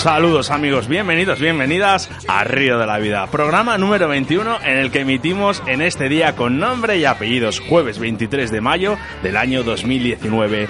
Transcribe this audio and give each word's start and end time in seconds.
Saludos 0.00 0.50
amigos, 0.50 0.88
bienvenidos, 0.88 1.40
bienvenidas 1.40 2.10
a 2.26 2.42
Río 2.42 2.78
de 2.78 2.86
la 2.86 2.96
Vida, 2.96 3.26
programa 3.26 3.76
número 3.76 4.08
21 4.08 4.62
en 4.62 4.78
el 4.78 4.90
que 4.90 5.00
emitimos 5.00 5.62
en 5.66 5.82
este 5.82 6.08
día 6.08 6.34
con 6.36 6.58
nombre 6.58 6.96
y 6.96 7.04
apellidos, 7.04 7.60
jueves 7.60 7.98
23 7.98 8.50
de 8.50 8.62
mayo 8.62 8.96
del 9.22 9.36
año 9.36 9.62
2019. 9.62 10.68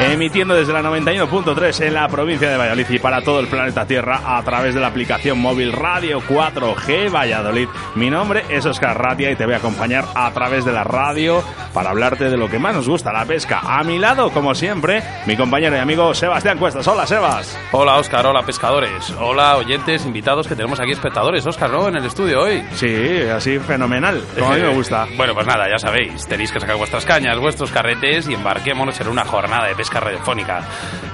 Emitiendo 0.00 0.54
desde 0.54 0.72
la 0.72 0.80
91.3 0.80 1.86
en 1.88 1.94
la 1.94 2.08
provincia 2.08 2.48
de 2.48 2.56
Valladolid 2.56 2.86
y 2.88 2.98
para 2.98 3.20
todo 3.20 3.40
el 3.40 3.48
planeta 3.48 3.84
Tierra 3.84 4.38
a 4.38 4.42
través 4.44 4.74
de 4.74 4.80
la 4.80 4.86
aplicación 4.86 5.38
móvil 5.40 5.72
Radio 5.72 6.22
4G 6.22 7.12
Valladolid. 7.12 7.68
Mi 7.96 8.08
nombre 8.08 8.44
es 8.48 8.64
Oscar 8.64 8.96
Ratia 8.96 9.30
y 9.30 9.36
te 9.36 9.44
voy 9.44 9.54
a 9.54 9.58
acompañar 9.58 10.06
a 10.14 10.30
través 10.32 10.64
de 10.64 10.72
la 10.72 10.84
radio 10.84 11.42
para 11.74 11.90
hablarte 11.90 12.30
de 12.30 12.36
lo 12.36 12.48
que 12.48 12.58
más 12.58 12.74
nos 12.74 12.88
gusta, 12.88 13.12
la 13.12 13.26
pesca. 13.26 13.60
A 13.62 13.82
mi 13.82 13.98
lado, 13.98 14.30
como 14.30 14.54
siempre, 14.54 15.02
mi 15.26 15.36
compañero 15.36 15.76
y 15.76 15.80
amigo 15.80 16.14
Sebastián 16.14 16.58
Cuestas. 16.58 16.86
Hola, 16.86 17.06
Sebas. 17.06 17.58
Hola, 17.72 17.96
Oscar. 17.96 18.24
Hola, 18.24 18.37
pescadores. 18.44 19.10
Hola, 19.18 19.56
oyentes, 19.56 20.04
invitados 20.06 20.46
que 20.46 20.54
tenemos 20.54 20.80
aquí, 20.80 20.92
espectadores. 20.92 21.46
Oscar, 21.46 21.70
¿no? 21.70 21.88
En 21.88 21.96
el 21.96 22.04
estudio 22.04 22.42
hoy. 22.42 22.62
Sí, 22.74 23.20
así 23.34 23.58
fenomenal. 23.58 24.22
Como 24.38 24.52
a 24.52 24.56
mí 24.56 24.62
me 24.62 24.74
gusta. 24.74 25.06
Bueno, 25.16 25.34
pues 25.34 25.46
nada, 25.46 25.68
ya 25.68 25.78
sabéis. 25.78 26.26
Tenéis 26.26 26.52
que 26.52 26.60
sacar 26.60 26.76
vuestras 26.76 27.04
cañas, 27.04 27.38
vuestros 27.38 27.70
carretes 27.72 28.28
y 28.28 28.34
embarquémonos 28.34 29.00
en 29.00 29.08
una 29.08 29.24
jornada 29.24 29.66
de 29.66 29.74
pesca 29.74 29.98
radiofónica. 30.00 30.62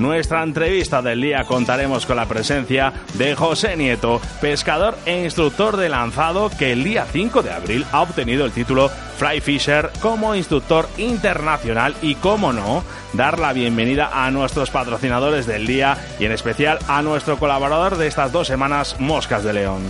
Nuestra 0.00 0.42
entrevista 0.42 1.02
del 1.02 1.20
día 1.20 1.44
contaremos 1.44 2.06
con 2.06 2.16
la 2.16 2.24
presencia 2.24 2.90
de 3.18 3.34
José 3.34 3.76
Nieto, 3.76 4.18
pescador 4.40 4.96
e 5.04 5.24
instructor 5.24 5.76
de 5.76 5.90
lanzado 5.90 6.48
que 6.48 6.72
el 6.72 6.82
día 6.82 7.04
5 7.04 7.42
de 7.42 7.50
abril 7.50 7.84
ha 7.92 8.00
obtenido 8.00 8.46
el 8.46 8.52
título 8.52 8.88
Fly 8.88 9.42
Fisher 9.42 9.90
como 10.00 10.34
instructor 10.34 10.88
internacional 10.96 11.94
y, 12.00 12.14
como 12.14 12.54
no, 12.54 12.82
dar 13.12 13.38
la 13.38 13.52
bienvenida 13.52 14.24
a 14.24 14.30
nuestros 14.30 14.70
patrocinadores 14.70 15.46
del 15.46 15.66
día 15.66 15.98
y 16.18 16.24
en 16.24 16.32
especial 16.32 16.78
a 16.88 17.02
nuestro 17.02 17.36
colaborador 17.36 17.98
de 17.98 18.06
estas 18.06 18.32
dos 18.32 18.46
semanas, 18.46 18.96
Moscas 19.00 19.44
de 19.44 19.52
León. 19.52 19.82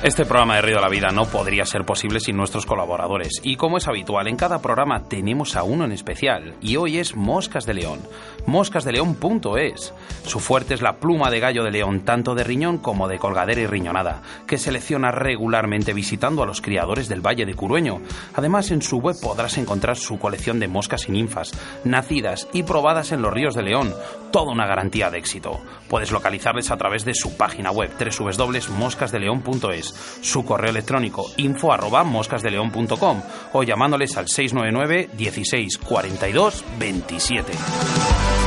Este 0.00 0.24
programa 0.24 0.54
de 0.54 0.62
Río 0.62 0.76
de 0.76 0.82
la 0.82 0.88
Vida 0.88 1.08
no 1.12 1.24
podría 1.24 1.64
ser 1.64 1.84
posible 1.84 2.20
sin 2.20 2.36
nuestros 2.36 2.66
colaboradores. 2.66 3.40
Y 3.42 3.56
como 3.56 3.78
es 3.78 3.88
habitual, 3.88 4.28
en 4.28 4.36
cada 4.36 4.60
programa 4.60 5.02
tenemos 5.08 5.56
a 5.56 5.64
uno 5.64 5.84
en 5.84 5.90
especial. 5.90 6.54
Y 6.60 6.76
hoy 6.76 6.98
es 6.98 7.16
Moscas 7.16 7.66
de 7.66 7.74
León. 7.74 7.98
Moscasdeleón.es. 8.46 9.94
Su 10.24 10.40
fuerte 10.40 10.74
es 10.74 10.82
la 10.82 10.96
pluma 10.96 11.30
de 11.30 11.40
gallo 11.40 11.64
de 11.64 11.70
león, 11.70 12.00
tanto 12.00 12.34
de 12.34 12.44
riñón 12.44 12.78
como 12.78 13.08
de 13.08 13.18
colgadera 13.18 13.60
y 13.60 13.66
riñonada, 13.66 14.22
que 14.46 14.58
selecciona 14.58 15.10
regularmente 15.10 15.92
visitando 15.92 16.42
a 16.42 16.46
los 16.46 16.60
criadores 16.60 17.08
del 17.08 17.26
Valle 17.26 17.46
de 17.46 17.54
Curueño. 17.54 18.00
Además, 18.34 18.70
en 18.70 18.82
su 18.82 18.98
web 18.98 19.16
podrás 19.20 19.58
encontrar 19.58 19.96
su 19.96 20.18
colección 20.18 20.60
de 20.60 20.68
moscas 20.68 21.08
y 21.08 21.12
ninfas, 21.12 21.52
nacidas 21.84 22.48
y 22.52 22.62
probadas 22.62 23.12
en 23.12 23.22
los 23.22 23.32
ríos 23.32 23.54
de 23.54 23.62
León. 23.62 23.94
Toda 24.30 24.52
una 24.52 24.66
garantía 24.66 25.10
de 25.10 25.18
éxito. 25.18 25.60
Puedes 25.88 26.12
localizarles 26.12 26.70
a 26.70 26.76
través 26.76 27.04
de 27.04 27.14
su 27.14 27.36
página 27.36 27.70
web 27.70 27.90
www.moscasdeleón.es 27.98 29.94
su 30.20 30.44
correo 30.44 30.70
electrónico 30.70 31.26
info 31.36 31.72
arroba 31.72 32.04
moscasdeleon.com 32.04 33.22
o 33.52 33.62
llamándoles 33.62 34.16
al 34.16 34.28
699 34.28 35.10
16 35.16 35.78
42 35.78 36.64
27. 36.78 38.37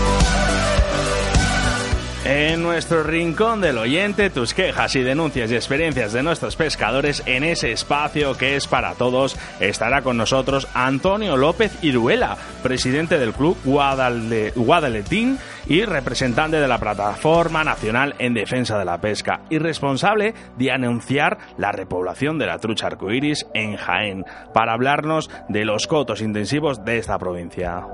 En 2.24 2.62
nuestro 2.62 3.04
rincón 3.04 3.60
del 3.62 3.78
oyente, 3.78 4.30
tus 4.30 4.54
quejas 4.54 4.96
y 4.96 5.02
denuncias 5.02 5.52
y 5.52 5.56
experiencias 5.56 6.14
de 6.14 6.24
nuestros 6.24 6.56
pescadores 6.56 7.24
en 7.26 7.44
ese 7.44 7.72
espacio 7.72 8.38
que 8.38 8.56
es 8.56 8.68
para 8.68 8.94
todos, 8.94 9.36
estará 9.60 10.02
con 10.02 10.18
nosotros 10.18 10.68
Antonio 10.74 11.36
López 11.36 11.72
Iruela, 11.82 12.38
presidente 12.64 13.18
del 13.18 13.34
club 13.34 13.58
Guadale- 13.66 14.54
Guadaletín 14.56 15.40
y 15.68 15.84
representante 15.84 16.60
de 16.60 16.68
la 16.68 16.78
Plataforma 16.78 17.64
Nacional 17.64 18.16
en 18.20 18.34
Defensa 18.34 18.78
de 18.78 18.86
la 18.86 19.00
Pesca 19.00 19.42
y 19.50 19.58
responsable 19.58 20.34
de 20.58 20.72
anunciar 20.72 21.38
la 21.58 21.72
repoblación 21.72 22.38
de 22.38 22.48
la 22.48 22.60
trucha 22.60 22.88
arcoíris 22.88 23.48
en 23.54 23.76
Jaén, 23.76 24.26
para 24.54 24.74
hablarnos 24.74 25.30
de 25.50 25.66
los 25.66 25.88
cotos 25.88 26.22
intensivos 26.22 26.84
de 26.86 26.98
esta 26.98 27.18
provincia. 27.18 27.86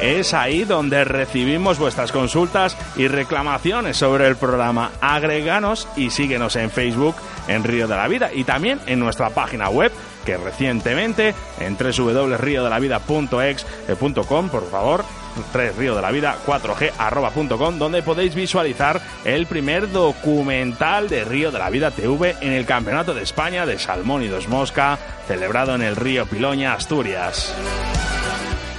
Es 0.00 0.32
ahí 0.34 0.62
donde 0.64 1.02
recibimos 1.04 1.80
vuestras 1.80 2.12
consultas 2.12 2.76
y 2.96 3.08
reclamaciones 3.08 3.96
sobre 3.96 4.28
el 4.28 4.36
programa. 4.36 4.92
Agreganos 5.00 5.88
y 5.96 6.10
síguenos 6.10 6.54
en 6.56 6.70
Facebook 6.70 7.16
en 7.48 7.64
Río 7.64 7.88
de 7.88 7.96
la 7.96 8.06
Vida 8.08 8.30
y 8.32 8.44
también 8.44 8.78
en 8.86 9.00
nuestra 9.00 9.30
página 9.30 9.68
web 9.68 9.90
que 10.24 10.36
recientemente 10.36 11.34
en 11.60 11.76
www.riodelavida.ex.com, 11.76 14.48
por 14.48 14.70
favor, 14.70 15.04
3 15.52 15.76
Río 15.76 15.94
de 15.94 16.02
la 16.02 16.10
Vida 16.10 16.36
4G 16.46 16.92
arroba.com 16.98 17.78
donde 17.78 18.02
podéis 18.02 18.34
visualizar 18.34 19.00
el 19.24 19.46
primer 19.46 19.90
documental 19.90 21.08
de 21.08 21.24
Río 21.24 21.50
de 21.50 21.58
la 21.58 21.70
Vida 21.70 21.90
TV 21.90 22.36
en 22.40 22.52
el 22.52 22.66
Campeonato 22.66 23.14
de 23.14 23.22
España 23.22 23.66
de 23.66 23.78
Salmón 23.78 24.22
y 24.22 24.28
Dos 24.28 24.48
Mosca 24.48 24.98
celebrado 25.26 25.74
en 25.74 25.82
el 25.82 25.96
río 25.96 26.26
Piloña, 26.26 26.74
Asturias. 26.74 27.54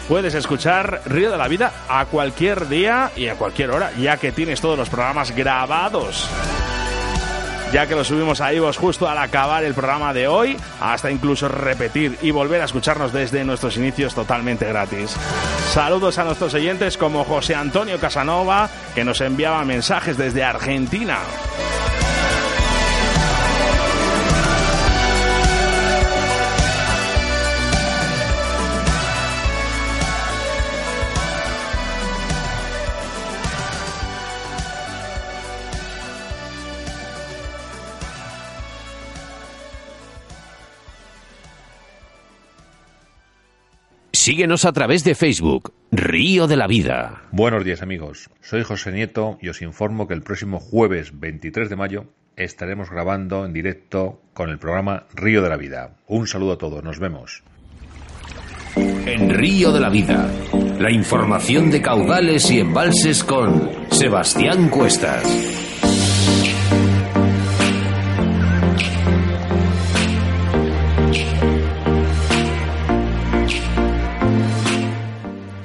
Puedes 0.07 0.35
escuchar 0.35 1.01
Río 1.05 1.31
de 1.31 1.37
la 1.37 1.47
Vida 1.47 1.71
a 1.87 2.05
cualquier 2.05 2.67
día 2.67 3.11
y 3.15 3.29
a 3.29 3.35
cualquier 3.35 3.71
hora, 3.71 3.91
ya 3.97 4.17
que 4.17 4.31
tienes 4.31 4.59
todos 4.59 4.77
los 4.77 4.89
programas 4.89 5.33
grabados 5.35 6.29
ya 7.73 7.87
que 7.87 7.95
lo 7.95 8.03
subimos 8.03 8.39
a 8.39 8.51
vos 8.59 8.77
justo 8.77 9.09
al 9.09 9.17
acabar 9.17 9.63
el 9.63 9.73
programa 9.73 10.13
de 10.13 10.27
hoy, 10.27 10.55
hasta 10.79 11.09
incluso 11.09 11.47
repetir 11.47 12.19
y 12.21 12.29
volver 12.29 12.61
a 12.61 12.65
escucharnos 12.65 13.11
desde 13.11 13.43
nuestros 13.43 13.77
inicios 13.77 14.13
totalmente 14.13 14.67
gratis. 14.67 15.15
Saludos 15.73 16.19
a 16.19 16.23
nuestros 16.23 16.53
oyentes 16.53 16.99
como 16.99 17.23
José 17.23 17.55
Antonio 17.55 17.99
Casanova, 17.99 18.69
que 18.93 19.03
nos 19.03 19.21
enviaba 19.21 19.65
mensajes 19.65 20.17
desde 20.17 20.43
Argentina. 20.43 21.17
Síguenos 44.23 44.63
a 44.63 44.71
través 44.71 45.03
de 45.03 45.15
Facebook, 45.15 45.73
Río 45.91 46.47
de 46.47 46.55
la 46.55 46.65
Vida. 46.65 47.23
Buenos 47.33 47.65
días 47.65 47.81
amigos, 47.81 48.29
soy 48.39 48.63
José 48.63 48.93
Nieto 48.93 49.37
y 49.41 49.49
os 49.49 49.61
informo 49.61 50.07
que 50.07 50.13
el 50.13 50.21
próximo 50.21 50.61
jueves 50.61 51.19
23 51.19 51.69
de 51.69 51.75
mayo 51.75 52.05
estaremos 52.37 52.89
grabando 52.89 53.45
en 53.45 53.51
directo 53.51 54.21
con 54.33 54.49
el 54.49 54.59
programa 54.59 55.07
Río 55.13 55.41
de 55.41 55.49
la 55.49 55.57
Vida. 55.57 55.97
Un 56.07 56.25
saludo 56.25 56.53
a 56.53 56.57
todos, 56.57 56.81
nos 56.81 56.99
vemos. 56.99 57.43
En 58.77 59.29
Río 59.29 59.73
de 59.73 59.81
la 59.81 59.89
Vida, 59.89 60.31
la 60.79 60.89
información 60.89 61.69
de 61.69 61.81
caudales 61.81 62.49
y 62.49 62.61
embalses 62.61 63.25
con 63.25 63.71
Sebastián 63.91 64.69
Cuestas. 64.69 65.72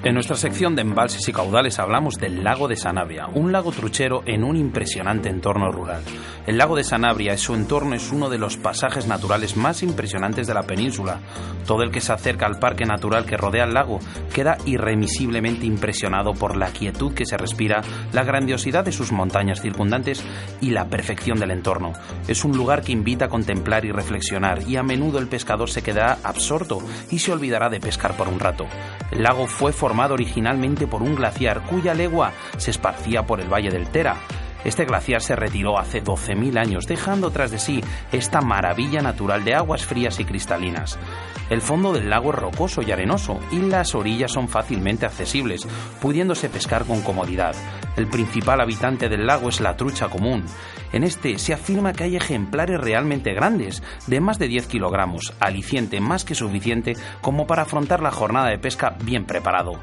En 0.08 0.14
nuestra 0.14 0.36
sección 0.36 0.74
de 0.74 0.80
embalses 0.80 1.28
y 1.28 1.34
caudales 1.34 1.78
hablamos 1.78 2.14
del 2.14 2.42
lago 2.42 2.66
de 2.66 2.76
Sanabria, 2.76 3.26
un 3.26 3.52
lago 3.52 3.72
truchero 3.72 4.22
en 4.24 4.42
un 4.42 4.56
impresionante 4.56 5.28
entorno 5.28 5.70
rural. 5.70 6.00
El 6.46 6.56
lago 6.56 6.76
de 6.76 6.82
Sanabria 6.82 7.34
y 7.34 7.36
su 7.36 7.54
entorno 7.54 7.94
es 7.94 8.10
uno 8.10 8.30
de 8.30 8.38
los 8.38 8.56
pasajes 8.56 9.06
naturales 9.06 9.58
más 9.58 9.82
impresionantes 9.82 10.46
de 10.46 10.54
la 10.54 10.62
península. 10.62 11.20
Todo 11.66 11.82
el 11.82 11.90
que 11.90 12.00
se 12.00 12.14
acerca 12.14 12.46
al 12.46 12.58
parque 12.58 12.86
natural 12.86 13.26
que 13.26 13.36
rodea 13.36 13.64
el 13.64 13.74
lago 13.74 13.98
queda 14.32 14.56
irremisiblemente 14.64 15.66
impresionado 15.66 16.32
por 16.32 16.56
la 16.56 16.68
quietud 16.68 17.12
que 17.12 17.26
se 17.26 17.36
respira, 17.36 17.82
la 18.14 18.24
grandiosidad 18.24 18.86
de 18.86 18.92
sus 18.92 19.12
montañas 19.12 19.60
circundantes 19.60 20.24
y 20.62 20.70
la 20.70 20.88
perfección 20.88 21.38
del 21.38 21.50
entorno. 21.50 21.92
Es 22.28 22.46
un 22.46 22.56
lugar 22.56 22.80
que 22.80 22.92
invita 22.92 23.26
a 23.26 23.28
contemplar 23.28 23.84
y 23.84 23.92
reflexionar 23.92 24.62
y 24.66 24.76
a 24.76 24.82
menudo 24.82 25.18
el 25.18 25.28
pescador 25.28 25.68
se 25.68 25.82
quedará 25.82 26.16
absorto 26.24 26.78
y 27.10 27.18
se 27.18 27.30
olvidará 27.30 27.68
de 27.68 27.80
pescar 27.80 28.16
por 28.16 28.28
un 28.28 28.40
rato. 28.40 28.64
El 29.10 29.22
lago 29.22 29.46
fue 29.46 29.74
formado 29.74 29.97
originalmente 30.06 30.86
por 30.86 31.02
un 31.02 31.14
glaciar 31.14 31.62
cuya 31.62 31.94
legua 31.94 32.32
se 32.56 32.70
esparcía 32.70 33.26
por 33.26 33.40
el 33.40 33.52
valle 33.52 33.70
del 33.70 33.88
Tera. 33.88 34.16
Este 34.68 34.84
glaciar 34.84 35.22
se 35.22 35.34
retiró 35.34 35.78
hace 35.78 36.04
12.000 36.04 36.58
años, 36.58 36.84
dejando 36.86 37.30
tras 37.30 37.50
de 37.50 37.58
sí 37.58 37.82
esta 38.12 38.42
maravilla 38.42 39.00
natural 39.00 39.42
de 39.42 39.54
aguas 39.54 39.86
frías 39.86 40.20
y 40.20 40.26
cristalinas. 40.26 40.98
El 41.48 41.62
fondo 41.62 41.94
del 41.94 42.10
lago 42.10 42.34
es 42.34 42.38
rocoso 42.38 42.82
y 42.82 42.92
arenoso 42.92 43.40
y 43.50 43.60
las 43.60 43.94
orillas 43.94 44.30
son 44.30 44.46
fácilmente 44.46 45.06
accesibles, 45.06 45.66
pudiéndose 46.02 46.50
pescar 46.50 46.84
con 46.84 47.00
comodidad. 47.00 47.54
El 47.96 48.08
principal 48.08 48.60
habitante 48.60 49.08
del 49.08 49.26
lago 49.26 49.48
es 49.48 49.62
la 49.62 49.74
trucha 49.74 50.08
común. 50.08 50.44
En 50.92 51.02
este 51.02 51.38
se 51.38 51.54
afirma 51.54 51.94
que 51.94 52.04
hay 52.04 52.16
ejemplares 52.16 52.78
realmente 52.78 53.32
grandes, 53.32 53.82
de 54.06 54.20
más 54.20 54.38
de 54.38 54.48
10 54.48 54.66
kilogramos, 54.66 55.32
aliciente 55.40 55.98
más 55.98 56.26
que 56.26 56.34
suficiente 56.34 56.94
como 57.22 57.46
para 57.46 57.62
afrontar 57.62 58.02
la 58.02 58.10
jornada 58.10 58.50
de 58.50 58.58
pesca 58.58 58.98
bien 59.02 59.24
preparado 59.24 59.80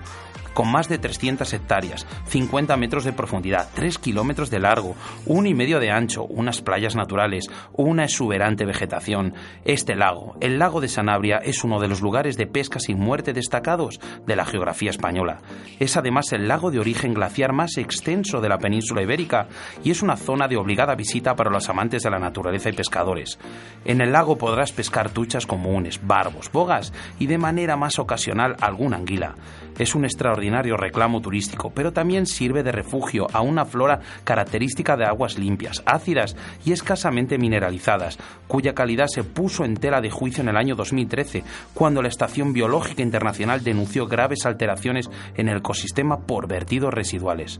con 0.56 0.72
más 0.72 0.88
de 0.88 0.98
300 0.98 1.54
hectáreas, 1.54 2.08
50 2.28 2.76
metros 2.78 3.04
de 3.04 3.14
profundidad, 3.14 3.70
3 3.76 4.00
kilómetros 4.00 4.50
de 4.50 4.60
largo, 4.60 4.96
un 5.26 5.46
y 5.46 5.54
medio 5.54 5.80
de 5.80 5.92
ancho, 5.92 6.24
unas 6.24 6.62
playas 6.62 6.96
naturales, 6.96 7.52
una 7.74 8.06
exuberante 8.06 8.66
vegetación. 8.66 9.36
Este 9.66 9.96
lago, 9.96 10.38
el 10.40 10.58
lago 10.58 10.82
de 10.82 10.88
Sanabria, 10.88 11.38
es 11.38 11.64
uno 11.64 11.80
de 11.80 11.90
los 11.90 12.02
lugares 12.02 12.38
de 12.38 12.48
pesca 12.48 12.80
sin 12.80 12.98
muerte 12.98 13.34
destacados 13.34 14.00
de 14.26 14.36
la 14.36 14.46
geografía 14.46 14.90
española. 14.90 15.42
Es 15.80 15.98
además 15.98 16.32
el 16.32 16.48
lago 16.48 16.72
de 16.72 16.80
origen 16.80 17.14
glaciar 17.14 17.52
más 17.52 17.78
extenso 17.78 18.40
de 18.40 18.48
la 18.50 18.58
península 18.58 19.02
ibérica 19.02 19.48
y 19.84 19.92
es 19.92 20.02
una 20.02 20.16
zona 20.16 20.48
de 20.48 20.56
obligada 20.56 20.96
visita 20.96 21.36
para 21.36 21.52
los 21.52 21.70
amantes 21.70 22.04
de 22.04 22.10
la 22.10 22.20
naturaleza 22.20 22.70
y 22.70 22.74
pescadores. 22.74 23.38
En 23.84 24.00
el 24.00 24.14
lago 24.14 24.38
podrás 24.38 24.72
pescar 24.72 25.10
tuchas 25.10 25.46
comunes, 25.46 26.00
barbos, 26.02 26.50
bogas 26.50 26.94
y 27.20 27.28
de 27.28 27.38
manera 27.38 27.76
más 27.76 28.00
ocasional 28.00 28.56
alguna 28.62 28.96
anguila. 28.96 29.36
Es 29.78 29.96
un 29.96 30.06
extraordinario 30.06 30.78
reclamo 30.78 31.22
turístico, 31.22 31.72
pero 31.74 31.92
también 31.92 32.26
sirve 32.26 32.64
de 32.64 32.72
refugio 32.72 33.28
a 33.34 33.42
una 33.42 33.66
flora 33.66 34.00
característica 34.24 34.96
de 34.96 35.06
aguas 35.06 35.38
limpias, 35.38 35.84
ácidas 35.86 36.36
y 36.66 36.72
escasamente 36.72 37.38
mineralizadas, 37.38 38.18
cuya 38.48 38.74
calidad 38.74 39.08
se 39.08 39.24
puso 39.24 39.66
en 39.66 39.76
tela 39.76 40.02
de 40.02 40.12
juicio 40.12 40.42
en 40.42 40.50
el 40.50 40.58
año 40.58 40.76
2013, 40.76 41.44
cuando 41.74 42.02
la 42.02 42.08
Estación 42.08 42.54
Biológica 42.54 43.02
Internacional 43.02 43.64
denunció 43.64 44.08
graves 44.08 44.46
alteraciones 44.46 45.10
en 45.36 45.50
el 45.50 45.58
ecosistema 45.58 46.20
por 46.20 46.48
vertidos 46.48 46.94
residuales. 46.94 47.60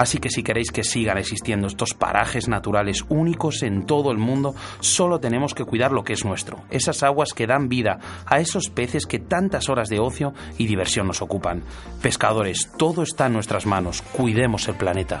Así 0.00 0.16
que 0.16 0.30
si 0.30 0.42
queréis 0.42 0.72
que 0.72 0.82
sigan 0.82 1.18
existiendo 1.18 1.66
estos 1.66 1.92
parajes 1.92 2.48
naturales 2.48 3.04
únicos 3.10 3.62
en 3.62 3.84
todo 3.84 4.10
el 4.12 4.16
mundo, 4.16 4.54
solo 4.80 5.20
tenemos 5.20 5.52
que 5.52 5.66
cuidar 5.66 5.92
lo 5.92 6.04
que 6.04 6.14
es 6.14 6.24
nuestro, 6.24 6.62
esas 6.70 7.02
aguas 7.02 7.34
que 7.34 7.46
dan 7.46 7.68
vida 7.68 7.98
a 8.24 8.40
esos 8.40 8.70
peces 8.70 9.04
que 9.04 9.18
tantas 9.18 9.68
horas 9.68 9.90
de 9.90 10.00
ocio 10.00 10.32
y 10.56 10.66
diversión 10.66 11.06
nos 11.06 11.20
ocupan. 11.20 11.64
Pescadores, 12.00 12.70
todo 12.78 13.02
está 13.02 13.26
en 13.26 13.34
nuestras 13.34 13.66
manos, 13.66 14.00
cuidemos 14.00 14.66
el 14.68 14.76
planeta. 14.76 15.20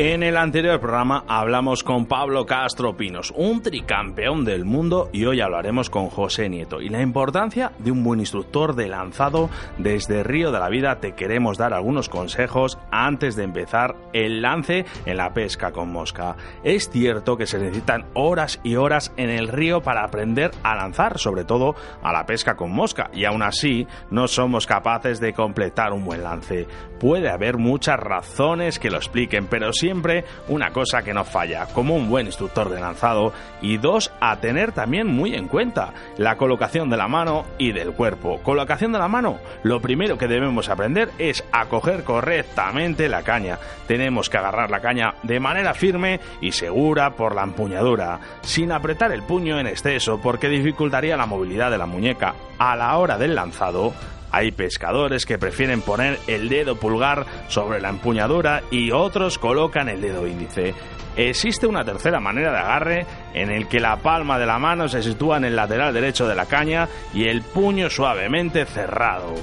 En 0.00 0.22
el 0.22 0.36
anterior 0.36 0.78
programa 0.78 1.24
hablamos 1.26 1.82
con 1.82 2.06
Pablo 2.06 2.46
Castro 2.46 2.96
Pinos, 2.96 3.34
un 3.34 3.62
tricampeón 3.62 4.44
del 4.44 4.64
mundo, 4.64 5.10
y 5.12 5.24
hoy 5.24 5.40
hablaremos 5.40 5.90
con 5.90 6.08
José 6.08 6.48
Nieto. 6.48 6.80
Y 6.80 6.88
la 6.88 7.02
importancia 7.02 7.72
de 7.80 7.90
un 7.90 8.04
buen 8.04 8.20
instructor 8.20 8.76
de 8.76 8.86
lanzado 8.86 9.50
desde 9.76 10.22
Río 10.22 10.52
de 10.52 10.60
la 10.60 10.68
Vida 10.68 11.00
te 11.00 11.16
queremos 11.16 11.58
dar 11.58 11.74
algunos 11.74 12.08
consejos 12.08 12.78
antes 12.92 13.34
de 13.34 13.42
empezar 13.42 13.96
el 14.12 14.40
lance 14.40 14.86
en 15.04 15.16
la 15.16 15.34
pesca 15.34 15.72
con 15.72 15.90
mosca. 15.90 16.36
Es 16.62 16.90
cierto 16.90 17.36
que 17.36 17.48
se 17.48 17.58
necesitan 17.58 18.06
horas 18.14 18.60
y 18.62 18.76
horas 18.76 19.12
en 19.16 19.30
el 19.30 19.48
río 19.48 19.80
para 19.80 20.04
aprender 20.04 20.52
a 20.62 20.76
lanzar, 20.76 21.18
sobre 21.18 21.42
todo 21.42 21.74
a 22.04 22.12
la 22.12 22.24
pesca 22.24 22.54
con 22.54 22.70
mosca, 22.70 23.10
y 23.12 23.24
aún 23.24 23.42
así 23.42 23.88
no 24.12 24.28
somos 24.28 24.64
capaces 24.64 25.18
de 25.18 25.32
completar 25.32 25.92
un 25.92 26.04
buen 26.04 26.22
lance. 26.22 26.68
Puede 27.00 27.30
haber 27.30 27.58
muchas 27.58 27.98
razones 27.98 28.78
que 28.78 28.90
lo 28.90 28.98
expliquen, 28.98 29.48
pero 29.48 29.72
si 29.72 29.87
siempre 29.88 30.26
una 30.48 30.70
cosa 30.70 31.00
que 31.00 31.14
no 31.14 31.24
falla, 31.24 31.64
como 31.72 31.96
un 31.96 32.10
buen 32.10 32.26
instructor 32.26 32.68
de 32.68 32.78
lanzado, 32.78 33.32
y 33.62 33.78
dos, 33.78 34.12
a 34.20 34.36
tener 34.36 34.72
también 34.72 35.06
muy 35.06 35.34
en 35.34 35.48
cuenta, 35.48 35.94
la 36.18 36.36
colocación 36.36 36.90
de 36.90 36.98
la 36.98 37.08
mano 37.08 37.46
y 37.56 37.72
del 37.72 37.92
cuerpo. 37.92 38.38
Colocación 38.42 38.92
de 38.92 38.98
la 38.98 39.08
mano, 39.08 39.38
lo 39.62 39.80
primero 39.80 40.18
que 40.18 40.28
debemos 40.28 40.68
aprender 40.68 41.08
es 41.16 41.42
a 41.52 41.64
coger 41.70 42.04
correctamente 42.04 43.08
la 43.08 43.22
caña. 43.22 43.58
Tenemos 43.86 44.28
que 44.28 44.36
agarrar 44.36 44.70
la 44.70 44.80
caña 44.80 45.14
de 45.22 45.40
manera 45.40 45.72
firme 45.72 46.20
y 46.42 46.52
segura 46.52 47.12
por 47.12 47.34
la 47.34 47.44
empuñadura, 47.44 48.20
sin 48.42 48.72
apretar 48.72 49.10
el 49.12 49.22
puño 49.22 49.58
en 49.58 49.68
exceso 49.68 50.20
porque 50.20 50.50
dificultaría 50.50 51.16
la 51.16 51.24
movilidad 51.24 51.70
de 51.70 51.78
la 51.78 51.86
muñeca. 51.86 52.34
A 52.58 52.76
la 52.76 52.94
hora 52.98 53.16
del 53.16 53.34
lanzado, 53.34 53.94
hay 54.30 54.50
pescadores 54.52 55.26
que 55.26 55.38
prefieren 55.38 55.82
poner 55.82 56.18
el 56.26 56.48
dedo 56.48 56.76
pulgar 56.76 57.26
sobre 57.48 57.80
la 57.80 57.88
empuñadura 57.88 58.62
y 58.70 58.90
otros 58.90 59.38
colocan 59.38 59.88
el 59.88 60.00
dedo 60.00 60.26
índice. 60.26 60.74
Existe 61.16 61.66
una 61.66 61.84
tercera 61.84 62.20
manera 62.20 62.52
de 62.52 62.58
agarre 62.58 63.06
en 63.34 63.50
el 63.50 63.66
que 63.66 63.80
la 63.80 63.96
palma 63.96 64.38
de 64.38 64.46
la 64.46 64.58
mano 64.58 64.88
se 64.88 65.02
sitúa 65.02 65.38
en 65.38 65.46
el 65.46 65.56
lateral 65.56 65.92
derecho 65.92 66.28
de 66.28 66.36
la 66.36 66.46
caña 66.46 66.88
y 67.12 67.26
el 67.26 67.42
puño 67.42 67.90
suavemente 67.90 68.64
cerrado. 68.66 69.34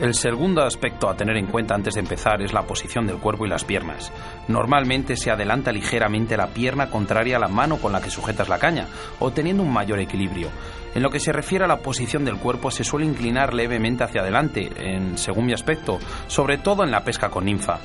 El 0.00 0.14
segundo 0.14 0.62
aspecto 0.62 1.08
a 1.08 1.16
tener 1.16 1.36
en 1.36 1.46
cuenta 1.46 1.74
antes 1.74 1.94
de 1.94 2.00
empezar 2.00 2.40
es 2.40 2.52
la 2.52 2.62
posición 2.62 3.04
del 3.08 3.18
cuerpo 3.18 3.46
y 3.46 3.48
las 3.48 3.64
piernas. 3.64 4.12
Normalmente 4.46 5.16
se 5.16 5.32
adelanta 5.32 5.72
ligeramente 5.72 6.36
la 6.36 6.46
pierna 6.46 6.88
contraria 6.88 7.36
a 7.36 7.40
la 7.40 7.48
mano 7.48 7.78
con 7.78 7.92
la 7.92 8.00
que 8.00 8.08
sujetas 8.08 8.48
la 8.48 8.60
caña, 8.60 8.86
obteniendo 9.18 9.64
un 9.64 9.72
mayor 9.72 9.98
equilibrio. 9.98 10.50
En 10.94 11.02
lo 11.02 11.10
que 11.10 11.18
se 11.18 11.32
refiere 11.32 11.64
a 11.64 11.68
la 11.68 11.78
posición 11.78 12.24
del 12.24 12.38
cuerpo, 12.38 12.70
se 12.70 12.84
suele 12.84 13.06
inclinar 13.06 13.52
levemente 13.52 14.04
hacia 14.04 14.20
adelante, 14.20 14.70
en, 14.76 15.18
según 15.18 15.46
mi 15.46 15.52
aspecto, 15.52 15.98
sobre 16.28 16.58
todo 16.58 16.84
en 16.84 16.92
la 16.92 17.02
pesca 17.02 17.28
con 17.28 17.44
ninfa. 17.44 17.80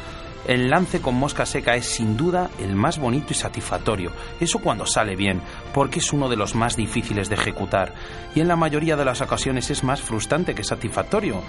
El 0.48 0.70
lance 0.70 1.02
con 1.02 1.16
mosca 1.16 1.46
seca 1.46 1.76
es 1.76 1.86
sin 1.86 2.18
duda 2.18 2.50
el 2.60 2.76
más 2.76 3.00
bonito 3.00 3.28
y 3.32 3.34
satisfactorio, 3.34 4.12
eso 4.42 4.60
cuando 4.60 4.86
sale 4.86 5.16
bien, 5.16 5.42
porque 5.74 6.00
es 6.00 6.12
uno 6.12 6.28
de 6.28 6.36
los 6.36 6.54
más 6.54 6.76
difíciles 6.76 7.30
de 7.30 7.36
ejecutar, 7.36 7.94
y 8.36 8.42
en 8.42 8.50
la 8.50 8.58
mayoría 8.58 8.98
de 8.98 9.06
las 9.06 9.22
ocasiones 9.22 9.70
es 9.70 9.84
más 9.84 10.02
frustrante 10.02 10.54
que 10.54 10.66
satisfactorio. 10.66 11.42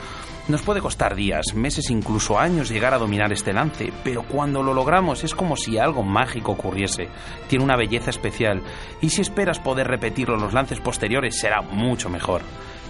Nos 0.47 0.63
puede 0.63 0.81
costar 0.81 1.17
días, 1.17 1.55
meses, 1.55 1.91
incluso 1.91 2.39
años 2.39 2.69
llegar 2.69 2.95
a 2.95 2.99
dominar 2.99 3.33
este 3.33 3.53
lance, 3.53 3.93
pero 4.05 4.23
cuando 4.23 4.63
lo 4.63 4.73
logramos 4.75 5.25
es 5.25 5.35
como 5.35 5.57
si 5.57 5.77
algo 5.77 6.05
mágico 6.05 6.53
ocurriese. 6.53 7.09
Tiene 7.49 7.65
una 7.65 7.77
belleza 7.77 8.11
especial, 8.11 8.63
y 9.01 9.11
si 9.11 9.23
esperas 9.23 9.59
poder 9.59 9.89
repetirlo 9.89 10.37
en 10.37 10.43
los 10.43 10.53
lances 10.53 10.79
posteriores 10.81 11.39
será 11.39 11.63
mucho 11.63 12.09
mejor. 12.09 12.43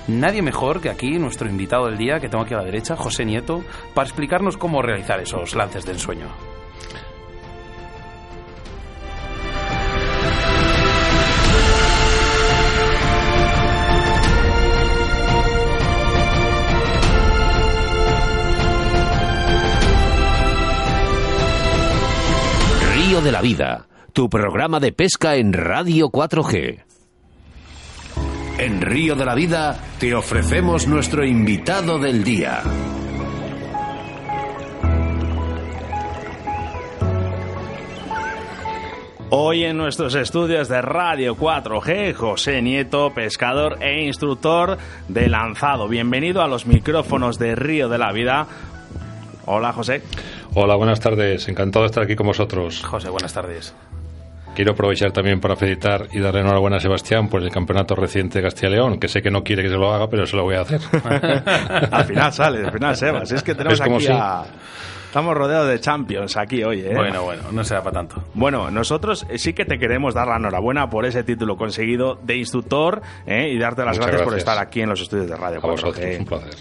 Nadie 0.06 0.42
mejor 0.42 0.82
que 0.82 0.90
aquí 0.90 1.18
nuestro 1.18 1.48
invitado 1.48 1.86
del 1.86 1.96
día, 1.96 2.20
que 2.20 2.28
tengo 2.28 2.44
aquí 2.44 2.52
a 2.52 2.58
la 2.58 2.64
derecha, 2.64 2.94
José 2.94 3.24
Nieto, 3.24 3.64
para 3.94 4.06
explicarnos 4.06 4.58
cómo 4.58 4.82
realizar 4.82 5.18
esos 5.20 5.54
lances 5.54 5.86
de 5.86 5.92
ensueño. 5.92 6.26
Río 22.94 23.22
de 23.22 23.32
la 23.32 23.40
Vida, 23.40 23.86
tu 24.12 24.28
programa 24.28 24.80
de 24.80 24.92
pesca 24.92 25.36
en 25.36 25.54
Radio 25.54 26.10
4G. 26.10 26.93
En 28.58 28.80
Río 28.80 29.16
de 29.16 29.24
la 29.24 29.34
Vida 29.34 29.76
te 29.98 30.14
ofrecemos 30.14 30.86
nuestro 30.86 31.24
invitado 31.24 31.98
del 31.98 32.22
día. 32.22 32.62
Hoy 39.30 39.64
en 39.64 39.76
nuestros 39.76 40.14
estudios 40.14 40.68
de 40.68 40.80
Radio 40.80 41.34
4G, 41.34 42.14
José 42.14 42.62
Nieto, 42.62 43.12
pescador 43.12 43.82
e 43.82 44.04
instructor 44.04 44.78
de 45.08 45.28
lanzado. 45.28 45.88
Bienvenido 45.88 46.40
a 46.40 46.46
los 46.46 46.66
micrófonos 46.66 47.40
de 47.40 47.56
Río 47.56 47.88
de 47.88 47.98
la 47.98 48.12
Vida. 48.12 48.46
Hola, 49.46 49.72
José. 49.72 50.02
Hola, 50.54 50.76
buenas 50.76 51.00
tardes. 51.00 51.48
Encantado 51.48 51.82
de 51.82 51.86
estar 51.86 52.04
aquí 52.04 52.14
con 52.14 52.28
vosotros. 52.28 52.84
José, 52.84 53.10
buenas 53.10 53.34
tardes. 53.34 53.74
Quiero 54.54 54.72
aprovechar 54.72 55.10
también 55.12 55.40
para 55.40 55.56
felicitar 55.56 56.06
y 56.12 56.20
darle 56.20 56.40
enhorabuena 56.40 56.76
a 56.76 56.80
Sebastián 56.80 57.28
por 57.28 57.42
el 57.42 57.50
campeonato 57.50 57.94
reciente 57.94 58.38
de 58.38 58.44
Castilla 58.44 58.68
y 58.68 58.72
León, 58.72 58.98
que 59.00 59.08
sé 59.08 59.20
que 59.20 59.30
no 59.30 59.42
quiere 59.42 59.62
que 59.62 59.68
se 59.68 59.74
lo 59.74 59.92
haga, 59.92 60.08
pero 60.08 60.26
se 60.26 60.36
lo 60.36 60.44
voy 60.44 60.54
a 60.54 60.60
hacer. 60.60 60.80
al 61.90 62.04
final 62.04 62.32
sale, 62.32 62.64
al 62.64 62.72
final 62.72 62.96
Sebas. 62.96 63.32
Es 63.32 63.42
que 63.42 63.54
tenemos 63.54 63.80
aquí 63.80 64.06
a... 64.10 64.44
Estamos 65.06 65.36
rodeados 65.36 65.68
de 65.68 65.78
champions 65.78 66.36
aquí 66.36 66.64
hoy, 66.64 66.80
¿eh? 66.80 66.92
Bueno, 66.92 67.22
bueno, 67.22 67.42
no 67.52 67.62
será 67.62 67.82
para 67.84 67.94
tanto. 67.94 68.24
Bueno, 68.34 68.68
nosotros 68.72 69.24
sí 69.36 69.52
que 69.52 69.64
te 69.64 69.78
queremos 69.78 70.12
dar 70.12 70.26
la 70.26 70.36
enhorabuena 70.38 70.90
por 70.90 71.06
ese 71.06 71.22
título 71.22 71.56
conseguido 71.56 72.18
de 72.20 72.36
instructor 72.36 73.00
¿eh? 73.24 73.48
y 73.48 73.58
darte 73.58 73.84
las 73.84 73.96
gracias, 73.96 74.22
por 74.22 74.36
estar 74.36 74.58
aquí 74.58 74.80
en 74.80 74.88
los 74.88 75.00
estudios 75.00 75.28
de 75.28 75.36
Radio. 75.36 75.60
A 75.62 75.66
vosotros, 75.68 76.04
un 76.18 76.24
placer. 76.24 76.54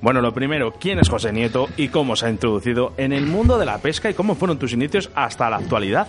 Bueno, 0.00 0.20
lo 0.20 0.32
primero, 0.32 0.72
¿quién 0.72 0.98
es 1.00 1.08
José 1.10 1.32
Nieto 1.32 1.68
y 1.76 1.88
cómo 1.88 2.16
se 2.16 2.26
ha 2.26 2.30
introducido 2.30 2.94
en 2.96 3.12
el 3.12 3.26
mundo 3.26 3.58
de 3.58 3.66
la 3.66 3.78
pesca 3.78 4.08
y 4.08 4.14
cómo 4.14 4.36
fueron 4.36 4.58
tus 4.58 4.72
inicios 4.72 5.10
hasta 5.14 5.50
la 5.50 5.56
actualidad? 5.56 6.06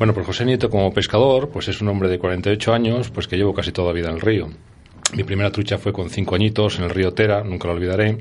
Bueno, 0.00 0.14
pues 0.14 0.24
José 0.24 0.46
Nieto 0.46 0.70
como 0.70 0.94
pescador, 0.94 1.50
pues 1.50 1.68
es 1.68 1.82
un 1.82 1.88
hombre 1.88 2.08
de 2.08 2.18
48 2.18 2.72
años, 2.72 3.10
pues 3.10 3.28
que 3.28 3.36
llevo 3.36 3.52
casi 3.52 3.70
toda 3.70 3.88
la 3.88 3.92
vida 3.92 4.08
en 4.08 4.14
el 4.14 4.22
río. 4.22 4.48
Mi 5.14 5.24
primera 5.24 5.52
trucha 5.52 5.76
fue 5.76 5.92
con 5.92 6.08
cinco 6.08 6.36
añitos 6.36 6.78
en 6.78 6.84
el 6.84 6.90
río 6.90 7.12
Tera, 7.12 7.44
nunca 7.44 7.68
lo 7.68 7.74
olvidaré. 7.74 8.16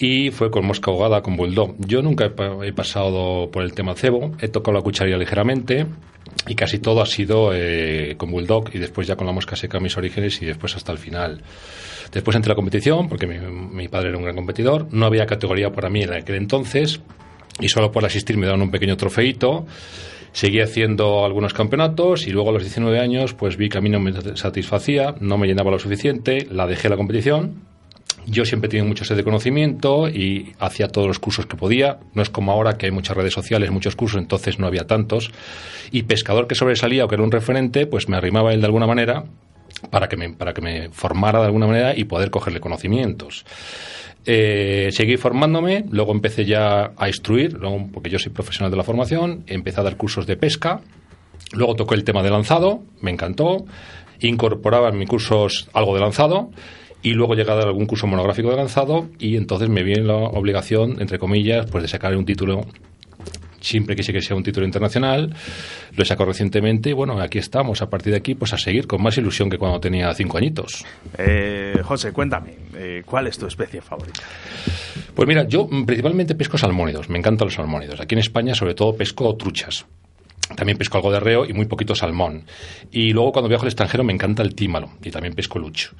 Y 0.00 0.32
fue 0.32 0.50
con 0.50 0.66
mosca 0.66 0.90
ahogada, 0.90 1.22
con 1.22 1.36
bulldog. 1.36 1.76
Yo 1.78 2.02
nunca 2.02 2.32
he, 2.64 2.72
pasado 2.72 3.48
por 3.48 3.62
el 3.62 3.74
tema 3.74 3.94
cebo, 3.94 4.32
he 4.40 4.48
tocado 4.48 4.76
la 4.76 4.82
cucharilla 4.82 5.16
ligeramente 5.16 5.86
y 6.48 6.56
casi 6.56 6.80
todo 6.80 7.00
ha 7.00 7.06
sido 7.06 7.52
eh, 7.54 8.16
con 8.16 8.32
bulldog 8.32 8.74
y 8.74 8.80
después 8.80 9.06
ya 9.06 9.14
con 9.14 9.28
la 9.28 9.32
mosca 9.32 9.54
seca 9.54 9.78
mis 9.78 9.96
orígenes 9.96 10.42
y 10.42 10.46
después 10.46 10.74
hasta 10.74 10.90
el 10.90 10.98
final. 10.98 11.40
Después 12.10 12.34
entré 12.34 12.50
a 12.50 12.54
la 12.54 12.56
competición 12.56 13.08
porque 13.08 13.28
mi, 13.28 13.38
mi 13.38 13.86
padre 13.86 14.08
era 14.08 14.18
un 14.18 14.24
gran 14.24 14.34
competidor. 14.34 14.88
No 14.90 15.06
había 15.06 15.26
categoría 15.26 15.70
para 15.70 15.90
mí 15.90 16.02
en 16.02 16.12
aquel 16.12 16.34
entonces 16.34 17.00
y 17.60 17.68
solo 17.68 17.92
por 17.92 18.04
asistir 18.04 18.36
me 18.36 18.46
daban 18.46 18.62
un 18.62 18.72
pequeño 18.72 18.96
trofeito 18.96 19.64
Seguí 20.32 20.60
haciendo 20.60 21.24
algunos 21.24 21.54
campeonatos 21.54 22.26
y 22.26 22.30
luego 22.30 22.50
a 22.50 22.52
los 22.52 22.62
19 22.62 23.00
años 23.00 23.34
pues 23.34 23.56
vi 23.56 23.68
que 23.68 23.78
a 23.78 23.80
mí 23.80 23.88
no 23.88 24.00
me 24.00 24.12
satisfacía, 24.36 25.14
no 25.20 25.38
me 25.38 25.46
llenaba 25.46 25.70
lo 25.70 25.78
suficiente, 25.78 26.46
la 26.50 26.66
dejé 26.66 26.88
la 26.88 26.96
competición. 26.96 27.62
Yo 28.26 28.44
siempre 28.44 28.68
tenía 28.68 28.84
mucho 28.84 29.04
sed 29.04 29.16
de 29.16 29.24
conocimiento 29.24 30.08
y 30.08 30.52
hacía 30.58 30.88
todos 30.88 31.06
los 31.06 31.18
cursos 31.18 31.46
que 31.46 31.56
podía. 31.56 31.98
No 32.12 32.20
es 32.20 32.28
como 32.28 32.52
ahora 32.52 32.76
que 32.76 32.86
hay 32.86 32.92
muchas 32.92 33.16
redes 33.16 33.32
sociales, 33.32 33.70
muchos 33.70 33.96
cursos, 33.96 34.20
entonces 34.20 34.58
no 34.58 34.66
había 34.66 34.86
tantos. 34.86 35.30
Y 35.92 36.02
pescador 36.02 36.46
que 36.46 36.54
sobresalía 36.54 37.06
o 37.06 37.08
que 37.08 37.14
era 37.14 37.24
un 37.24 37.32
referente, 37.32 37.86
pues 37.86 38.08
me 38.08 38.18
arrimaba 38.18 38.52
él 38.52 38.60
de 38.60 38.66
alguna 38.66 38.86
manera 38.86 39.24
para 39.90 40.08
que 40.08 40.16
me, 40.16 40.30
para 40.30 40.52
que 40.52 40.60
me 40.60 40.90
formara 40.90 41.40
de 41.40 41.46
alguna 41.46 41.66
manera 41.66 41.96
y 41.96 42.04
poder 42.04 42.30
cogerle 42.30 42.60
conocimientos. 42.60 43.44
Eh, 44.24 44.88
seguí 44.90 45.16
formándome, 45.16 45.84
luego 45.90 46.12
empecé 46.12 46.44
ya 46.44 46.92
a 46.96 47.08
instruir, 47.08 47.58
porque 47.92 48.10
yo 48.10 48.18
soy 48.18 48.32
profesional 48.32 48.70
de 48.70 48.76
la 48.76 48.84
formación, 48.84 49.44
empecé 49.46 49.80
a 49.80 49.84
dar 49.84 49.96
cursos 49.96 50.26
de 50.26 50.36
pesca, 50.36 50.80
luego 51.52 51.76
tocó 51.76 51.94
el 51.94 52.04
tema 52.04 52.22
de 52.22 52.30
lanzado, 52.30 52.82
me 53.00 53.10
encantó, 53.10 53.64
incorporaba 54.20 54.88
en 54.88 54.98
mis 54.98 55.08
cursos 55.08 55.68
algo 55.72 55.94
de 55.94 56.00
lanzado 56.00 56.50
y 57.02 57.12
luego 57.12 57.34
llegué 57.34 57.52
a 57.52 57.56
dar 57.56 57.68
algún 57.68 57.86
curso 57.86 58.06
monográfico 58.06 58.50
de 58.50 58.56
lanzado 58.56 59.08
y 59.18 59.36
entonces 59.36 59.68
me 59.68 59.82
vi 59.82 59.94
la 59.94 60.16
obligación, 60.16 61.00
entre 61.00 61.18
comillas, 61.18 61.66
pues 61.70 61.82
de 61.82 61.88
sacar 61.88 62.16
un 62.16 62.24
título 62.24 62.66
siempre 63.60 63.96
quise 63.96 64.12
que 64.12 64.20
sea 64.20 64.36
un 64.36 64.42
título 64.42 64.66
internacional, 64.66 65.34
lo 65.94 66.02
he 66.02 66.06
sacado 66.06 66.28
recientemente 66.30 66.90
y 66.90 66.92
bueno, 66.92 67.20
aquí 67.20 67.38
estamos, 67.38 67.82
a 67.82 67.90
partir 67.90 68.12
de 68.12 68.18
aquí, 68.18 68.34
pues 68.34 68.52
a 68.52 68.58
seguir 68.58 68.86
con 68.86 69.02
más 69.02 69.16
ilusión 69.18 69.50
que 69.50 69.58
cuando 69.58 69.80
tenía 69.80 70.12
cinco 70.14 70.38
añitos. 70.38 70.84
Eh, 71.16 71.80
José, 71.82 72.12
cuéntame, 72.12 72.54
eh, 72.74 73.02
¿cuál 73.04 73.26
es 73.26 73.38
tu 73.38 73.46
especie 73.46 73.80
favorita? 73.80 74.22
Pues 75.14 75.26
mira, 75.26 75.46
yo 75.46 75.68
principalmente 75.68 76.34
pesco 76.34 76.58
salmónidos, 76.58 77.08
me 77.08 77.18
encantan 77.18 77.46
los 77.46 77.54
salmónidos. 77.54 78.00
Aquí 78.00 78.14
en 78.14 78.20
España 78.20 78.54
sobre 78.54 78.74
todo 78.74 78.96
pesco 78.96 79.34
truchas. 79.36 79.86
También 80.56 80.78
pesco 80.78 80.96
algo 80.96 81.12
de 81.12 81.20
reo 81.20 81.44
y 81.44 81.52
muy 81.52 81.66
poquito 81.66 81.94
salmón. 81.94 82.44
Y 82.90 83.10
luego 83.10 83.32
cuando 83.32 83.48
viajo 83.48 83.64
al 83.64 83.68
extranjero 83.68 84.02
me 84.02 84.14
encanta 84.14 84.42
el 84.42 84.54
tímalo 84.54 84.92
y 85.02 85.10
también 85.10 85.34
pesco 85.34 85.58
lucho. 85.58 85.90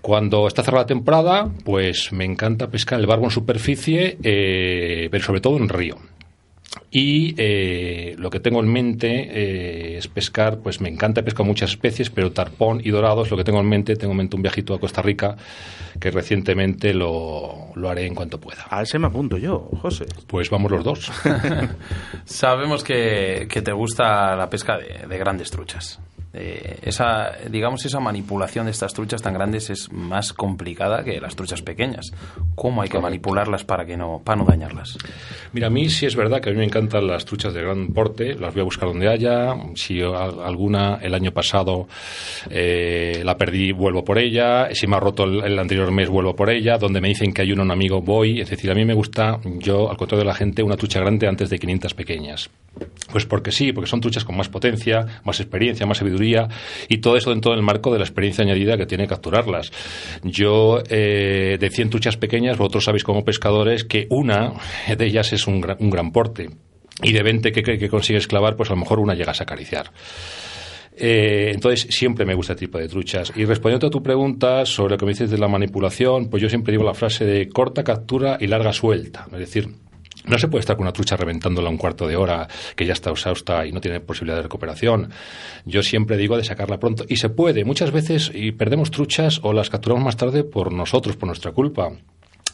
Cuando 0.00 0.46
está 0.46 0.62
cerrada 0.62 0.84
la 0.84 0.86
temporada, 0.86 1.50
pues 1.64 2.12
me 2.12 2.24
encanta 2.24 2.70
pescar 2.70 2.98
el 2.98 3.06
barbo 3.06 3.26
en 3.26 3.30
superficie, 3.30 4.16
eh, 4.22 5.08
pero 5.10 5.22
sobre 5.24 5.40
todo 5.40 5.58
en 5.58 5.68
río 5.68 5.98
y 6.90 7.34
eh, 7.36 8.14
lo 8.18 8.30
que 8.30 8.40
tengo 8.40 8.60
en 8.60 8.72
mente 8.72 9.08
eh, 9.08 9.98
es 9.98 10.08
pescar, 10.08 10.58
pues 10.58 10.80
me 10.80 10.88
encanta 10.88 11.22
pescar 11.22 11.46
muchas 11.46 11.70
especies, 11.70 12.10
pero 12.10 12.32
tarpón 12.32 12.80
y 12.82 12.90
dorado 12.90 13.22
es 13.22 13.30
lo 13.30 13.36
que 13.36 13.44
tengo 13.44 13.60
en 13.60 13.68
mente. 13.68 13.96
Tengo 13.96 14.12
en 14.12 14.18
mente 14.18 14.36
un 14.36 14.42
viajito 14.42 14.74
a 14.74 14.80
Costa 14.80 15.02
Rica 15.02 15.36
que 15.98 16.10
recientemente 16.10 16.94
lo, 16.94 17.70
lo 17.74 17.90
haré 17.90 18.06
en 18.06 18.14
cuanto 18.14 18.40
pueda. 18.40 18.66
A 18.70 18.82
ese 18.82 18.98
me 18.98 19.06
apunto 19.06 19.36
yo, 19.36 19.68
José. 19.80 20.06
Pues 20.26 20.50
vamos 20.50 20.70
los 20.70 20.84
dos. 20.84 21.12
Sabemos 22.24 22.84
que, 22.84 23.46
que 23.48 23.62
te 23.62 23.72
gusta 23.72 24.36
la 24.36 24.48
pesca 24.48 24.78
de, 24.78 25.06
de 25.08 25.18
grandes 25.18 25.50
truchas. 25.50 26.00
Eh, 26.32 26.78
esa, 26.82 27.32
digamos, 27.50 27.84
esa 27.84 27.98
manipulación 27.98 28.66
de 28.66 28.70
estas 28.70 28.94
truchas 28.94 29.20
tan 29.20 29.34
grandes 29.34 29.68
es 29.68 29.92
más 29.92 30.32
complicada 30.32 31.02
que 31.02 31.20
las 31.20 31.34
truchas 31.34 31.60
pequeñas. 31.62 32.12
¿Cómo 32.54 32.82
hay 32.82 32.88
que 32.88 33.00
manipularlas 33.00 33.64
para 33.64 33.84
que 33.84 33.96
no, 33.96 34.20
para 34.24 34.38
no 34.38 34.44
dañarlas? 34.44 34.96
Mira, 35.52 35.66
a 35.66 35.70
mí 35.70 35.88
sí 35.88 36.06
es 36.06 36.14
verdad 36.14 36.40
que 36.40 36.50
a 36.50 36.52
mí 36.52 36.58
me 36.58 36.64
encantan 36.64 37.06
las 37.06 37.24
truchas 37.24 37.52
de 37.52 37.62
gran 37.62 37.88
porte, 37.88 38.34
las 38.34 38.54
voy 38.54 38.60
a 38.60 38.64
buscar 38.64 38.88
donde 38.88 39.08
haya. 39.08 39.54
Si 39.74 40.00
alguna 40.00 40.98
el 41.02 41.14
año 41.14 41.32
pasado 41.32 41.88
eh, 42.48 43.22
la 43.24 43.36
perdí, 43.36 43.72
vuelvo 43.72 44.04
por 44.04 44.18
ella. 44.18 44.68
Si 44.72 44.86
me 44.86 44.96
ha 44.96 45.00
roto 45.00 45.24
el, 45.24 45.42
el, 45.42 45.58
anterior 45.58 45.90
mes, 45.90 46.08
vuelvo 46.08 46.36
por 46.36 46.50
ella. 46.50 46.78
Donde 46.78 47.00
me 47.00 47.08
dicen 47.08 47.32
que 47.32 47.42
hay 47.42 47.52
uno, 47.52 47.64
un 47.64 47.72
amigo, 47.72 48.02
voy. 48.02 48.40
Es 48.40 48.50
decir, 48.50 48.70
a 48.70 48.74
mí 48.74 48.84
me 48.84 48.94
gusta, 48.94 49.40
yo, 49.58 49.90
al 49.90 49.96
contrario 49.96 50.20
de 50.24 50.28
la 50.28 50.34
gente, 50.34 50.62
una 50.62 50.76
trucha 50.76 51.00
grande 51.00 51.26
antes 51.26 51.50
de 51.50 51.58
500 51.58 51.94
pequeñas. 51.94 52.50
Pues 53.10 53.26
porque 53.26 53.50
sí, 53.50 53.72
porque 53.72 53.90
son 53.90 54.00
truchas 54.00 54.24
con 54.24 54.36
más 54.36 54.48
potencia, 54.48 55.04
más 55.24 55.40
experiencia, 55.40 55.86
más 55.86 55.98
sabiduría 55.98 56.19
y 56.88 56.98
todo 56.98 57.16
eso 57.16 57.30
dentro 57.30 57.52
del 57.52 57.62
marco 57.62 57.92
de 57.92 57.98
la 57.98 58.04
experiencia 58.04 58.44
añadida 58.44 58.76
que 58.76 58.86
tiene 58.86 59.06
capturarlas. 59.06 59.72
Yo, 60.22 60.82
eh, 60.88 61.56
de 61.58 61.70
100 61.70 61.90
truchas 61.90 62.16
pequeñas, 62.16 62.58
vosotros 62.58 62.84
sabéis 62.84 63.04
como 63.04 63.24
pescadores 63.24 63.84
que 63.84 64.06
una 64.10 64.52
de 64.96 65.06
ellas 65.06 65.32
es 65.32 65.46
un 65.46 65.60
gran, 65.60 65.76
un 65.80 65.90
gran 65.90 66.12
porte 66.12 66.50
y 67.02 67.12
de 67.12 67.22
20 67.22 67.52
que, 67.52 67.62
que 67.62 67.88
consigues 67.88 68.26
clavar, 68.26 68.56
pues 68.56 68.70
a 68.70 68.74
lo 68.74 68.80
mejor 68.80 68.98
una 68.98 69.14
llegas 69.14 69.40
a 69.40 69.44
acariciar. 69.44 69.90
Eh, 71.02 71.52
entonces, 71.54 71.86
siempre 71.94 72.26
me 72.26 72.34
gusta 72.34 72.52
este 72.52 72.66
tipo 72.66 72.78
de 72.78 72.86
truchas. 72.86 73.32
Y 73.34 73.46
respondiendo 73.46 73.86
a 73.86 73.90
tu 73.90 74.02
pregunta 74.02 74.66
sobre 74.66 74.92
lo 74.92 74.98
que 74.98 75.06
me 75.06 75.12
dices 75.12 75.30
de 75.30 75.38
la 75.38 75.48
manipulación, 75.48 76.28
pues 76.28 76.42
yo 76.42 76.48
siempre 76.50 76.72
digo 76.72 76.84
la 76.84 76.92
frase 76.92 77.24
de 77.24 77.48
corta 77.48 77.82
captura 77.82 78.36
y 78.38 78.46
larga 78.46 78.72
suelta. 78.72 79.26
Es 79.32 79.38
decir, 79.38 79.68
no 80.26 80.38
se 80.38 80.48
puede 80.48 80.60
estar 80.60 80.76
con 80.76 80.84
una 80.84 80.92
trucha 80.92 81.16
reventándola 81.16 81.70
un 81.70 81.76
cuarto 81.76 82.06
de 82.06 82.16
hora 82.16 82.48
que 82.76 82.86
ya 82.86 82.92
está 82.92 83.10
exhausta 83.10 83.66
y 83.66 83.72
no 83.72 83.80
tiene 83.80 84.00
posibilidad 84.00 84.36
de 84.36 84.42
recuperación. 84.42 85.10
Yo 85.64 85.82
siempre 85.82 86.16
digo 86.16 86.36
de 86.36 86.44
sacarla 86.44 86.78
pronto. 86.78 87.04
Y 87.08 87.16
se 87.16 87.30
puede. 87.30 87.64
Muchas 87.64 87.90
veces 87.90 88.30
y 88.34 88.52
perdemos 88.52 88.90
truchas 88.90 89.40
o 89.42 89.52
las 89.52 89.70
capturamos 89.70 90.04
más 90.04 90.16
tarde 90.16 90.44
por 90.44 90.72
nosotros, 90.72 91.16
por 91.16 91.26
nuestra 91.26 91.52
culpa. 91.52 91.92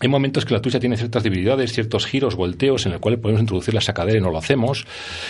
Hay 0.01 0.09
momentos 0.09 0.45
que 0.45 0.53
la 0.53 0.61
trucha 0.61 0.79
tiene 0.79 0.97
ciertas 0.97 1.23
debilidades, 1.23 1.73
ciertos 1.73 2.05
giros, 2.07 2.37
volteos 2.37 2.85
en 2.85 2.93
el 2.93 3.01
cual 3.01 3.19
podemos 3.19 3.41
introducir 3.41 3.73
la 3.73 3.81
sacadera 3.81 4.19
y 4.19 4.21
no 4.21 4.31
lo 4.31 4.39
hacemos 4.39 4.87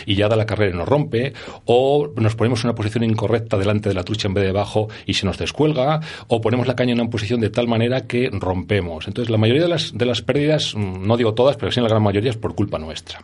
y 0.06 0.16
ya 0.16 0.28
da 0.28 0.34
la 0.34 0.46
carrera 0.46 0.74
y 0.74 0.78
nos 0.78 0.88
rompe, 0.88 1.34
o 1.66 2.10
nos 2.16 2.34
ponemos 2.34 2.64
en 2.64 2.70
una 2.70 2.74
posición 2.74 3.04
incorrecta 3.04 3.56
delante 3.56 3.88
de 3.88 3.94
la 3.94 4.02
trucha 4.02 4.26
en 4.26 4.34
vez 4.34 4.42
de 4.42 4.48
debajo 4.48 4.88
y 5.06 5.14
se 5.14 5.24
nos 5.24 5.38
descuelga, 5.38 6.00
o 6.26 6.40
ponemos 6.40 6.66
la 6.66 6.74
caña 6.74 6.92
en 6.92 7.00
una 7.00 7.10
posición 7.10 7.40
de 7.40 7.50
tal 7.50 7.68
manera 7.68 8.02
que 8.02 8.28
rompemos. 8.32 9.06
Entonces, 9.06 9.30
la 9.30 9.38
mayoría 9.38 9.62
de 9.62 9.68
las, 9.68 9.96
de 9.96 10.04
las 10.04 10.22
pérdidas, 10.22 10.74
no 10.74 11.16
digo 11.16 11.34
todas, 11.34 11.56
pero 11.56 11.70
sí 11.70 11.80
la 11.80 11.88
gran 11.88 12.02
mayoría 12.02 12.30
es 12.30 12.36
por 12.36 12.54
culpa 12.54 12.78
nuestra. 12.78 13.20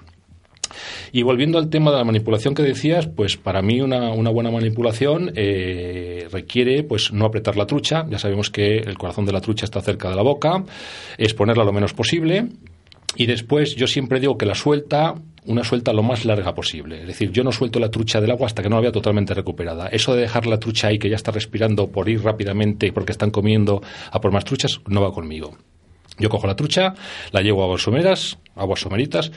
Y 1.12 1.22
volviendo 1.22 1.58
al 1.58 1.68
tema 1.68 1.90
de 1.90 1.98
la 1.98 2.04
manipulación 2.04 2.54
que 2.54 2.62
decías, 2.62 3.06
pues 3.06 3.36
para 3.36 3.62
mí 3.62 3.80
una, 3.80 4.10
buena 4.30 4.50
manipulación 4.50 5.32
eh, 5.34 6.28
requiere 6.30 6.82
pues 6.82 7.12
no 7.12 7.26
apretar 7.26 7.56
la 7.56 7.66
trucha. 7.66 8.04
Ya 8.08 8.18
sabemos 8.18 8.50
que 8.50 8.78
el 8.78 8.98
corazón 8.98 9.26
de 9.26 9.32
la 9.32 9.40
trucha 9.40 9.64
está 9.64 9.80
cerca 9.80 10.10
de 10.10 10.16
la 10.16 10.22
boca, 10.22 10.64
es 11.18 11.34
ponerla 11.34 11.64
lo 11.64 11.72
menos 11.72 11.92
posible. 11.94 12.48
Y 13.16 13.26
después 13.26 13.76
yo 13.76 13.86
siempre 13.86 14.20
digo 14.20 14.38
que 14.38 14.46
la 14.46 14.54
suelta 14.54 15.14
una 15.44 15.64
suelta 15.64 15.92
lo 15.92 16.02
más 16.02 16.24
larga 16.24 16.54
posible. 16.54 17.00
Es 17.00 17.06
decir, 17.06 17.32
yo 17.32 17.42
no 17.42 17.52
suelto 17.52 17.80
la 17.80 17.90
trucha 17.90 18.20
del 18.20 18.30
agua 18.30 18.46
hasta 18.46 18.62
que 18.62 18.68
no 18.68 18.76
la 18.76 18.82
vea 18.82 18.92
totalmente 18.92 19.34
recuperada. 19.34 19.88
Eso 19.88 20.14
de 20.14 20.22
dejar 20.22 20.46
la 20.46 20.58
trucha 20.58 20.88
ahí 20.88 20.98
que 20.98 21.10
ya 21.10 21.16
está 21.16 21.32
respirando 21.32 21.90
por 21.90 22.08
ir 22.08 22.22
rápidamente 22.22 22.92
porque 22.92 23.12
están 23.12 23.30
comiendo 23.30 23.82
a 24.10 24.20
por 24.20 24.32
más 24.32 24.44
truchas 24.44 24.80
no 24.86 25.02
va 25.02 25.12
conmigo. 25.12 25.56
Yo 26.18 26.28
cojo 26.28 26.46
la 26.46 26.54
trucha, 26.54 26.94
la 27.32 27.40
llevo 27.40 27.62
a 27.62 27.64
aguas 27.64 27.82
someras, 27.82 28.38
aguas 28.56 28.80
someritas, 28.80 29.32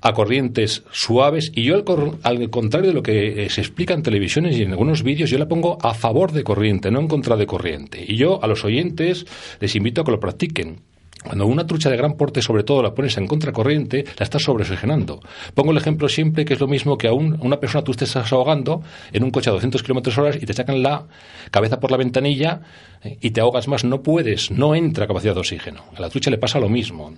a 0.00 0.12
corrientes 0.12 0.84
suaves 0.90 1.52
y 1.54 1.62
yo 1.62 1.74
al, 1.74 1.84
al, 2.22 2.50
contrario 2.50 2.90
de 2.90 2.94
lo 2.94 3.02
que 3.02 3.44
eh, 3.44 3.50
se 3.50 3.60
explica 3.60 3.94
en 3.94 4.02
televisiones 4.02 4.56
y 4.56 4.62
en 4.62 4.72
algunos 4.72 5.02
vídeos, 5.02 5.30
yo 5.30 5.38
la 5.38 5.48
pongo 5.48 5.78
a 5.80 5.94
favor 5.94 6.32
de 6.32 6.44
corriente, 6.44 6.90
no 6.90 7.00
en 7.00 7.08
contra 7.08 7.36
de 7.36 7.46
corriente. 7.46 8.04
Y 8.06 8.16
yo 8.16 8.42
a 8.42 8.46
los 8.46 8.64
oyentes 8.64 9.26
les 9.60 9.74
invito 9.76 10.00
a 10.00 10.04
que 10.04 10.10
lo 10.10 10.20
practiquen. 10.20 10.80
Cuando 11.26 11.46
una 11.46 11.66
trucha 11.66 11.90
de 11.90 11.96
gran 11.96 12.12
porte, 12.12 12.40
sobre 12.40 12.62
todo, 12.62 12.82
la 12.84 12.94
pones 12.94 13.16
en 13.16 13.26
contracorriente, 13.26 14.04
la 14.16 14.22
estás 14.22 14.44
sobreoxigenando. 14.44 15.20
Pongo 15.54 15.72
el 15.72 15.76
ejemplo 15.76 16.08
siempre 16.08 16.44
que 16.44 16.54
es 16.54 16.60
lo 16.60 16.68
mismo 16.68 16.96
que 16.96 17.08
a, 17.08 17.12
un, 17.12 17.34
a 17.34 17.42
una 17.42 17.58
persona 17.58 17.82
tú 17.82 17.92
te 17.94 18.04
estás 18.04 18.32
ahogando 18.32 18.82
en 19.12 19.24
un 19.24 19.32
coche 19.32 19.50
a 19.50 19.52
200 19.52 19.82
kilómetros 19.82 20.16
hora 20.18 20.36
y 20.36 20.46
te 20.46 20.52
sacan 20.52 20.84
la 20.84 21.06
cabeza 21.50 21.80
por 21.80 21.90
la 21.90 21.96
ventanilla 21.96 22.60
eh, 23.02 23.18
y 23.20 23.30
te 23.30 23.40
ahogas 23.40 23.66
más. 23.66 23.84
No 23.84 24.02
puedes, 24.02 24.52
no 24.52 24.76
entra 24.76 25.08
capacidad 25.08 25.34
de 25.34 25.40
oxígeno. 25.40 25.82
A 25.96 26.00
la 26.00 26.10
trucha 26.10 26.30
le 26.30 26.38
pasa 26.38 26.60
lo 26.60 26.68
mismo. 26.68 27.12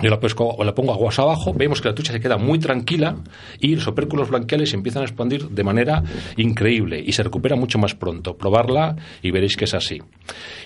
Yo 0.00 0.10
la, 0.10 0.18
pesco, 0.18 0.56
la 0.64 0.74
pongo 0.74 0.92
aguas 0.92 1.20
abajo, 1.20 1.54
vemos 1.54 1.80
que 1.80 1.88
la 1.88 1.94
trucha 1.94 2.12
se 2.12 2.18
queda 2.18 2.36
muy 2.36 2.58
tranquila 2.58 3.16
y 3.60 3.76
los 3.76 3.86
opérculos 3.86 4.28
blanquiales 4.28 4.70
se 4.70 4.76
empiezan 4.76 5.02
a 5.02 5.04
expandir 5.04 5.48
de 5.48 5.62
manera 5.62 6.02
increíble 6.36 7.00
y 7.00 7.12
se 7.12 7.22
recupera 7.22 7.54
mucho 7.54 7.78
más 7.78 7.94
pronto. 7.94 8.36
Probarla 8.36 8.96
y 9.22 9.30
veréis 9.30 9.56
que 9.56 9.66
es 9.66 9.74
así. 9.74 10.02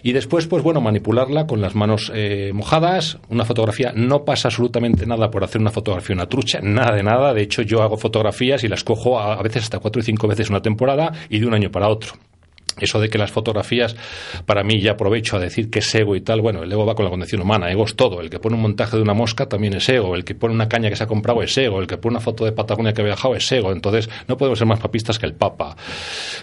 Y 0.02 0.12
después, 0.12 0.46
pues 0.46 0.62
bueno, 0.62 0.80
manipularla 0.80 1.46
con 1.46 1.60
las 1.60 1.74
manos 1.74 2.10
eh, 2.14 2.52
mojadas. 2.54 3.18
Una 3.28 3.44
fotografía 3.44 3.92
no 3.94 4.24
pasa 4.24 4.48
absolutamente 4.48 5.04
nada 5.04 5.30
por 5.30 5.44
hacer 5.44 5.60
una 5.60 5.70
fotografía 5.70 6.14
una 6.14 6.26
trucha, 6.26 6.60
nada 6.62 6.96
de 6.96 7.02
nada. 7.02 7.34
De 7.34 7.42
hecho, 7.42 7.60
yo 7.60 7.82
hago 7.82 7.98
fotografías 7.98 8.64
y 8.64 8.68
las 8.68 8.82
cojo 8.82 9.18
a, 9.18 9.34
a 9.34 9.42
veces 9.42 9.64
hasta 9.64 9.78
cuatro 9.78 10.00
y 10.00 10.04
cinco 10.04 10.26
veces 10.26 10.48
una 10.48 10.62
temporada 10.62 11.12
y 11.28 11.38
de 11.38 11.46
un 11.46 11.52
año 11.52 11.70
para 11.70 11.88
otro. 11.88 12.14
Eso 12.80 13.00
de 13.00 13.08
que 13.08 13.18
las 13.18 13.30
fotografías, 13.30 13.96
para 14.46 14.62
mí 14.64 14.80
ya 14.80 14.92
aprovecho 14.92 15.36
a 15.36 15.40
decir 15.40 15.70
que 15.70 15.80
es 15.80 15.94
ego 15.94 16.16
y 16.16 16.20
tal, 16.20 16.40
bueno, 16.40 16.62
el 16.62 16.72
ego 16.72 16.86
va 16.86 16.94
con 16.94 17.04
la 17.04 17.10
condición 17.10 17.42
humana, 17.42 17.70
ego 17.70 17.84
es 17.84 17.96
todo. 17.96 18.20
El 18.20 18.30
que 18.30 18.38
pone 18.38 18.56
un 18.56 18.62
montaje 18.62 18.96
de 18.96 19.02
una 19.02 19.14
mosca 19.14 19.46
también 19.46 19.74
es 19.74 19.88
ego, 19.88 20.14
el 20.14 20.24
que 20.24 20.34
pone 20.34 20.54
una 20.54 20.68
caña 20.68 20.88
que 20.88 20.96
se 20.96 21.04
ha 21.04 21.06
comprado 21.06 21.42
es 21.42 21.56
ego, 21.56 21.80
el 21.80 21.86
que 21.86 21.98
pone 21.98 22.14
una 22.14 22.20
foto 22.20 22.44
de 22.44 22.52
Patagonia 22.52 22.92
que 22.92 23.02
ha 23.02 23.04
viajado 23.04 23.34
es 23.34 23.50
ego. 23.50 23.72
Entonces, 23.72 24.08
no 24.26 24.36
podemos 24.36 24.58
ser 24.58 24.68
más 24.68 24.80
papistas 24.80 25.18
que 25.18 25.26
el 25.26 25.34
Papa. 25.34 25.76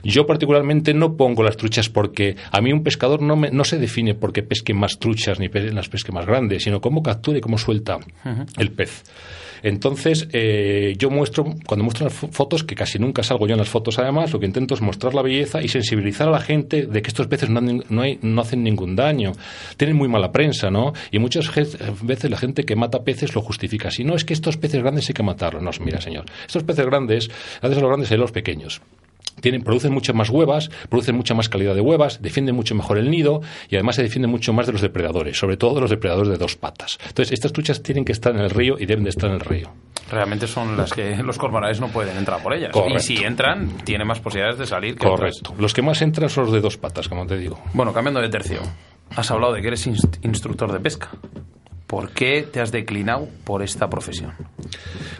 Yo 0.04 0.26
particularmente 0.26 0.93
no 0.93 1.15
pongo 1.15 1.43
las 1.43 1.58
truchas 1.58 1.89
porque 1.89 2.36
a 2.52 2.62
mí 2.62 2.71
un 2.71 2.84
pescador 2.84 3.21
no, 3.21 3.36
me, 3.36 3.52
no 3.52 3.63
se 3.63 3.78
define 3.78 4.15
porque 4.15 4.43
pesque 4.43 4.74
más 4.74 5.00
truchas 5.00 5.39
ni 5.39 5.48
las 5.48 5.89
pesque 5.89 6.12
más 6.12 6.26
grandes, 6.26 6.63
sino 6.63 6.82
cómo 6.82 7.02
captura 7.02 7.38
y 7.38 7.41
cómo 7.41 7.58
suelta 7.58 7.98
uh 7.98 8.00
-huh. 8.30 8.45
el 8.58 8.71
pez. 8.71 9.04
Entonces, 9.63 10.28
eh, 10.32 10.96
yo 10.98 11.10
muestro, 11.10 11.46
cuando 11.65 11.84
muestro 11.84 12.06
las 12.06 12.13
fotos, 12.13 12.63
que 12.63 12.76
casi 12.76 13.00
nunca 13.00 13.24
salgo 13.24 13.48
yo 13.48 13.54
en 13.54 13.60
las 13.60 13.70
fotos 13.70 14.00
además, 14.00 14.34
lo 14.34 14.39
que 14.39 14.46
intento 14.46 14.74
es 14.74 14.82
mostrar 14.82 15.13
la 15.13 15.22
belleza 15.22 15.62
y 15.62 15.68
sensibilizar 15.68 16.28
a 16.28 16.32
la 16.32 16.39
gente 16.39 16.86
de 16.86 17.02
que 17.02 17.08
estos 17.08 17.28
peces 17.28 17.50
no, 17.50 17.62
no, 17.62 18.02
hay, 18.02 18.20
no 18.22 18.41
hacen 18.41 18.63
ningún 18.63 18.96
daño. 18.96 19.34
Tienen 19.78 19.96
muy 19.96 20.08
mala 20.08 20.32
prensa, 20.32 20.70
¿no? 20.70 20.94
Y 21.12 21.20
muchas 21.20 21.50
veces 22.02 22.30
la 22.30 22.38
gente 22.38 22.63
que 22.63 22.76
mata 22.76 23.04
peces 23.04 23.36
lo 23.36 23.41
justifica. 23.41 23.91
Si 23.91 24.04
no, 24.04 24.15
es 24.15 24.26
que 24.26 24.34
estos 24.34 24.58
peces 24.58 24.82
grandes 24.82 25.08
hay 25.10 25.13
que 25.13 25.24
matarlos. 25.24 25.63
No, 25.63 25.72
mira, 25.84 26.02
señor, 26.02 26.26
estos 26.46 26.63
peces 26.63 26.86
grandes, 26.86 27.30
gracias 27.62 27.78
a 27.78 27.82
los 27.82 27.89
grandes 27.89 28.12
hay 28.12 28.18
los 28.18 28.32
pequeños 28.32 28.82
tienen, 29.41 29.63
producen 29.63 29.93
muchas 29.93 30.15
más 30.15 30.30
huevas, 30.30 30.69
producen 30.89 31.15
mucha 31.15 31.34
más 31.34 31.50
calidad 31.50 31.76
de 31.76 31.82
huevas, 31.82 32.21
defienden 32.21 32.56
mucho 32.56 32.76
mejor 32.76 32.98
el 32.98 33.10
nido 33.10 33.41
y 33.69 33.76
además 33.76 33.95
se 33.95 34.04
defienden 34.04 34.32
mucho 34.32 34.54
más 34.54 34.65
de 34.65 34.74
los 34.74 34.82
depredadores, 34.82 35.38
sobre 35.38 35.58
todo 35.58 35.76
de 35.76 35.82
los 35.82 35.89
depredadores 35.89 36.30
de 36.30 36.38
dos 36.38 36.56
patas. 36.56 36.98
Entonces, 37.08 37.34
estas 37.34 37.54
truchas 37.54 37.82
tienen 37.84 38.06
que 38.06 38.12
estar 38.12 38.34
en 38.34 38.41
el 38.41 38.50
río 38.50 38.76
y 38.80 38.86
deben 38.86 39.04
de 39.04 39.10
estar 39.10 39.30
en 39.30 39.36
el 39.36 39.41
río. 39.41 39.71
Realmente 40.10 40.45
son 40.48 40.78
las 40.78 40.93
que 40.93 41.15
los 41.17 41.38
cormorales 41.38 41.82
no 41.82 41.88
pueden 41.88 42.17
entrar 42.17 42.41
por 42.41 42.54
ellas. 42.54 42.71
Correcto. 42.71 42.98
Y 42.98 43.02
si 43.02 43.24
entran, 43.24 43.78
tienen 43.84 44.08
más 44.08 44.19
posibilidades 44.19 44.60
de 44.60 44.67
salir 44.67 44.95
que 44.95 45.08
Correcto. 45.08 45.50
Otras. 45.50 45.60
Los 45.60 45.74
que 45.74 45.82
más 45.82 46.02
entran 46.02 46.30
son 46.30 46.45
los 46.45 46.54
de 46.54 46.62
dos 46.62 46.78
patas, 46.78 47.08
como 47.10 47.26
te 47.26 47.38
digo. 47.38 47.60
Bueno, 47.74 47.91
cambiando 47.91 48.21
de 48.21 48.30
tercio. 48.30 48.60
Has 49.15 49.32
hablado 49.32 49.54
de 49.54 49.62
que 49.62 49.67
eres 49.67 49.86
inst 49.88 50.24
instructor 50.24 50.71
de 50.71 50.80
pesca. 50.80 51.10
¿Por 51.88 52.12
qué 52.12 52.43
te 52.52 52.60
has 52.60 52.71
declinado 52.71 53.28
por 53.43 53.62
esta 53.62 53.88
profesión? 53.88 54.34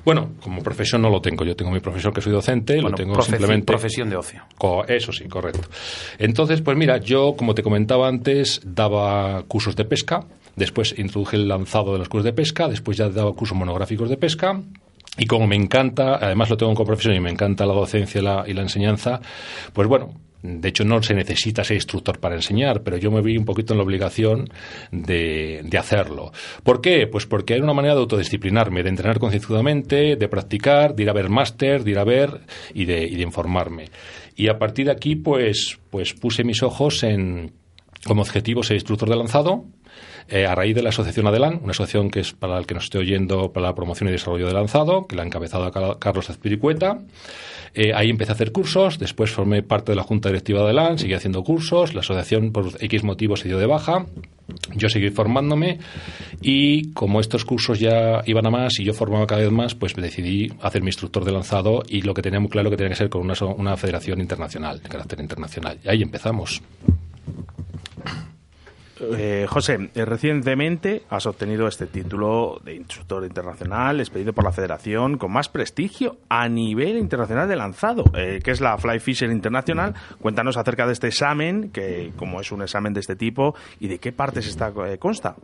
Bueno, 0.04 0.32
como 0.41 0.63
profesión 0.63 1.01
no 1.01 1.10
lo 1.10 1.21
tengo. 1.21 1.45
Yo 1.45 1.56
tengo 1.56 1.71
mi 1.71 1.80
profesión 1.80 2.12
que 2.12 2.21
soy 2.21 2.32
docente, 2.32 2.73
bueno, 2.75 2.89
lo 2.89 2.95
tengo 2.95 3.21
simplemente. 3.21 3.67
Profesión 3.67 4.10
de 4.10 4.15
ocio. 4.15 4.41
Eso 4.88 5.12
sí, 5.12 5.28
correcto. 5.28 5.67
Entonces, 6.17 6.62
pues 6.62 6.75
mira, 6.75 6.97
yo, 6.97 7.36
como 7.38 7.54
te 7.54 7.62
comentaba 7.62 8.08
antes, 8.08 8.62
daba 8.65 9.43
cursos 9.43 9.75
de 9.75 9.86
pesca. 9.86 10.25
Después 10.56 10.97
introduje 10.97 11.36
el 11.36 11.47
lanzado 11.47 11.93
de 11.93 11.99
los 11.99 12.10
cursos 12.10 12.25
de 12.25 12.34
pesca. 12.34 12.67
Después 12.67 12.97
ya 12.97 13.10
daba 13.10 13.34
cursos 13.34 13.58
monográficos 13.58 14.10
de 14.10 14.17
pesca. 14.17 14.60
Y 15.17 15.28
como 15.28 15.47
me 15.47 15.56
encanta, 15.56 16.15
además 16.15 16.49
lo 16.49 16.58
tengo 16.58 16.73
como 16.73 16.88
profesión 16.88 17.15
y 17.15 17.19
me 17.19 17.30
encanta 17.30 17.65
la 17.65 17.73
docencia 17.73 18.19
y 18.19 18.23
la, 18.23 18.43
y 18.47 18.54
la 18.54 18.63
enseñanza, 18.63 19.21
pues 19.71 19.88
bueno, 19.88 20.13
de 20.45 20.69
hecho, 20.69 20.84
no 20.84 21.01
se 21.01 21.13
necesita 21.13 21.63
ser 21.63 21.75
instructor 21.75 22.19
para 22.19 22.36
enseñar, 22.36 22.84
pero 22.84 22.97
yo 22.97 23.12
me 23.12 23.21
vi 23.21 23.38
un 23.38 23.45
poquito 23.45 23.73
en 23.73 23.79
la 23.79 23.84
obligación 23.84 24.49
de, 24.91 25.62
de, 25.63 25.77
hacerlo. 25.77 26.31
¿Por 26.63 26.81
qué? 26.81 27.08
Pues 27.08 27.25
porque 27.25 27.55
era 27.55 27.63
una 27.63 27.73
manera 27.73 27.95
de 27.95 28.01
autodisciplinarme, 28.01 28.84
de 28.84 28.89
entrenar 28.89 29.19
concienzudamente, 29.19 30.15
de 30.15 30.27
practicar, 30.27 30.95
de 30.95 31.03
ir 31.03 31.10
a 31.10 31.13
ver 31.13 31.29
máster, 31.29 31.84
de 31.84 31.91
ir 31.91 31.99
a 31.99 32.03
ver 32.03 32.41
y 32.73 32.86
de, 32.86 33.03
y 33.05 33.15
de 33.15 33.23
informarme. 33.23 33.86
Y 34.36 34.47
a 34.49 34.60
partir 34.60 34.86
de 34.86 34.91
aquí, 34.91 35.15
pues, 35.15 35.79
pues 35.89 36.13
puse 36.13 36.43
mis 36.43 36.62
ojos 36.62 37.03
en 37.03 37.53
como 38.05 38.21
objetivo 38.21 38.62
ser 38.62 38.75
instructor 38.75 39.10
de 39.10 39.15
lanzado, 39.15 39.65
eh, 40.27 40.45
a 40.45 40.55
raíz 40.55 40.75
de 40.75 40.81
la 40.81 40.89
asociación 40.89 41.27
Adelan, 41.27 41.59
una 41.61 41.71
asociación 41.71 42.09
que 42.09 42.19
es 42.19 42.33
para 42.33 42.57
el 42.57 42.65
que 42.65 42.73
nos 42.73 42.85
esté 42.85 42.97
oyendo 42.97 43.51
para 43.51 43.67
la 43.67 43.75
promoción 43.75 44.09
y 44.09 44.11
desarrollo 44.11 44.47
de 44.47 44.53
lanzado, 44.53 45.05
que 45.05 45.15
la 45.15 45.23
ha 45.23 45.25
encabezado 45.25 45.71
Carlos 45.99 46.29
Azpiricueta. 46.29 46.99
Eh, 47.75 47.93
ahí 47.93 48.09
empecé 48.09 48.31
a 48.31 48.35
hacer 48.35 48.51
cursos, 48.51 48.97
después 48.97 49.31
formé 49.31 49.61
parte 49.61 49.91
de 49.91 49.97
la 49.97 50.03
junta 50.03 50.29
directiva 50.29 50.59
de 50.59 50.65
Adelan, 50.65 50.97
seguí 50.97 51.13
haciendo 51.13 51.43
cursos, 51.43 51.93
la 51.93 51.99
asociación 51.99 52.51
por 52.51 52.71
X 52.79 53.03
motivos 53.03 53.41
se 53.41 53.49
dio 53.49 53.59
de 53.59 53.65
baja, 53.65 54.05
yo 54.75 54.89
seguí 54.89 55.09
formándome 55.09 55.79
y 56.41 56.93
como 56.93 57.19
estos 57.19 57.43
cursos 57.43 57.79
ya 57.79 58.21
iban 58.25 58.45
a 58.45 58.49
más 58.49 58.79
y 58.79 58.85
yo 58.85 58.93
formaba 58.93 59.27
cada 59.27 59.41
vez 59.41 59.51
más, 59.51 59.75
pues 59.75 59.93
decidí 59.95 60.51
hacer 60.61 60.81
mi 60.81 60.88
instructor 60.88 61.25
de 61.25 61.33
lanzado 61.33 61.83
y 61.88 62.01
lo 62.01 62.13
que 62.13 62.21
tenía 62.21 62.39
muy 62.39 62.49
claro 62.49 62.69
que 62.69 62.77
tenía 62.77 62.89
que 62.89 62.95
ser 62.95 63.09
con 63.09 63.21
una, 63.21 63.33
una 63.57 63.75
federación 63.75 64.21
internacional, 64.21 64.81
de 64.81 64.88
carácter 64.88 65.19
internacional. 65.19 65.77
Y 65.83 65.89
ahí 65.89 66.01
empezamos. 66.01 66.61
Eh, 68.99 69.45
José, 69.49 69.89
eh, 69.93 70.05
recientemente 70.05 71.03
has 71.10 71.25
obtenido 71.25 71.67
este 71.67 71.86
título 71.88 72.62
de 72.63 72.75
instructor 72.75 73.25
internacional 73.25 73.99
expedido 73.99 74.31
por 74.31 74.45
la 74.45 74.51
federación 74.51 75.17
con 75.17 75.34
más 75.34 75.49
prestigio 75.49 76.17
a 76.29 76.47
nivel 76.47 76.97
internacional 76.97 77.47
de 77.49 77.55
lanzado, 77.58 78.05
eh, 78.17 78.39
que 78.43 78.51
es 78.51 78.62
la 78.62 78.77
Fly 78.77 78.99
Fisher 78.99 79.29
Internacional. 79.29 79.93
Cuéntanos 80.21 80.55
acerca 80.55 80.86
de 80.88 80.93
este 80.93 81.08
examen, 81.08 81.71
que 81.71 82.12
como 82.15 82.39
es 82.39 82.51
un 82.51 82.62
examen 82.62 82.93
de 82.93 83.01
este 83.01 83.15
tipo, 83.15 83.55
y 83.79 83.88
de 83.88 83.99
qué 83.99 84.13
partes 84.13 84.47
está, 84.47 84.71
consta. 84.99 85.36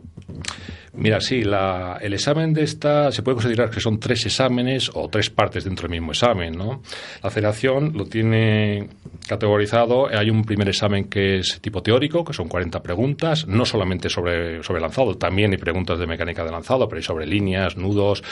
Mira, 0.94 1.20
sí, 1.20 1.42
el 1.42 2.12
examen 2.14 2.52
de 2.52 2.62
esta 2.62 3.10
se 3.10 3.22
puede 3.22 3.36
considerar 3.36 3.70
que 3.70 3.80
son 3.80 3.98
tres 3.98 4.24
exámenes 4.26 4.90
o 4.94 5.08
tres 5.08 5.30
partes 5.30 5.64
dentro 5.64 5.88
del 5.88 5.92
mismo 5.98 6.12
examen, 6.12 6.52
¿no? 6.52 6.82
La 7.22 7.30
federación 7.30 7.92
lo 7.96 8.04
tiene 8.06 8.88
categorizado. 9.26 10.06
Hay 10.08 10.30
un 10.30 10.44
primer 10.44 10.68
examen 10.68 11.04
que 11.08 11.38
es 11.38 11.60
tipo 11.60 11.82
teórico, 11.82 12.24
que 12.24 12.32
son 12.32 12.48
40 12.48 12.82
preguntas, 12.82 13.41
no 13.46 13.64
solamente 13.64 14.08
sobre, 14.08 14.62
sobre 14.62 14.80
lanzado, 14.80 15.16
también 15.16 15.52
hay 15.52 15.58
preguntas 15.58 15.98
de 15.98 16.06
mecánica 16.06 16.44
de 16.44 16.50
lanzado, 16.50 16.88
pero 16.88 16.98
hay 16.98 17.02
sobre 17.02 17.26
líneas, 17.26 17.76
nudos, 17.76 18.22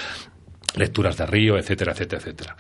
lecturas 0.77 1.17
de 1.17 1.27
río, 1.27 1.59
etcétera, 1.59 1.93
etcétera, 1.93 2.21
etcétera. 2.21 2.57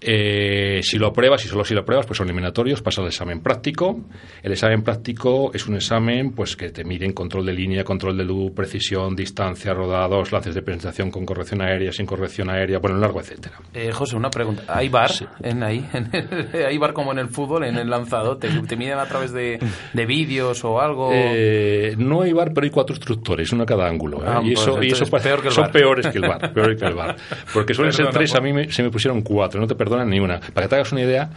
Eh, 0.00 0.80
si 0.82 0.98
lo 0.98 1.08
apruebas, 1.08 1.44
y 1.44 1.48
solo 1.48 1.64
si 1.64 1.74
lo 1.74 1.80
apruebas, 1.80 2.06
pues 2.06 2.18
son 2.18 2.26
eliminatorios, 2.26 2.82
pasa 2.82 3.00
el 3.00 3.08
examen 3.08 3.40
práctico. 3.40 4.00
El 4.42 4.52
examen 4.52 4.82
práctico 4.82 5.52
es 5.54 5.66
un 5.66 5.76
examen 5.76 6.32
pues 6.32 6.56
que 6.56 6.70
te 6.70 6.84
mide 6.84 7.06
en 7.06 7.12
control 7.12 7.46
de 7.46 7.52
línea, 7.52 7.84
control 7.84 8.16
de 8.18 8.24
luz, 8.24 8.52
precisión, 8.52 9.16
distancia, 9.16 9.72
rodados, 9.72 10.32
lances 10.32 10.54
de 10.54 10.62
presentación 10.62 11.10
con 11.10 11.24
corrección 11.24 11.62
aérea, 11.62 11.92
sin 11.92 12.06
corrección 12.06 12.50
aérea, 12.50 12.78
bueno, 12.78 12.98
largo, 12.98 13.20
etcétera. 13.20 13.60
Eh, 13.72 13.92
José, 13.92 14.16
una 14.16 14.30
pregunta. 14.30 14.64
¿Hay 14.68 14.88
bar 14.88 15.10
en 15.42 15.62
ahí? 15.62 15.88
¿Hay 16.68 16.76
bar 16.78 16.92
como 16.92 17.12
en 17.12 17.18
el 17.18 17.28
fútbol, 17.28 17.64
en 17.64 17.76
el 17.76 17.88
lanzado? 17.88 18.36
¿Te, 18.36 18.48
miden 18.76 18.98
a 18.98 19.06
través 19.06 19.32
de, 19.32 19.58
vídeos 19.94 20.64
o 20.64 20.80
algo? 20.80 21.10
Eh, 21.12 21.94
no 21.96 22.22
hay 22.22 22.32
bar, 22.32 22.52
pero 22.52 22.64
hay 22.64 22.70
cuatro 22.70 22.94
instructores, 22.94 23.52
uno 23.52 23.62
a 23.62 23.66
cada 23.66 23.88
ángulo. 23.88 24.18
¿eh? 24.18 24.26
Ah, 24.26 24.40
y 24.44 24.52
eso, 24.52 24.82
y 24.82 24.90
eso 24.90 25.04
peor 25.06 25.40
que 25.40 25.48
el 25.48 25.54
son 25.54 25.70
peores 25.70 26.06
que 26.08 26.18
el 26.18 26.28
bar. 26.28 26.52
Peor 26.52 26.76
que 26.76 26.84
el 26.84 26.94
bar. 26.94 27.16
Porque 27.52 27.74
suelen 27.74 27.92
ser 27.92 28.10
tres, 28.10 28.34
a 28.34 28.40
mí 28.40 28.52
se 28.70 28.82
me 28.82 28.90
pusieron 28.90 29.22
cuatro, 29.22 29.60
no 29.60 29.66
te 29.66 29.74
perdonan 29.74 30.08
ni 30.08 30.20
una. 30.20 30.40
Para 30.40 30.66
que 30.66 30.68
te 30.68 30.74
hagas 30.76 30.92
una 30.92 31.02
idea, 31.02 31.30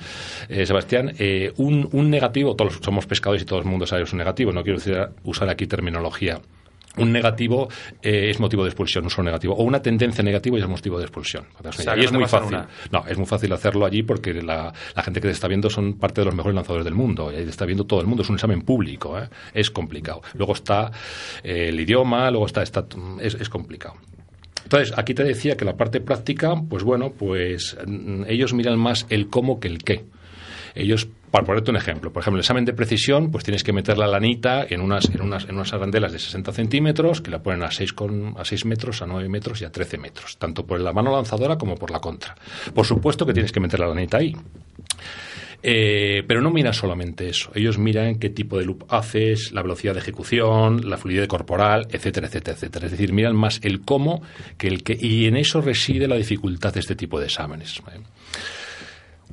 eh, 0.50 0.66
Sebastián, 0.66 1.14
eh, 1.20 1.54
un, 1.58 1.88
un, 1.92 2.10
negativo, 2.10 2.56
todos 2.56 2.80
somos 2.82 3.06
pescadores 3.06 3.44
y 3.44 3.46
todo 3.46 3.60
el 3.60 3.66
mundo 3.66 3.86
sabe 3.86 4.02
que 4.02 4.08
es 4.08 4.14
un 4.14 4.20
negativo, 4.20 4.52
no 4.52 4.64
quiero 4.64 4.80
decir, 4.80 4.98
usar 5.24 5.50
aquí 5.50 5.68
terminología 5.68 6.40
un 6.98 7.12
negativo 7.12 7.70
eh, 8.02 8.30
es 8.30 8.40
motivo 8.40 8.64
de 8.64 8.70
expulsión, 8.70 9.04
un 9.06 9.10
solo 9.10 9.26
negativo. 9.26 9.54
O 9.56 9.64
una 9.64 9.82
tendencia 9.82 10.24
negativa 10.24 10.58
es 10.58 10.68
motivo 10.68 10.98
de 10.98 11.06
expulsión. 11.06 11.46
y 11.96 12.04
es 12.04 12.12
muy 12.12 12.26
fácil. 12.26 12.58
No, 12.92 13.06
es 13.08 13.18
muy 13.18 13.28
fácil 13.28 13.54
hacerlo 13.54 13.86
allí 13.86 14.04
porque 14.04 14.34
la, 14.34 14.74
gente 15.04 15.22
que 15.22 15.28
te 15.28 15.34
está 15.34 15.48
viendo 15.48 15.70
son 15.70 15.94
parte 15.94 16.22
de 16.22 16.26
los 16.26 16.36
mejores 16.36 16.56
lanzadores 16.56 16.86
del 16.86 16.96
mundo. 16.96 17.32
Y 17.32 17.36
ahí 17.36 17.44
te 17.44 17.52
está 17.52 17.66
viendo 17.66 17.86
todo 17.86 18.02
el 18.02 18.08
mundo. 18.08 18.24
Es 18.24 18.30
un 18.30 18.36
examen 18.36 18.62
público. 18.62 19.18
Es 19.54 19.72
complicado. 19.72 20.22
Luego 20.34 20.54
está 20.54 20.92
el 21.44 21.80
idioma, 21.80 22.30
luego 22.32 22.46
está. 22.46 22.64
está 22.64 22.86
es, 23.22 23.36
es 23.36 23.50
complicado. 23.50 23.96
Entonces, 24.68 24.94
aquí 24.98 25.14
te 25.14 25.24
decía 25.24 25.56
que 25.56 25.64
la 25.64 25.78
parte 25.78 26.02
práctica, 26.02 26.54
pues 26.70 26.84
bueno, 26.84 27.14
pues 27.18 27.78
mm, 27.88 28.24
ellos 28.28 28.54
miran 28.54 28.78
más 28.78 29.06
el 29.10 29.30
cómo 29.30 29.62
que 29.62 29.70
el 29.70 29.78
qué. 29.82 30.04
Ellos, 30.76 31.08
para 31.32 31.46
ponerte 31.46 31.72
un 31.72 31.78
ejemplo, 31.78 32.12
por 32.12 32.20
ejemplo, 32.20 32.36
el 32.38 32.42
examen 32.42 32.66
de 32.66 32.74
precisión, 32.74 33.32
pues 33.32 33.46
tienes 33.46 33.64
que 33.64 33.72
meter 33.72 33.98
la 33.98 34.08
lanita 34.08 34.66
en 34.70 34.82
unas, 34.82 35.10
en 35.10 35.22
unas, 35.22 35.46
en 35.46 35.56
unas 35.56 35.72
arandelas 35.72 36.12
de 36.12 36.20
60 36.20 36.52
centímetros, 36.52 37.22
que 37.22 37.32
la 37.32 37.42
ponen 37.42 37.64
a 37.64 37.72
6, 37.72 37.94
con, 37.94 38.36
a 38.38 38.44
6 38.44 38.66
metros, 38.66 39.02
a 39.02 39.06
9 39.06 39.30
metros 39.30 39.62
y 39.62 39.64
a 39.64 39.72
13 39.72 40.00
metros, 40.00 40.38
tanto 40.38 40.66
por 40.66 40.82
la 40.82 40.92
mano 40.92 41.14
lanzadora 41.14 41.58
como 41.58 41.76
por 41.76 41.90
la 41.90 42.02
contra. 42.02 42.36
Por 42.76 42.86
supuesto 42.86 43.26
que 43.26 43.32
tienes 43.32 43.54
que 43.54 43.62
meter 43.62 43.80
la 43.80 43.88
lanita 43.88 44.18
ahí. 44.18 44.36
Eh, 45.64 46.24
pero 46.28 46.42
no 46.42 46.52
miran 46.52 46.74
solamente 46.74 47.30
eso. 47.30 47.52
Ellos 47.56 47.78
miran 47.78 48.20
qué 48.20 48.30
tipo 48.30 48.58
de 48.58 48.66
loop 48.66 48.86
haces, 48.90 49.52
la 49.52 49.62
velocidad 49.62 49.94
de 49.94 50.00
ejecución, 50.00 50.90
la 50.90 50.98
fluidez 50.98 51.28
corporal, 51.28 51.88
etcétera, 51.92 52.28
etcétera, 52.28 52.56
etcétera. 52.56 52.86
Es 52.86 52.92
decir, 52.92 53.12
miran 53.12 53.36
más 53.36 53.60
el 53.64 53.82
cómo 53.82 54.22
que 54.58 54.68
el 54.68 54.84
qué. 54.84 54.98
Y 55.00 55.26
en 55.26 55.36
eso 55.36 55.62
reside 55.62 56.08
la 56.08 56.16
dificultad 56.16 56.74
de 56.74 56.80
este 56.80 56.96
tipo 56.96 57.20
de 57.20 57.26
exámenes. 57.26 57.82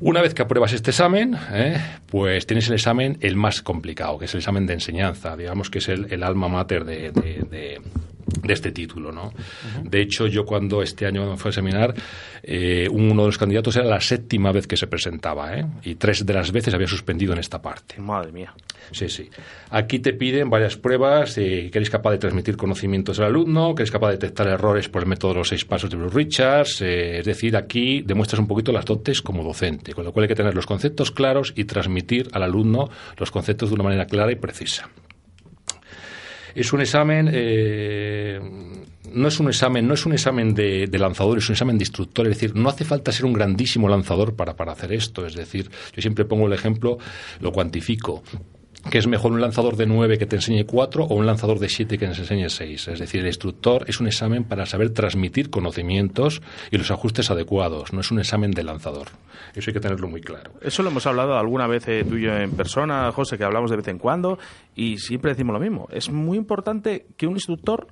Una 0.01 0.23
vez 0.23 0.35
que 0.35 0.43
apruebas 0.43 0.73
este 0.73 0.91
examen, 0.91 1.37
¿eh? 1.53 1.81
pues 2.07 2.47
tienes 2.47 2.67
el 2.69 2.75
examen 2.75 3.17
el 3.21 3.37
más 3.37 3.63
complicado, 3.63 4.19
que 4.19 4.25
es 4.25 4.35
el 4.35 4.39
examen 4.39 4.67
de 4.67 4.75
enseñanza, 4.75 5.37
digamos 5.37 5.71
que 5.71 5.79
es 5.79 5.89
el, 5.89 6.23
alma 6.23 6.49
mater 6.49 6.85
de, 6.85 7.13
de 7.13 7.81
este 8.49 8.73
título. 8.73 9.13
¿no? 9.13 9.33
De 9.83 10.01
hecho, 10.01 10.27
yo 10.27 10.45
cuando 10.45 10.83
este 10.83 11.07
año 11.07 11.37
fue 11.37 11.51
a 11.51 11.53
seminar, 11.53 11.95
eh, 12.43 12.89
uno 12.91 13.23
de 13.23 13.29
los 13.29 13.39
candidatos 13.39 13.77
era 13.77 13.87
la 13.87 14.01
séptima 14.01 14.53
vez 14.53 14.67
que 14.67 14.77
se 14.77 14.87
presentaba, 14.87 15.57
¿eh? 15.57 15.67
y 15.83 15.95
tres 15.97 16.25
de 16.25 16.33
las 16.35 16.53
veces 16.53 16.75
había 16.75 16.87
suspendido 16.87 17.33
en 17.33 17.39
esta 17.39 17.61
parte. 17.61 18.01
Madre 18.01 18.33
mía. 18.33 18.55
Sí, 18.93 19.09
sí. 19.09 19.29
Aquí 19.71 19.99
te 19.99 20.13
piden 20.13 20.51
varias 20.51 20.77
pruebas, 20.77 21.39
eh, 21.39 21.71
que 21.73 21.79
eres 21.79 21.91
capaz 21.91 22.13
de 22.13 22.19
transmitir 22.19 22.57
conocimientos 22.57 23.19
al 23.19 23.27
alumno, 23.27 23.75
que 23.75 23.83
eres 23.83 23.91
capaz 23.91 24.09
de 24.09 24.15
detectar 24.15 24.47
errores 24.47 24.89
por 24.89 25.03
el 25.03 25.09
método 25.09 25.33
de 25.33 25.39
los 25.39 25.49
seis 25.49 25.65
pasos 25.65 25.91
de 25.91 25.97
Bruce 25.97 26.17
Richards, 26.17 26.83
eh, 26.83 27.19
es 27.19 27.25
decir, 27.25 27.57
aquí 27.57 28.03
demuestras 28.03 28.41
un 28.41 28.47
poquito 28.47 28.73
las 28.73 28.85
dotes 28.85 29.23
como 29.23 29.43
docente, 29.43 29.95
con 29.95 30.05
lo 30.05 30.13
cual 30.13 30.25
hay 30.25 30.29
que 30.29 30.35
tener 30.35 30.55
los 30.55 30.67
conceptos 30.67 31.11
claros 31.11 31.53
y 31.57 31.65
transmitir 31.65 32.29
al 32.33 32.43
alumno 32.43 32.91
los 33.17 33.31
conceptos 33.31 33.71
de 33.71 33.75
una 33.75 33.85
manera 33.85 34.07
clara 34.07 34.33
y 34.33 34.37
precisa. 34.37 34.89
Es 36.55 36.73
un 36.73 36.81
examen, 36.81 37.31
eh, 37.33 38.41
no 39.13 39.29
es 39.29 39.41
un 39.41 39.49
examen, 39.49 39.87
no 39.87 39.95
es 39.95 40.07
un 40.07 40.13
examen 40.13 40.55
de, 40.55 40.89
lanzador, 40.99 41.39
es 41.39 41.49
un 41.49 41.55
examen 41.55 41.79
de 41.79 41.83
instructor. 41.83 42.27
Es 42.27 42.35
decir, 42.37 42.55
no 42.55 42.69
hace 42.69 42.85
falta 42.85 43.13
ser 43.13 43.27
un 43.27 43.33
grandísimo 43.33 43.89
lanzador 43.89 44.35
para, 44.35 44.55
para 44.55 44.73
hacer 44.73 44.93
esto. 44.93 45.27
Es 45.27 45.35
decir, 45.35 45.71
yo 45.95 46.03
siempre 46.03 46.25
pongo 46.25 46.47
el 46.47 46.53
ejemplo, 46.53 46.99
lo 47.41 47.53
cuantifico 47.53 48.23
que 48.91 48.99
es 48.99 49.07
mejor 49.07 49.33
un 49.33 49.41
lanzador 49.41 49.77
de 49.77 49.87
9 49.87 50.19
que 50.19 50.27
te 50.27 50.37
enseñe 50.37 50.65
4 50.65 51.05
o 51.05 51.15
un 51.15 51.27
lanzador 51.27 51.59
de 51.59 51.69
7 51.69 51.99
que 51.99 52.07
te 52.07 52.13
enseñe 52.13 52.49
6. 52.49 52.89
Es 52.89 52.99
decir, 52.99 53.21
el 53.21 53.27
instructor 53.27 53.85
es 53.89 54.01
un 54.01 54.07
examen 54.07 54.45
para 54.45 54.67
saber 54.67 54.91
transmitir 54.91 55.51
conocimientos 55.51 56.43
y 56.71 56.79
los 56.79 56.91
ajustes 56.91 57.31
adecuados, 57.31 57.93
no 57.93 58.01
es 58.01 58.11
un 58.11 58.19
examen 58.19 58.51
de 58.51 58.63
lanzador. 58.65 59.09
Eso 59.55 59.71
hay 59.71 59.75
que 59.75 59.81
tenerlo 59.81 60.09
muy 60.09 60.21
claro. 60.21 60.53
Eso 60.61 60.83
lo 60.83 60.91
hemos 60.91 61.07
hablado 61.07 61.37
alguna 61.39 61.67
vez 61.67 61.89
eh, 61.89 62.05
tú 62.09 62.17
y 62.17 62.23
yo 62.23 62.37
en 62.37 62.53
persona, 62.53 63.11
José, 63.13 63.39
que 63.39 63.45
hablamos 63.45 63.71
de 63.71 63.77
vez 63.77 63.89
en 63.89 63.99
cuando 63.99 64.39
y 64.75 64.99
siempre 64.99 65.33
decimos 65.33 65.55
lo 65.55 65.61
mismo. 65.61 65.89
Es 65.91 66.11
muy 66.11 66.37
importante 66.37 67.07
que 67.17 67.27
un 67.27 67.35
instructor 67.35 67.89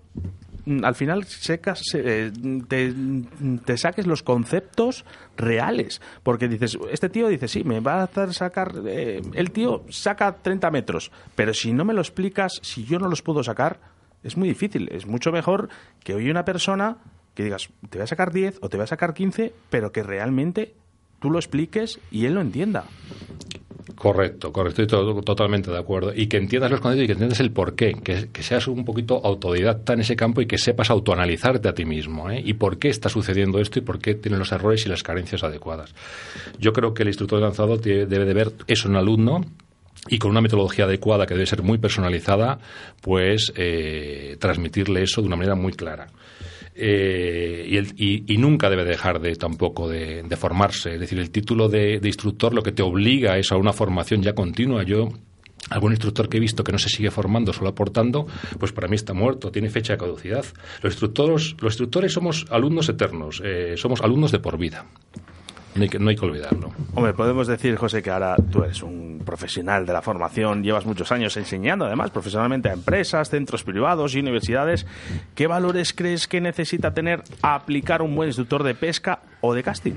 al 0.83 0.94
final 0.94 1.25
secas, 1.25 1.83
eh, 1.94 2.33
te, 2.68 3.77
saques 3.77 4.07
los 4.07 4.22
conceptos 4.22 5.05
reales. 5.37 6.01
Porque 6.22 6.48
dices, 6.48 6.79
este 6.90 7.09
tío 7.09 7.29
dice, 7.29 7.48
sí, 7.48 7.64
me 7.64 7.81
va 7.81 8.01
a 8.01 8.03
hacer 8.05 8.33
sacar. 8.35 8.72
Eh, 8.87 9.20
el 9.35 9.51
tío 9.51 9.85
saca 9.88 10.37
30 10.37 10.70
metros, 10.70 11.11
pero 11.35 11.55
si 11.55 11.72
no 11.72 11.85
me 11.85 11.94
lo 11.94 12.01
explicas, 12.01 12.61
si 12.62 12.85
yo 12.85 12.98
no 12.98 13.09
los 13.09 13.22
puedo 13.22 13.42
sacar, 13.42 13.81
es 14.22 14.37
muy 14.37 14.48
difícil. 14.48 14.88
Es 14.92 15.07
mucho 15.07 15.33
mejor 15.33 15.68
que 16.03 16.14
hoy 16.14 16.31
una 16.31 16.44
persona 16.44 16.98
que 17.35 17.44
digas, 17.44 17.70
te 17.88 17.98
voy 17.98 18.05
a 18.05 18.07
sacar 18.07 18.33
10 18.33 18.59
o 18.61 18.68
te 18.68 18.77
voy 18.77 18.85
a 18.85 18.88
sacar 18.88 19.14
15, 19.14 19.53
pero 19.70 19.90
que 19.90 20.03
realmente 20.03 20.75
tú 21.18 21.31
lo 21.31 21.38
expliques 21.38 21.98
y 22.11 22.27
él 22.27 22.35
lo 22.35 22.40
entienda. 22.40 22.85
Correcto, 23.94 24.52
correcto, 24.52 24.83
estoy 24.83 25.22
totalmente 25.22 25.70
de 25.70 25.78
acuerdo. 25.78 26.12
Y 26.14 26.26
que 26.26 26.37
entiendas 26.37 26.70
los 26.70 26.81
conceptos 26.81 27.05
y 27.05 27.07
que 27.07 27.12
entiendas 27.12 27.40
el 27.40 27.50
porqué, 27.50 27.94
que, 28.02 28.28
que 28.33 28.42
seas 28.42 28.66
un 28.68 28.85
poquito 28.85 29.20
autodidacta 29.24 29.92
en 29.92 30.00
ese 30.00 30.16
campo 30.16 30.40
y 30.40 30.46
que 30.46 30.59
sepas 30.59 30.90
autoanalizarte 30.90 31.68
a 31.68 31.74
ti 31.74 31.85
mismo, 31.85 32.31
¿eh? 32.31 32.42
Y 32.44 32.55
por 32.55 32.78
qué 32.78 32.88
está 32.88 33.09
sucediendo 33.09 33.59
esto 33.59 33.78
y 33.78 33.83
por 33.83 33.98
qué 33.98 34.14
tiene 34.14 34.38
los 34.38 34.52
errores 34.52 34.85
y 34.87 34.88
las 34.88 35.02
carencias 35.02 35.44
adecuadas. 35.44 35.94
Yo 36.59 36.72
creo 36.72 36.94
que 36.94 37.02
el 37.02 37.09
instructor 37.09 37.38
de 37.38 37.44
lanzado 37.44 37.76
debe 37.76 38.24
de 38.24 38.35
ver 38.35 38.52
eso 38.66 38.88
en 38.88 38.92
un 38.92 38.98
alumno 38.98 39.40
y 40.09 40.18
con 40.18 40.31
una 40.31 40.40
metodología 40.40 40.85
adecuada 40.85 41.26
que 41.26 41.35
debe 41.35 41.46
ser 41.46 41.62
muy 41.62 41.78
personalizada, 41.78 42.59
pues 43.00 43.52
eh, 43.57 44.37
transmitirle 44.40 45.02
eso 45.02 45.20
de 45.20 45.28
una 45.28 45.37
manera 45.37 45.55
muy 45.55 45.72
clara. 45.72 46.09
Eh, 46.74 47.85
y, 47.96 48.37
nunca 48.38 48.70
debe 48.70 48.85
dejar 48.85 49.20
de 49.20 49.35
tampoco 49.37 49.88
de, 49.88 50.24
formarse. 50.37 50.94
Es 50.94 51.00
decir, 51.00 51.18
el 51.18 51.30
título 51.30 51.68
de, 51.68 52.00
instructor 52.02 52.54
lo 52.54 52.62
que 52.62 52.72
te 52.72 52.82
obliga 52.82 53.37
es 53.38 53.52
a 53.52 53.56
una 53.56 53.72
formación 53.72 54.22
ya 54.22 54.35
continua. 54.35 54.82
Yo 54.82 55.08
algún 55.70 55.92
instructor 55.92 56.28
que 56.28 56.38
he 56.38 56.40
visto 56.40 56.64
que 56.64 56.72
no 56.72 56.78
se 56.78 56.88
sigue 56.88 57.11
formando, 57.11 57.52
solo 57.52 57.70
aportando, 57.70 58.26
pues 58.58 58.72
para 58.72 58.88
mí 58.88 58.96
está 58.96 59.14
muerto, 59.14 59.50
tiene 59.50 59.70
fecha 59.70 59.94
de 59.94 59.98
caducidad. 59.98 60.44
Los 60.82 60.94
instructores, 60.94 61.54
los 61.61 61.72
instructores 61.72 62.12
somos 62.12 62.46
alumnos 62.50 62.88
eternos, 62.88 63.40
eh, 63.44 63.74
somos 63.76 64.00
alumnos 64.00 64.32
de 64.32 64.38
por 64.40 64.58
vida. 64.58 64.87
No 65.74 65.82
hay 65.82 65.88
que, 65.88 65.98
no 65.98 66.11
hay 66.11 66.16
que 66.16 66.24
olvidarlo. 66.24 66.70
Hombre, 66.94 67.14
podemos 67.14 67.46
decir, 67.46 67.76
José, 67.76 68.02
que 68.02 68.11
ahora 68.11 68.37
tú 68.50 68.62
eres 68.62 68.82
un 68.82 69.22
profesional 69.24 69.87
de 69.87 69.92
la 69.92 70.02
formación, 70.02 70.62
llevas 70.62 70.85
muchos 70.85 71.11
años 71.12 71.37
enseñando, 71.37 71.87
además, 71.87 72.11
profesionalmente 72.11 72.68
a 72.68 72.72
empresas, 72.72 73.30
centros 73.30 73.62
privados 73.64 74.14
y 74.14 74.20
universidades. 74.20 74.87
¿Qué 75.35 75.46
valores 75.46 75.94
crees 75.94 76.28
que 76.28 76.40
necesita 76.40 76.92
tener 76.92 77.22
aplicar 77.40 78.02
un 78.02 78.14
buen 78.14 78.28
instructor 78.28 78.62
de 78.62 78.74
pesca 78.74 79.20
o 79.42 79.52
de 79.52 79.62
casting? 79.62 79.92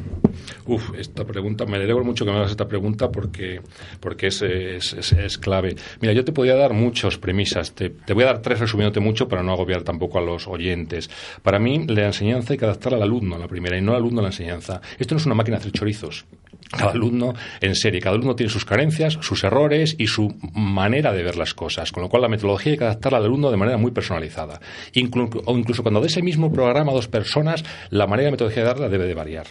Uf, 0.65 0.91
esta 0.97 1.23
pregunta, 1.23 1.65
me 1.65 1.77
alegro 1.77 2.03
mucho 2.03 2.25
que 2.25 2.31
me 2.31 2.37
hagas 2.37 2.51
esta 2.51 2.67
pregunta 2.67 3.11
porque, 3.11 3.61
porque 3.99 4.27
es, 4.27 4.41
es, 4.41 4.93
es, 4.93 5.37
clave. 5.37 5.75
Mira, 6.01 6.13
yo 6.13 6.25
te 6.25 6.33
podría 6.33 6.55
dar 6.55 6.73
muchas 6.73 7.17
premisas, 7.17 7.73
te, 7.73 7.91
te, 7.91 8.13
voy 8.13 8.23
a 8.23 8.27
dar 8.27 8.41
tres 8.41 8.59
resumiéndote 8.59 8.99
mucho 8.99 9.27
para 9.27 9.43
no 9.43 9.53
agobiar 9.53 9.83
tampoco 9.83 10.17
a 10.17 10.21
los 10.21 10.47
oyentes. 10.47 11.09
Para 11.41 11.59
mí, 11.59 11.85
la 11.87 12.07
enseñanza 12.07 12.53
hay 12.53 12.59
que 12.59 12.65
adaptarla 12.65 12.97
al 12.97 13.03
alumno, 13.03 13.37
la 13.37 13.47
primera, 13.47 13.77
y 13.77 13.81
no 13.81 13.91
al 13.91 13.97
alumno 13.97 14.19
a 14.19 14.23
la 14.23 14.29
enseñanza. 14.29 14.81
Esto 14.97 15.15
no 15.15 15.19
es 15.19 15.25
una 15.25 15.35
máquina 15.35 15.57
de 15.57 15.61
hacer 15.61 15.71
chorizos. 15.71 16.25
Cada 16.69 16.91
alumno, 16.91 17.33
en 17.61 17.75
serie, 17.75 18.01
cada 18.01 18.15
alumno 18.15 18.35
tiene 18.35 18.51
sus 18.51 18.65
carencias, 18.65 19.17
sus 19.21 19.43
errores 19.43 19.95
y 19.97 20.07
su 20.07 20.35
manera 20.53 21.13
de 21.13 21.23
ver 21.23 21.37
las 21.37 21.53
cosas, 21.53 21.91
con 21.91 22.03
lo 22.03 22.09
cual 22.09 22.23
la 22.23 22.29
metodología 22.29 22.71
hay 22.71 22.77
que 22.77 22.83
adaptarla 22.83 23.19
al 23.19 23.25
alumno 23.25 23.51
de 23.51 23.57
manera 23.57 23.77
muy 23.77 23.91
personalizada. 23.91 24.59
o 24.59 25.57
incluso 25.57 25.83
cuando 25.83 26.01
de 26.01 26.07
ese 26.07 26.21
mismo 26.21 26.51
programa 26.51 26.91
a 26.91 26.95
dos 26.95 27.07
personas, 27.07 27.63
la 27.89 28.07
manera 28.07 28.27
de 28.27 28.31
metodología 28.31 28.63
de 28.63 28.69
darla 28.69 28.89
debe 28.89 29.05
de 29.05 29.13
variar. 29.13 29.47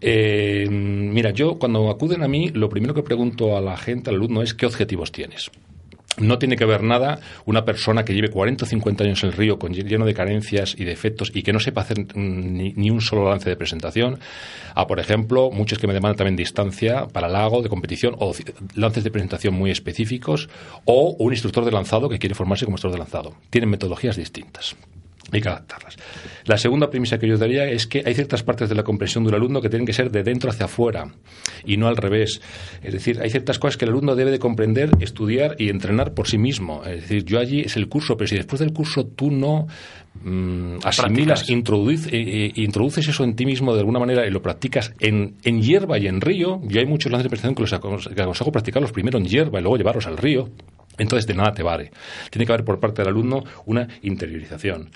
Eh, 0.00 0.66
mira, 0.70 1.30
yo 1.30 1.58
cuando 1.58 1.90
acuden 1.90 2.22
a 2.22 2.28
mí, 2.28 2.50
lo 2.50 2.68
primero 2.68 2.94
que 2.94 3.02
pregunto 3.02 3.56
a 3.56 3.60
la 3.60 3.76
gente, 3.76 4.10
al 4.10 4.16
alumno, 4.16 4.42
es 4.42 4.54
qué 4.54 4.66
objetivos 4.66 5.12
tienes. 5.12 5.50
No 6.20 6.38
tiene 6.38 6.56
que 6.56 6.64
ver 6.64 6.82
nada 6.82 7.20
una 7.44 7.64
persona 7.64 8.04
que 8.04 8.14
lleve 8.14 8.30
40 8.30 8.64
o 8.64 8.68
50 8.68 9.04
años 9.04 9.22
en 9.22 9.30
el 9.30 9.36
río 9.36 9.58
con, 9.58 9.72
lleno 9.72 10.04
de 10.04 10.14
carencias 10.14 10.74
y 10.76 10.84
defectos 10.84 11.30
y 11.34 11.42
que 11.42 11.52
no 11.52 11.60
sepa 11.60 11.82
hacer 11.82 12.16
ni, 12.16 12.90
un 12.90 13.00
solo 13.00 13.28
lance 13.28 13.48
de 13.48 13.56
presentación, 13.56 14.18
a, 14.74 14.86
por 14.86 15.00
ejemplo, 15.00 15.50
muchos 15.50 15.78
que 15.78 15.86
me 15.86 15.94
demandan 15.94 16.16
también 16.16 16.36
distancia 16.36 17.06
para 17.06 17.28
lago 17.28 17.62
de 17.62 17.68
competición 17.68 18.16
o 18.18 18.32
lances 18.74 19.04
de 19.04 19.10
presentación 19.10 19.54
muy 19.54 19.70
específicos, 19.70 20.48
o 20.84 21.16
un 21.18 21.32
instructor 21.32 21.64
de 21.64 21.72
lanzado 21.72 22.08
que 22.08 22.18
quiere 22.18 22.34
formarse 22.34 22.64
como 22.64 22.76
instructor 22.76 22.98
de 22.98 23.04
lanzado. 23.04 23.34
Tienen 23.50 23.70
metodologías 23.70 24.16
distintas. 24.16 24.76
Hay 25.30 25.40
que 25.42 25.48
adaptarlas. 25.48 25.96
La 26.46 26.56
segunda 26.56 26.88
premisa 26.88 27.18
que 27.18 27.28
yo 27.28 27.36
daría 27.36 27.66
es 27.66 27.86
que 27.86 28.02
hay 28.04 28.14
ciertas 28.14 28.42
partes 28.42 28.68
de 28.70 28.74
la 28.74 28.82
comprensión 28.82 29.24
de 29.24 29.28
un 29.28 29.34
alumno 29.34 29.60
que 29.60 29.68
tienen 29.68 29.84
que 29.84 29.92
ser 29.92 30.10
de 30.10 30.22
dentro 30.22 30.50
hacia 30.50 30.64
afuera 30.64 31.12
y 31.64 31.76
no 31.76 31.86
al 31.86 31.96
revés. 31.96 32.40
Es 32.82 32.94
decir, 32.94 33.20
hay 33.20 33.28
ciertas 33.28 33.58
cosas 33.58 33.76
que 33.76 33.84
el 33.84 33.90
alumno 33.90 34.14
debe 34.16 34.30
de 34.30 34.38
comprender, 34.38 34.90
estudiar 35.00 35.56
y 35.58 35.68
entrenar 35.68 36.14
por 36.14 36.28
sí 36.28 36.38
mismo. 36.38 36.82
Es 36.84 37.02
decir, 37.02 37.24
yo 37.24 37.38
allí 37.38 37.60
es 37.60 37.76
el 37.76 37.88
curso, 37.88 38.16
pero 38.16 38.28
si 38.28 38.36
después 38.36 38.60
del 38.60 38.72
curso 38.72 39.06
tú 39.06 39.30
no 39.30 39.66
mm, 40.22 40.78
asimilas, 40.84 41.50
introduces, 41.50 42.06
eh, 42.06 42.46
eh, 42.46 42.52
introduces 42.56 43.06
eso 43.06 43.24
en 43.24 43.36
ti 43.36 43.44
mismo 43.44 43.74
de 43.74 43.80
alguna 43.80 43.98
manera 43.98 44.26
y 44.26 44.30
lo 44.30 44.40
practicas 44.40 44.94
en, 45.00 45.34
en 45.44 45.60
hierba 45.60 45.98
y 45.98 46.06
en 46.06 46.22
río, 46.22 46.60
yo 46.64 46.80
hay 46.80 46.86
muchos 46.86 47.12
lances 47.12 47.24
de 47.24 47.30
presentación 47.30 47.54
que 47.54 47.90
los 47.90 48.08
que 48.08 48.22
aconsejo 48.22 48.50
practicarlos 48.50 48.92
primero 48.92 49.18
en 49.18 49.26
hierba 49.26 49.58
y 49.58 49.62
luego 49.62 49.76
llevarlos 49.76 50.06
al 50.06 50.16
río 50.16 50.48
entonces, 50.98 51.26
de 51.26 51.34
nada 51.34 51.52
te 51.54 51.62
vale. 51.62 51.90
Tiene 52.30 52.46
que 52.46 52.52
haber 52.52 52.64
por 52.64 52.80
parte 52.80 53.02
del 53.02 53.08
alumno 53.08 53.44
una 53.66 53.88
interiorización. 54.02 54.90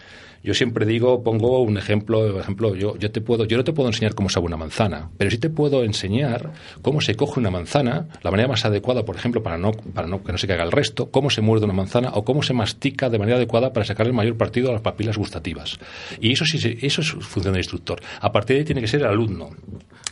Yo 0.44 0.54
siempre 0.54 0.84
digo, 0.86 1.22
pongo 1.22 1.62
un 1.62 1.78
ejemplo, 1.78 2.32
por 2.32 2.40
ejemplo, 2.40 2.74
yo, 2.74 2.96
yo 2.96 3.12
te 3.12 3.20
puedo, 3.20 3.44
yo 3.44 3.56
no 3.56 3.62
te 3.62 3.72
puedo 3.72 3.88
enseñar 3.88 4.16
cómo 4.16 4.28
se 4.28 4.40
hace 4.40 4.46
una 4.46 4.56
manzana, 4.56 5.08
pero 5.16 5.30
sí 5.30 5.38
te 5.38 5.50
puedo 5.50 5.84
enseñar 5.84 6.50
cómo 6.82 7.00
se 7.00 7.14
coge 7.14 7.38
una 7.38 7.50
manzana, 7.50 8.08
la 8.22 8.30
manera 8.32 8.48
más 8.48 8.64
adecuada, 8.64 9.04
por 9.04 9.14
ejemplo, 9.14 9.40
para 9.42 9.56
no, 9.56 9.70
para 9.70 10.08
no 10.08 10.24
que 10.24 10.32
no 10.32 10.38
se 10.38 10.48
caiga 10.48 10.64
el 10.64 10.72
resto, 10.72 11.12
cómo 11.12 11.30
se 11.30 11.42
muerde 11.42 11.66
una 11.66 11.74
manzana 11.74 12.10
o 12.14 12.24
cómo 12.24 12.42
se 12.42 12.54
mastica 12.54 13.08
de 13.08 13.20
manera 13.20 13.36
adecuada 13.36 13.72
para 13.72 13.86
sacar 13.86 14.08
el 14.08 14.14
mayor 14.14 14.36
partido 14.36 14.70
a 14.70 14.72
las 14.72 14.82
papilas 14.82 15.16
gustativas. 15.16 15.78
Y 16.20 16.32
eso 16.32 16.44
sí, 16.44 16.58
eso 16.82 17.02
es 17.02 17.10
función 17.10 17.54
del 17.54 17.60
instructor. 17.60 18.00
A 18.20 18.32
partir 18.32 18.56
de 18.56 18.60
ahí 18.60 18.64
tiene 18.64 18.80
que 18.80 18.88
ser 18.88 19.02
el 19.02 19.06
alumno. 19.06 19.50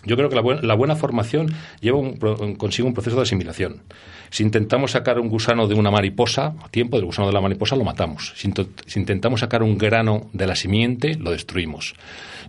Yo 0.04 0.16
creo 0.16 0.28
que 0.28 0.36
la, 0.36 0.42
buena, 0.42 0.62
la 0.62 0.74
buena 0.74 0.94
formación 0.94 1.52
lleva 1.80 1.98
consigo 2.56 2.86
un 2.86 2.94
proceso 2.94 3.16
de 3.16 3.22
asimilación. 3.22 3.82
Si 4.30 4.42
intentamos 4.42 4.92
sacar 4.92 5.18
un 5.18 5.28
gusano 5.28 5.66
de 5.66 5.74
una 5.74 5.90
mariposa, 5.90 6.54
a 6.62 6.68
tiempo 6.68 6.96
del 6.96 7.06
gusano 7.06 7.28
de 7.28 7.34
la 7.34 7.40
mariposa 7.40 7.76
lo 7.76 7.84
matamos. 7.84 8.32
Si, 8.36 8.48
intentamos 8.98 9.40
sacar 9.40 9.62
un 9.62 9.76
grano 9.76 10.30
de 10.32 10.46
la 10.46 10.54
simiente, 10.54 11.16
lo 11.16 11.32
destruimos. 11.32 11.94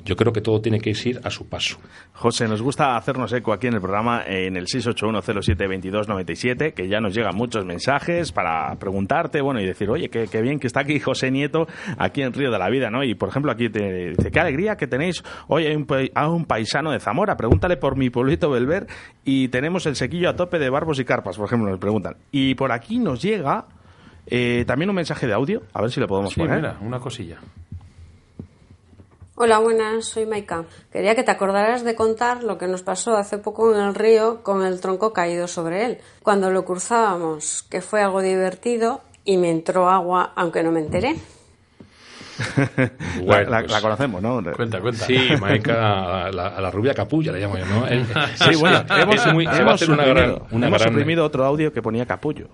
Yo 0.03 0.15
creo 0.15 0.33
que 0.33 0.41
todo 0.41 0.61
tiene 0.61 0.79
que 0.79 0.91
ir 0.91 1.19
a 1.23 1.29
su 1.29 1.47
paso. 1.47 1.77
José, 2.13 2.47
nos 2.47 2.61
gusta 2.61 2.95
hacernos 2.95 3.31
eco 3.33 3.53
aquí 3.53 3.67
en 3.67 3.75
el 3.75 3.81
programa 3.81 4.23
en 4.25 4.57
el 4.57 4.65
681072297, 4.65 6.73
que 6.73 6.87
ya 6.87 6.99
nos 6.99 7.13
llegan 7.13 7.35
muchos 7.35 7.65
mensajes 7.65 8.31
para 8.31 8.75
preguntarte, 8.75 9.41
bueno, 9.41 9.61
y 9.61 9.65
decir, 9.65 9.89
oye, 9.89 10.09
qué, 10.09 10.41
bien 10.41 10.59
que 10.59 10.67
está 10.67 10.81
aquí 10.81 10.99
José 10.99 11.31
Nieto, 11.31 11.67
aquí 11.97 12.21
en 12.21 12.33
Río 12.33 12.51
de 12.51 12.59
la 12.59 12.69
Vida, 12.69 12.89
¿no? 12.89 13.03
Y 13.03 13.15
por 13.15 13.29
ejemplo, 13.29 13.51
aquí 13.51 13.69
te 13.69 14.09
dice, 14.09 14.31
qué 14.31 14.39
alegría 14.39 14.75
que 14.75 14.87
tenéis 14.87 15.23
hoy 15.47 15.67
a 15.67 15.77
un, 15.77 15.87
a 16.15 16.29
un 16.29 16.45
paisano 16.45 16.91
de 16.91 16.99
Zamora, 16.99 17.37
pregúntale 17.37 17.77
por 17.77 17.95
mi 17.95 18.09
pueblito 18.09 18.49
Belver 18.49 18.87
y 19.23 19.49
tenemos 19.49 19.85
el 19.85 19.95
sequillo 19.95 20.29
a 20.29 20.35
tope 20.35 20.59
de 20.59 20.69
barbos 20.69 20.99
y 20.99 21.05
carpas, 21.05 21.37
por 21.37 21.45
ejemplo, 21.45 21.69
nos 21.69 21.79
preguntan. 21.79 22.15
Y 22.31 22.55
por 22.55 22.71
aquí 22.71 22.99
nos 22.99 23.21
llega 23.21 23.65
eh, 24.25 24.63
también 24.65 24.89
un 24.89 24.95
mensaje 24.95 25.27
de 25.27 25.33
audio, 25.33 25.61
a 25.73 25.81
ver 25.81 25.91
si 25.91 25.99
le 25.99 26.07
podemos 26.07 26.33
sí, 26.33 26.39
poner. 26.39 26.57
Mira, 26.57 26.77
una 26.81 26.99
cosilla. 26.99 27.39
Hola, 29.43 29.57
buenas, 29.57 30.05
soy 30.05 30.27
Maika. 30.27 30.65
Quería 30.91 31.15
que 31.15 31.23
te 31.23 31.31
acordaras 31.31 31.83
de 31.83 31.95
contar 31.95 32.43
lo 32.43 32.59
que 32.59 32.67
nos 32.67 32.83
pasó 32.83 33.17
hace 33.17 33.39
poco 33.39 33.73
en 33.73 33.81
el 33.81 33.95
río 33.95 34.43
con 34.43 34.63
el 34.63 34.79
tronco 34.79 35.13
caído 35.13 35.47
sobre 35.47 35.83
él. 35.83 35.97
Cuando 36.21 36.51
lo 36.51 36.63
cruzábamos, 36.63 37.63
que 37.63 37.81
fue 37.81 38.03
algo 38.03 38.21
divertido 38.21 39.01
y 39.25 39.37
me 39.37 39.49
entró 39.49 39.89
agua 39.89 40.31
aunque 40.35 40.61
no 40.61 40.71
me 40.71 40.81
enteré. 40.81 41.15
la, 43.25 43.63
pues, 43.63 43.81
conocemos, 43.81 44.21
¿no? 44.21 44.41
Cuenta, 44.55 44.79
cuenta. 44.79 45.05
Sí, 45.05 45.17
Maika, 45.39 46.25
a 46.25 46.31
la, 46.31 46.71
rubia 46.71 46.93
capulla 46.93 47.31
le 47.31 47.39
llamo 47.39 47.57
yo, 47.57 47.65
¿no? 47.65 47.85
sí, 48.35 48.55
bueno, 48.59 48.83
hemos, 48.97 49.33
muy, 49.33 49.45
hemos, 49.45 49.81
una 49.87 50.05
gran, 50.05 50.35
una 50.51 50.67
hemos 50.67 50.81
suprimido 50.81 51.25
otro 51.25 51.45
audio 51.45 51.71
que 51.71 51.81
ponía 51.81 52.05
capullo. 52.05 52.47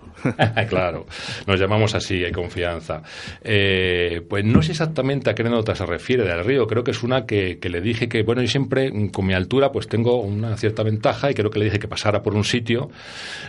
claro, 0.68 1.06
nos 1.46 1.60
llamamos 1.60 1.94
así, 1.94 2.24
hay 2.24 2.32
confianza. 2.32 3.02
Eh, 3.42 4.22
pues 4.28 4.44
no 4.44 4.62
sé 4.62 4.72
exactamente 4.72 5.30
a 5.30 5.34
qué 5.34 5.44
nota 5.44 5.74
se 5.74 5.86
refiere 5.86 6.24
del 6.24 6.44
río, 6.44 6.66
creo 6.66 6.84
que 6.84 6.90
es 6.90 7.02
una 7.02 7.24
que, 7.26 7.58
que, 7.58 7.68
le 7.68 7.80
dije 7.80 8.08
que, 8.08 8.22
bueno, 8.22 8.42
yo 8.42 8.48
siempre 8.48 8.90
con 9.12 9.26
mi 9.26 9.34
altura 9.34 9.70
pues 9.70 9.88
tengo 9.88 10.20
una 10.20 10.56
cierta 10.56 10.82
ventaja 10.82 11.30
y 11.30 11.34
creo 11.34 11.50
que 11.50 11.58
le 11.58 11.66
dije 11.66 11.78
que 11.78 11.88
pasara 11.88 12.22
por 12.22 12.34
un 12.34 12.44
sitio 12.44 12.90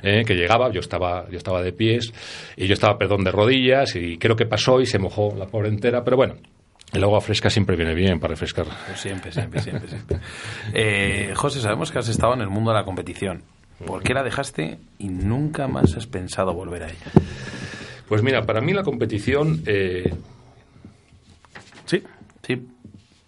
eh, 0.04 0.24
que 0.26 0.36
llegaba, 0.36 0.72
yo 0.72 0.80
estaba, 0.80 1.30
yo 1.30 1.38
estaba 1.38 1.62
de 1.62 1.74
pies 1.74 2.12
y 2.56 2.68
yo 2.68 2.74
estaba, 2.74 2.98
perdón, 2.98 3.24
de 3.24 3.32
rodillas 3.32 3.96
y 3.96 4.18
creo 4.18 4.36
que 4.36 4.46
pasó 4.46 4.80
y 4.82 4.86
se 4.86 5.00
mojó 5.00 5.34
la 5.38 5.46
pobre 5.46 5.70
entera, 5.70 6.04
pero 6.04 6.18
bueno, 6.18 6.29
el 6.92 7.04
agua 7.04 7.22
fresca 7.22 7.50
siempre 7.50 7.76
viene 7.76 7.94
bien 7.94 8.20
para 8.20 8.32
refrescar. 8.32 8.66
Pues 8.88 9.00
siempre, 9.00 9.32
siempre, 9.32 9.62
siempre. 9.62 9.90
siempre. 9.90 10.20
Eh, 10.74 11.34
José, 11.36 11.62
sabemos 11.62 11.92
que 11.92 12.00
has 12.00 12.08
estado 12.10 12.34
en 12.34 12.42
el 12.42 12.50
mundo 12.50 12.72
de 12.72 12.78
la 12.78 12.86
competición. 12.86 13.44
¿Por 13.86 14.04
qué 14.04 14.14
la 14.14 14.24
dejaste 14.24 14.80
y 14.98 15.08
nunca 15.08 15.68
más 15.68 15.96
has 15.96 16.08
pensado 16.08 16.54
volver 16.54 16.84
a 16.84 16.88
ella? 16.88 17.12
Pues 18.08 18.24
mira, 18.24 18.42
para 18.42 18.60
mí 18.60 18.74
la 18.74 18.84
competición... 18.84 19.64
Eh... 19.66 20.14
Sí, 21.86 22.04
sí. 22.46 22.68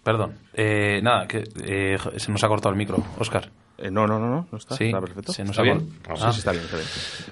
Perdón. 0.02 0.34
Eh, 0.54 1.00
nada, 1.02 1.26
que 1.26 1.44
se 2.16 2.32
nos 2.32 2.42
ha 2.44 2.48
cortado 2.48 2.72
el 2.72 2.78
micro, 2.78 3.02
Oscar. 3.18 3.48
Eh, 3.82 3.90
no, 3.90 4.06
no, 4.06 4.20
no, 4.20 4.46
no, 4.48 4.56
está, 4.56 4.74
está 4.74 5.00
perfecto. 5.00 5.32
¿Se 5.32 5.42
nos 5.42 5.50
¿Está, 5.50 5.62
bien? 5.62 5.88
Ah, 6.08 6.32
sí, 6.32 6.38
está 6.38 6.52
bien, 6.52 6.64
está 6.64 6.76
bien. 6.76 6.88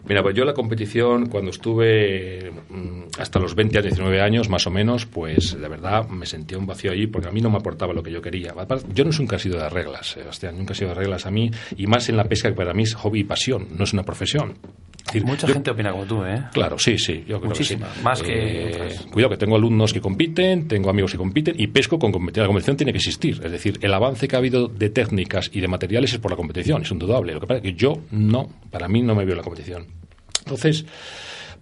Mira, 0.09 0.23
pues 0.23 0.35
yo 0.35 0.45
la 0.45 0.53
competición, 0.53 1.27
cuando 1.27 1.51
estuve 1.51 2.51
mm, 2.69 3.03
hasta 3.21 3.39
los 3.39 3.55
20 3.55 3.79
a 3.79 3.83
19 3.83 4.21
años, 4.21 4.49
más 4.49 4.67
o 4.67 4.71
menos, 4.71 5.07
pues 5.07 5.57
de 5.59 5.69
verdad 5.69 6.09
me 6.09 6.27
sentía 6.27 6.59
un 6.59 6.67
vacío 6.67 6.91
allí 6.91 7.07
porque 7.07 7.29
a 7.29 7.31
mí 7.31 7.41
no 7.41 7.51
me 7.51 7.59
aportaba 7.59 7.93
lo 7.93 8.03
que 8.03 8.11
yo 8.11 8.21
quería. 8.21 8.53
Yo 8.93 9.05
no 9.05 9.11
nunca 9.17 9.37
he 9.37 9.39
sido 9.39 9.61
de 9.61 9.69
reglas, 9.69 10.09
Sebastián, 10.11 10.57
nunca 10.59 10.73
he 10.73 10.77
sido 10.77 10.89
de 10.89 10.97
reglas 10.97 11.27
a 11.27 11.31
mí, 11.31 11.51
y 11.77 11.87
más 11.87 12.09
en 12.09 12.17
la 12.17 12.25
pesca 12.25 12.49
que 12.49 12.57
para 12.57 12.75
mí 12.75 12.83
es 12.83 12.95
hobby 12.95 13.21
y 13.21 13.25
pasión, 13.25 13.69
no 13.77 13.85
es 13.85 13.93
una 13.93 14.03
profesión. 14.03 14.55
Mucha 15.25 15.47
gente 15.49 15.71
opina 15.71 15.91
como 15.91 16.05
tú, 16.05 16.25
¿eh? 16.25 16.45
Claro, 16.53 16.79
sí, 16.79 16.99
sí. 16.99 17.25
Yo 17.27 17.39
creo 17.39 17.51
Muchísima, 17.51 17.89
más 18.03 18.23
que. 18.23 18.71
Eh, 18.71 18.97
cuidado, 19.11 19.31
que 19.31 19.37
tengo 19.37 19.57
alumnos 19.57 19.93
que 19.93 20.01
compiten, 20.01 20.69
tengo 20.69 20.91
amigos 20.91 21.13
que 21.13 21.19
compiten 21.19 21.55
y 21.59 21.67
pesco 21.69 21.99
con 21.99 22.13
competición. 22.13 22.45
La 22.45 22.49
competición 22.49 22.77
tiene 22.77 22.93
que 22.93 22.99
existir. 22.99 23.41
Es 23.45 23.53
decir, 23.53 23.79
el 23.83 23.93
avance 23.93 24.29
que 24.29 24.37
ha 24.37 24.39
habido 24.39 24.69
de 24.69 24.91
técnicas 24.91 25.51
y 25.53 25.61
de 25.61 25.69
materiales 25.69 26.13
es 26.13 26.19
por 26.19 26.31
la 26.31 26.37
competición, 26.37 26.83
es 26.83 26.91
indudable. 26.91 27.35
Lo 27.35 27.41
que 27.41 27.47
pasa 27.47 27.59
es 27.59 27.63
que 27.63 27.75
yo 27.75 27.95
no, 28.11 28.49
para 28.71 28.89
mí 28.89 29.03
no 29.03 29.15
me 29.15 29.25
veo 29.25 29.33
en 29.33 29.39
la 29.39 29.45
competición. 29.45 29.87
Entonces. 30.41 30.85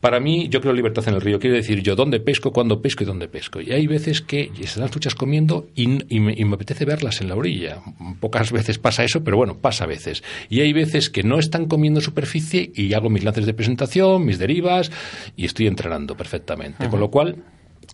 Para 0.00 0.20
mí, 0.20 0.48
yo 0.48 0.60
creo 0.60 0.72
libertad 0.72 1.08
en 1.08 1.14
el 1.14 1.20
río. 1.20 1.40
Quiere 1.40 1.56
decir 1.56 1.82
yo 1.82 1.96
dónde 1.96 2.20
pesco, 2.20 2.52
cuándo 2.52 2.80
pesco 2.80 3.02
y 3.02 3.06
dónde 3.06 3.28
pesco. 3.28 3.60
Y 3.60 3.72
hay 3.72 3.86
veces 3.86 4.20
que 4.20 4.50
se 4.64 4.78
dan 4.78 4.90
truchas 4.90 5.14
comiendo 5.14 5.66
y, 5.74 5.88
me, 6.20 6.54
apetece 6.54 6.84
verlas 6.84 7.20
en 7.20 7.28
la 7.28 7.34
orilla. 7.34 7.78
Pocas 8.20 8.52
veces 8.52 8.78
pasa 8.78 9.02
eso, 9.02 9.24
pero 9.24 9.36
bueno, 9.36 9.58
pasa 9.58 9.84
a 9.84 9.86
veces. 9.86 10.22
Y 10.48 10.60
hay 10.60 10.72
veces 10.72 11.10
que 11.10 11.22
no 11.22 11.38
están 11.38 11.66
comiendo 11.66 12.00
superficie 12.00 12.70
y 12.74 12.94
hago 12.94 13.10
mis 13.10 13.24
lances 13.24 13.46
de 13.46 13.54
presentación, 13.54 14.24
mis 14.24 14.38
derivas 14.38 14.90
y 15.36 15.46
estoy 15.46 15.66
entrenando 15.66 16.16
perfectamente. 16.16 16.88
Con 16.88 17.00
lo 17.00 17.10
cual, 17.10 17.36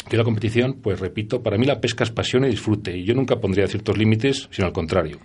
que 0.09 0.16
la 0.16 0.24
competición, 0.24 0.74
pues 0.83 1.00
repito, 1.00 1.42
para 1.42 1.57
mí 1.57 1.64
la 1.64 1.80
pesca 1.80 2.04
es 2.04 2.11
pasión 2.11 2.44
y 2.44 2.48
disfrute, 2.48 2.96
y 2.96 3.04
yo 3.04 3.14
nunca 3.14 3.37
pondría 3.37 3.66
ciertos 3.66 3.96
límites, 3.96 4.48
sino 4.50 4.66
al 4.66 4.72
contrario. 4.72 5.18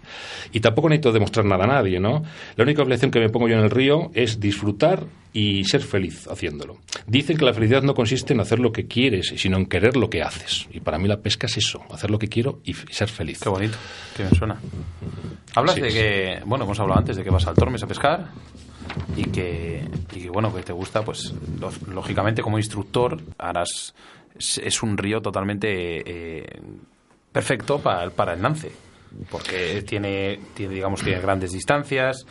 Y 0.54 0.62
tampoco 0.62 0.90
necesito 0.90 1.12
demostrar 1.12 1.46
nada 1.46 1.66
a 1.66 1.68
nadie, 1.68 2.00
¿no? 2.00 2.24
La 2.56 2.64
única 2.64 2.82
obligación 2.82 3.12
que 3.12 3.20
me 3.20 3.30
pongo 3.30 3.50
yo 3.50 3.56
en 3.56 3.64
el 3.64 3.70
río 3.70 4.12
es 4.14 4.40
disfrutar 4.40 5.06
y 5.34 5.64
ser 5.66 5.82
feliz 5.82 6.28
haciéndolo. 6.28 6.78
Dicen 7.06 7.38
que 7.38 7.46
la 7.46 7.54
felicidad 7.54 7.84
no 7.84 7.94
consiste 7.94 8.34
en 8.34 8.40
hacer 8.40 8.60
lo 8.60 8.72
que 8.72 8.88
quieres, 8.88 9.34
sino 9.36 9.58
en 9.58 9.66
querer 9.66 9.96
lo 9.96 10.10
que 10.10 10.24
haces. 10.24 10.68
Y 10.72 10.80
para 10.80 10.98
mí 10.98 11.08
la 11.08 11.18
pesca 11.18 11.48
es 11.48 11.58
eso, 11.58 11.84
hacer 11.92 12.10
lo 12.10 12.18
que 12.18 12.30
quiero 12.30 12.62
y 12.64 12.74
ser 12.74 13.10
feliz. 13.10 13.40
Qué 13.40 13.50
bonito, 13.50 13.78
qué 14.16 14.24
me 14.24 14.30
suena. 14.32 14.60
Hablas 15.56 15.76
de 15.76 15.90
que, 15.90 16.40
bueno, 16.46 16.66
hemos 16.66 16.80
hablado 16.80 17.00
antes 17.00 17.18
de 17.18 17.24
que 17.24 17.30
vas 17.30 17.46
al 17.48 17.56
Tormes 17.56 17.84
a 17.84 17.88
pescar 17.88 18.30
y 19.16 19.24
que, 19.26 19.84
y 20.16 20.28
bueno, 20.28 20.54
que 20.54 20.64
te 20.64 20.74
gusta, 20.74 21.04
pues 21.04 21.34
lógicamente 21.88 22.42
como 22.42 22.58
instructor 22.58 23.22
harás 23.38 23.94
es, 24.40 24.82
un 24.82 24.98
río 24.98 25.22
totalmente 25.22 25.68
eh, 25.70 26.62
perfecto 27.32 27.80
para, 27.80 28.10
para 28.10 28.34
el 28.34 28.42
lance 28.42 28.72
porque 29.30 29.84
tiene, 29.88 30.40
tiene, 30.54 30.76
digamos, 30.76 31.02
tiene 31.02 31.20
grandes 31.20 31.52
distancias. 31.52 32.26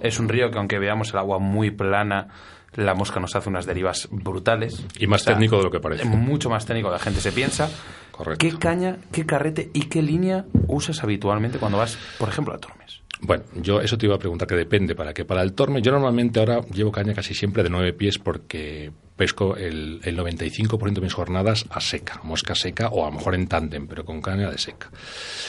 Es 0.00 0.18
un 0.18 0.28
río 0.28 0.50
que, 0.50 0.58
aunque 0.58 0.78
veamos 0.78 1.10
el 1.10 1.18
agua 1.18 1.38
muy 1.38 1.70
plana, 1.70 2.28
la 2.74 2.94
mosca 2.94 3.20
nos 3.20 3.34
hace 3.36 3.48
unas 3.48 3.66
derivas 3.66 4.08
brutales. 4.10 4.84
Y 4.98 5.06
más 5.06 5.24
técnico 5.24 5.58
de 5.58 5.64
lo 5.64 5.70
que 5.70 5.80
parece. 5.80 6.04
Mucho 6.04 6.50
más 6.50 6.66
técnico 6.66 6.88
de 6.88 6.94
la 6.94 6.98
gente 6.98 7.20
se 7.20 7.32
piensa. 7.32 7.70
Correcto. 8.10 8.46
¿Qué 8.46 8.56
caña, 8.58 8.98
qué 9.12 9.26
carrete 9.26 9.70
y 9.72 9.82
qué 9.82 10.02
línea 10.02 10.44
usas 10.66 11.02
habitualmente 11.02 11.58
cuando 11.58 11.78
vas, 11.78 11.98
por 12.18 12.28
ejemplo, 12.28 12.54
a 12.54 12.58
Tormes? 12.58 13.03
Bueno, 13.20 13.44
yo 13.54 13.80
eso 13.80 13.96
te 13.96 14.06
iba 14.06 14.16
a 14.16 14.18
preguntar 14.18 14.48
que 14.48 14.56
depende. 14.56 14.94
Para 14.94 15.14
que 15.14 15.24
para 15.24 15.42
el 15.42 15.52
torme, 15.52 15.80
yo 15.82 15.92
normalmente 15.92 16.40
ahora 16.40 16.60
llevo 16.72 16.92
caña 16.92 17.14
casi 17.14 17.34
siempre 17.34 17.62
de 17.62 17.70
nueve 17.70 17.92
pies 17.92 18.18
porque 18.18 18.92
pesco 19.16 19.56
el, 19.56 20.00
el 20.02 20.18
95% 20.18 20.94
de 20.94 21.00
mis 21.00 21.14
jornadas 21.14 21.66
a 21.70 21.80
seca, 21.80 22.20
mosca 22.24 22.54
seca 22.54 22.88
o 22.88 23.04
a 23.04 23.10
lo 23.10 23.16
mejor 23.16 23.34
en 23.34 23.46
tándem, 23.46 23.86
pero 23.86 24.04
con 24.04 24.20
caña 24.20 24.50
de 24.50 24.58
seca. 24.58 24.90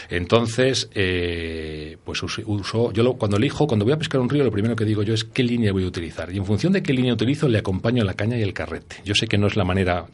Entonces, 0.09 0.89
eh, 0.93 1.97
pues 2.03 2.21
uso, 2.23 2.91
yo 2.91 3.13
cuando 3.13 3.37
elijo, 3.37 3.65
cuando 3.65 3.85
voy 3.85 3.93
a 3.93 3.97
pescar 3.97 4.21
un 4.21 4.29
río, 4.29 4.43
lo 4.43 4.51
primero 4.51 4.75
que 4.75 4.85
digo 4.85 5.03
yo 5.03 5.13
es 5.13 5.23
qué 5.23 5.43
línea 5.43 5.71
voy 5.71 5.83
a 5.83 5.87
utilizar. 5.87 6.31
Y 6.31 6.37
en 6.37 6.45
función 6.45 6.73
de 6.73 6.83
qué 6.83 6.93
línea 6.93 7.13
utilizo, 7.13 7.47
le 7.47 7.57
acompaño 7.57 8.03
la 8.03 8.13
caña 8.13 8.37
y 8.37 8.43
el 8.43 8.53
carrete. 8.53 8.97
Yo 9.03 9.15
sé 9.15 9.27
que 9.27 9.37
no 9.37 9.47
es 9.47 9.55
la 9.55 9.65
manera 9.65 10.05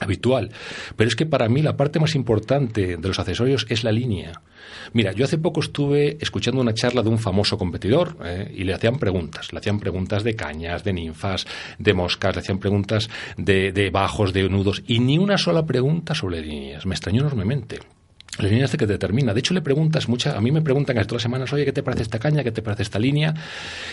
habitual. 0.00 0.50
Pero 0.96 1.08
es 1.08 1.16
que 1.16 1.26
para 1.26 1.48
mí 1.48 1.62
la 1.62 1.76
parte 1.76 2.00
más 2.00 2.14
importante 2.14 2.96
de 2.96 3.08
los 3.08 3.18
accesorios 3.18 3.66
es 3.68 3.84
la 3.84 3.92
línea. 3.92 4.40
Mira, 4.92 5.12
yo 5.12 5.24
hace 5.24 5.38
poco 5.38 5.60
estuve 5.60 6.16
escuchando 6.20 6.60
una 6.60 6.74
charla 6.74 7.02
de 7.02 7.08
un 7.08 7.18
famoso 7.18 7.58
competidor 7.58 8.16
eh, 8.24 8.52
y 8.54 8.64
le 8.64 8.74
hacían 8.74 8.98
preguntas. 8.98 9.52
Le 9.52 9.58
hacían 9.58 9.78
preguntas 9.78 10.24
de 10.24 10.34
cañas, 10.34 10.84
de 10.84 10.92
ninfas, 10.92 11.46
de 11.78 11.94
moscas, 11.94 12.34
le 12.34 12.40
hacían 12.40 12.58
preguntas 12.58 13.08
de, 13.36 13.72
de 13.72 13.90
bajos, 13.90 14.32
de 14.32 14.48
nudos 14.48 14.82
y 14.86 15.00
ni 15.00 15.18
una 15.18 15.38
sola 15.38 15.66
pregunta 15.66 16.14
sobre 16.14 16.40
líneas. 16.40 16.86
Me 16.86 16.94
extrañó 16.94 17.22
enormemente. 17.22 17.80
La 18.38 18.48
línea 18.48 18.66
hace 18.66 18.76
que 18.76 18.86
determina. 18.86 19.32
De 19.32 19.40
hecho, 19.40 19.54
le 19.54 19.62
preguntas, 19.62 20.08
mucha, 20.08 20.36
a 20.36 20.40
mí 20.40 20.50
me 20.52 20.60
preguntan 20.60 20.96
todas 20.96 21.12
las 21.12 21.22
semanas, 21.22 21.52
oye, 21.52 21.64
¿qué 21.64 21.72
te 21.72 21.82
parece 21.82 22.02
esta 22.02 22.18
caña? 22.18 22.44
¿Qué 22.44 22.52
te 22.52 22.62
parece 22.62 22.82
esta 22.82 22.98
línea? 22.98 23.34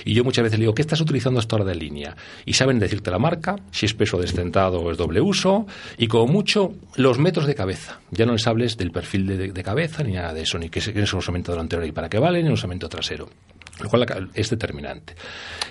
Y 0.04 0.14
yo 0.14 0.24
muchas 0.24 0.44
veces 0.44 0.60
le 0.60 0.64
digo, 0.64 0.74
¿qué 0.74 0.82
estás 0.82 1.00
utilizando 1.00 1.40
hasta 1.40 1.56
ahora 1.56 1.66
de 1.66 1.76
línea? 1.76 2.16
Y 2.46 2.54
saben 2.54 2.80
decirte 2.80 3.10
la 3.10 3.20
marca, 3.20 3.56
si 3.72 3.86
es 3.86 3.94
peso 3.94 4.18
descentado 4.20 4.80
o 4.82 4.92
es 4.92 4.98
doble 4.98 5.22
uso, 5.22 5.66
y 5.98 6.08
como 6.08 6.28
mucho, 6.28 6.74
los 6.98 7.20
metros 7.20 7.46
de 7.46 7.56
cabeza. 7.56 8.00
Ya 8.12 8.26
no 8.26 8.34
les 8.34 8.46
hables 8.48 8.78
del 8.78 8.92
perfil 8.92 9.54
de, 9.54 9.64
cabeza 9.64 10.04
ni 10.04 10.14
nada 10.14 10.34
de 10.34 10.42
eso, 10.42 10.58
ni 10.58 10.70
que 10.70 10.80
es, 10.80 11.14
un 11.14 11.20
usamiento 11.20 11.54
delantero 11.54 11.86
y 11.86 11.92
para 11.94 12.10
qué 12.10 12.20
vale, 12.20 12.42
ni 12.42 12.48
un 12.48 12.54
usamiento 12.54 12.90
trasero 12.90 13.30
lo 13.82 13.90
cual 13.90 14.30
es 14.34 14.50
determinante. 14.50 15.16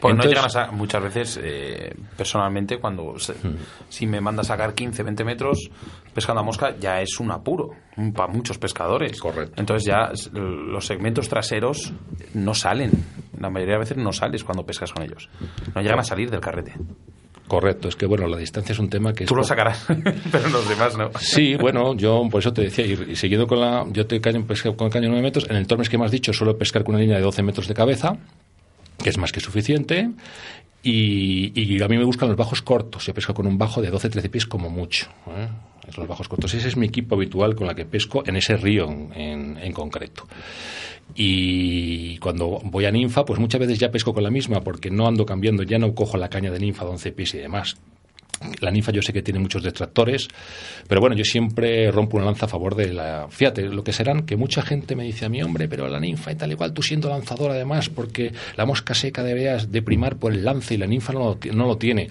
Pues 0.01 0.17
no 0.17 0.25
llegan 0.25 0.45
a 0.55 0.71
muchas 0.73 1.03
veces, 1.03 1.41
eh, 1.43 1.95
personalmente, 2.17 2.79
cuando 2.79 3.15
hmm. 3.15 3.57
si 3.89 4.07
me 4.07 4.21
manda 4.21 4.43
a 4.43 4.45
sacar 4.45 4.75
15, 4.75 5.03
20 5.03 5.25
metros 5.25 5.71
pescando 6.13 6.41
a 6.41 6.45
mosca, 6.45 6.77
ya 6.79 7.01
es 7.01 7.21
un 7.21 7.31
apuro 7.31 7.71
para 8.15 8.33
muchos 8.33 8.59
pescadores. 8.59 9.21
Correcto. 9.21 9.55
Entonces 9.57 9.87
ya 9.87 10.13
los 10.33 10.85
segmentos 10.85 11.29
traseros 11.29 11.93
no 12.35 12.55
salen. 12.55 12.91
La 13.39 13.51
mayoría 13.51 13.75
de 13.75 13.81
veces 13.81 13.97
no 13.97 14.13
sales 14.13 14.45
cuando 14.45 14.65
pescas 14.65 14.93
con 14.93 15.05
ellos. 15.05 15.29
No 15.75 15.81
llegan 15.81 16.01
a 16.01 16.05
salir 16.05 16.31
del 16.31 16.41
carrete. 16.41 16.75
Correcto, 17.49 17.89
es 17.89 17.97
que 17.97 18.07
bueno, 18.07 18.27
la 18.29 18.39
distancia 18.39 18.73
es 18.73 18.79
un 18.79 18.89
tema 18.89 19.13
que... 19.13 19.27
Tú 19.27 19.35
lo 19.35 19.45
sacarás, 19.45 19.85
pero 20.33 20.49
los 20.49 20.69
demás 20.69 20.97
no. 20.97 21.11
Sí, 21.21 21.55
bueno, 21.57 21.95
yo 21.95 22.27
por 22.31 22.41
eso 22.41 22.53
te 22.53 22.63
decía, 22.63 22.87
y, 22.87 23.17
siguiendo 23.17 23.47
con 23.47 23.61
la... 23.61 23.85
Yo 23.91 24.07
te 24.07 24.21
caño, 24.21 24.45
pesco 24.47 24.75
con 24.77 24.89
caño 24.89 25.09
9 25.09 25.23
metros, 25.23 25.51
en 25.51 25.57
el 25.57 25.67
tormes 25.67 25.89
que 25.89 25.99
me 25.99 26.05
has 26.05 26.11
dicho 26.11 26.33
suelo 26.33 26.57
pescar 26.57 26.85
con 26.85 26.95
una 26.95 27.03
línea 27.03 27.17
de 27.17 27.23
12 27.23 27.43
metros 27.43 27.69
de 27.69 27.75
cabeza, 27.75 28.17
que 29.03 29.11
es 29.11 29.19
más 29.19 29.33
que 29.33 29.41
suficiente, 29.41 30.11
y, 30.83 31.83
a 31.83 31.89
mí 31.89 31.97
me 31.97 32.05
buscan 32.05 32.29
los 32.29 32.37
bajos 32.37 32.63
cortos, 32.63 33.07
yo 33.07 33.15
pesco 33.15 33.35
con 33.35 33.47
un 33.47 33.57
bajo 33.57 33.81
de 33.81 33.93
12-13 33.93 34.31
pies 34.31 34.47
como 34.47 34.69
mucho. 34.69 35.07
¿eh? 35.29 35.49
Los 35.97 36.09
bajos 36.09 36.29
cortos, 36.29 36.55
ese 36.55 36.69
es 36.69 36.77
mi 36.77 36.87
equipo 36.87 37.15
habitual 37.15 37.55
con 37.55 37.67
la 37.67 37.75
que 37.75 37.85
pesco 37.85 38.23
en 38.27 38.37
ese 38.37 38.57
río 38.57 38.89
en, 38.91 39.59
en 39.61 39.73
concreto. 39.73 40.27
Y 41.15 42.19
cuando 42.19 42.61
voy 42.65 42.85
a 42.87 42.91
ninfa, 42.91 43.25
pues 43.25 43.39
muchas 43.39 43.61
veces 43.61 43.79
ya 43.79 43.91
pesco 43.91 44.15
con 44.15 44.23
la 44.23 44.31
misma 44.31 44.61
porque 44.63 44.91
no 44.91 45.07
ando 45.07 45.27
cambiando, 45.27 45.63
ya 45.63 45.79
no 45.79 45.95
cojo 45.95 46.17
la 46.17 46.29
caña 46.29 46.51
de 46.51 46.59
ninfa 46.59 46.85
de 46.85 46.91
11 46.93 47.13
pies 47.13 47.35
y 47.35 47.39
demás. 47.39 47.77
La 48.61 48.71
ninfa 48.71 48.91
yo 48.91 49.03
sé 49.03 49.13
que 49.13 49.23
tiene 49.23 49.39
muchos 49.39 49.63
detractores, 49.63 50.27
pero 50.89 51.01
bueno, 51.01 51.15
yo 51.15 51.25
siempre 51.25 51.91
rompo 51.91 52.17
una 52.17 52.27
lanza 52.27 52.47
a 52.47 52.49
favor 52.49 52.75
de 52.75 52.93
la... 52.93 53.29
Fíjate, 53.29 53.63
lo 53.63 53.85
que 53.85 53.93
serán 53.93 54.27
que 54.27 54.37
mucha 54.37 54.63
gente 54.63 54.97
me 54.97 55.05
dice 55.05 55.27
a 55.27 55.29
mí, 55.29 55.43
hombre, 55.43 55.69
pero 55.69 55.87
la 55.89 56.01
ninfa 56.01 56.33
y 56.33 56.35
tal 56.35 56.51
igual, 56.51 56.73
tú 56.73 56.83
siendo 56.83 57.09
lanzador 57.09 57.53
además, 57.53 57.89
porque 57.89 58.33
la 58.57 58.67
mosca 58.67 58.95
seca 58.95 59.23
deberías 59.23 59.71
de 59.71 59.83
primar 59.83 60.17
por 60.17 60.33
el 60.33 60.45
lance 60.45 60.75
y 60.75 60.77
la 60.79 60.87
ninfa 60.87 61.13
no 61.13 61.21
lo, 61.21 61.39
no 61.53 61.67
lo 61.67 61.77
tiene. 61.77 62.09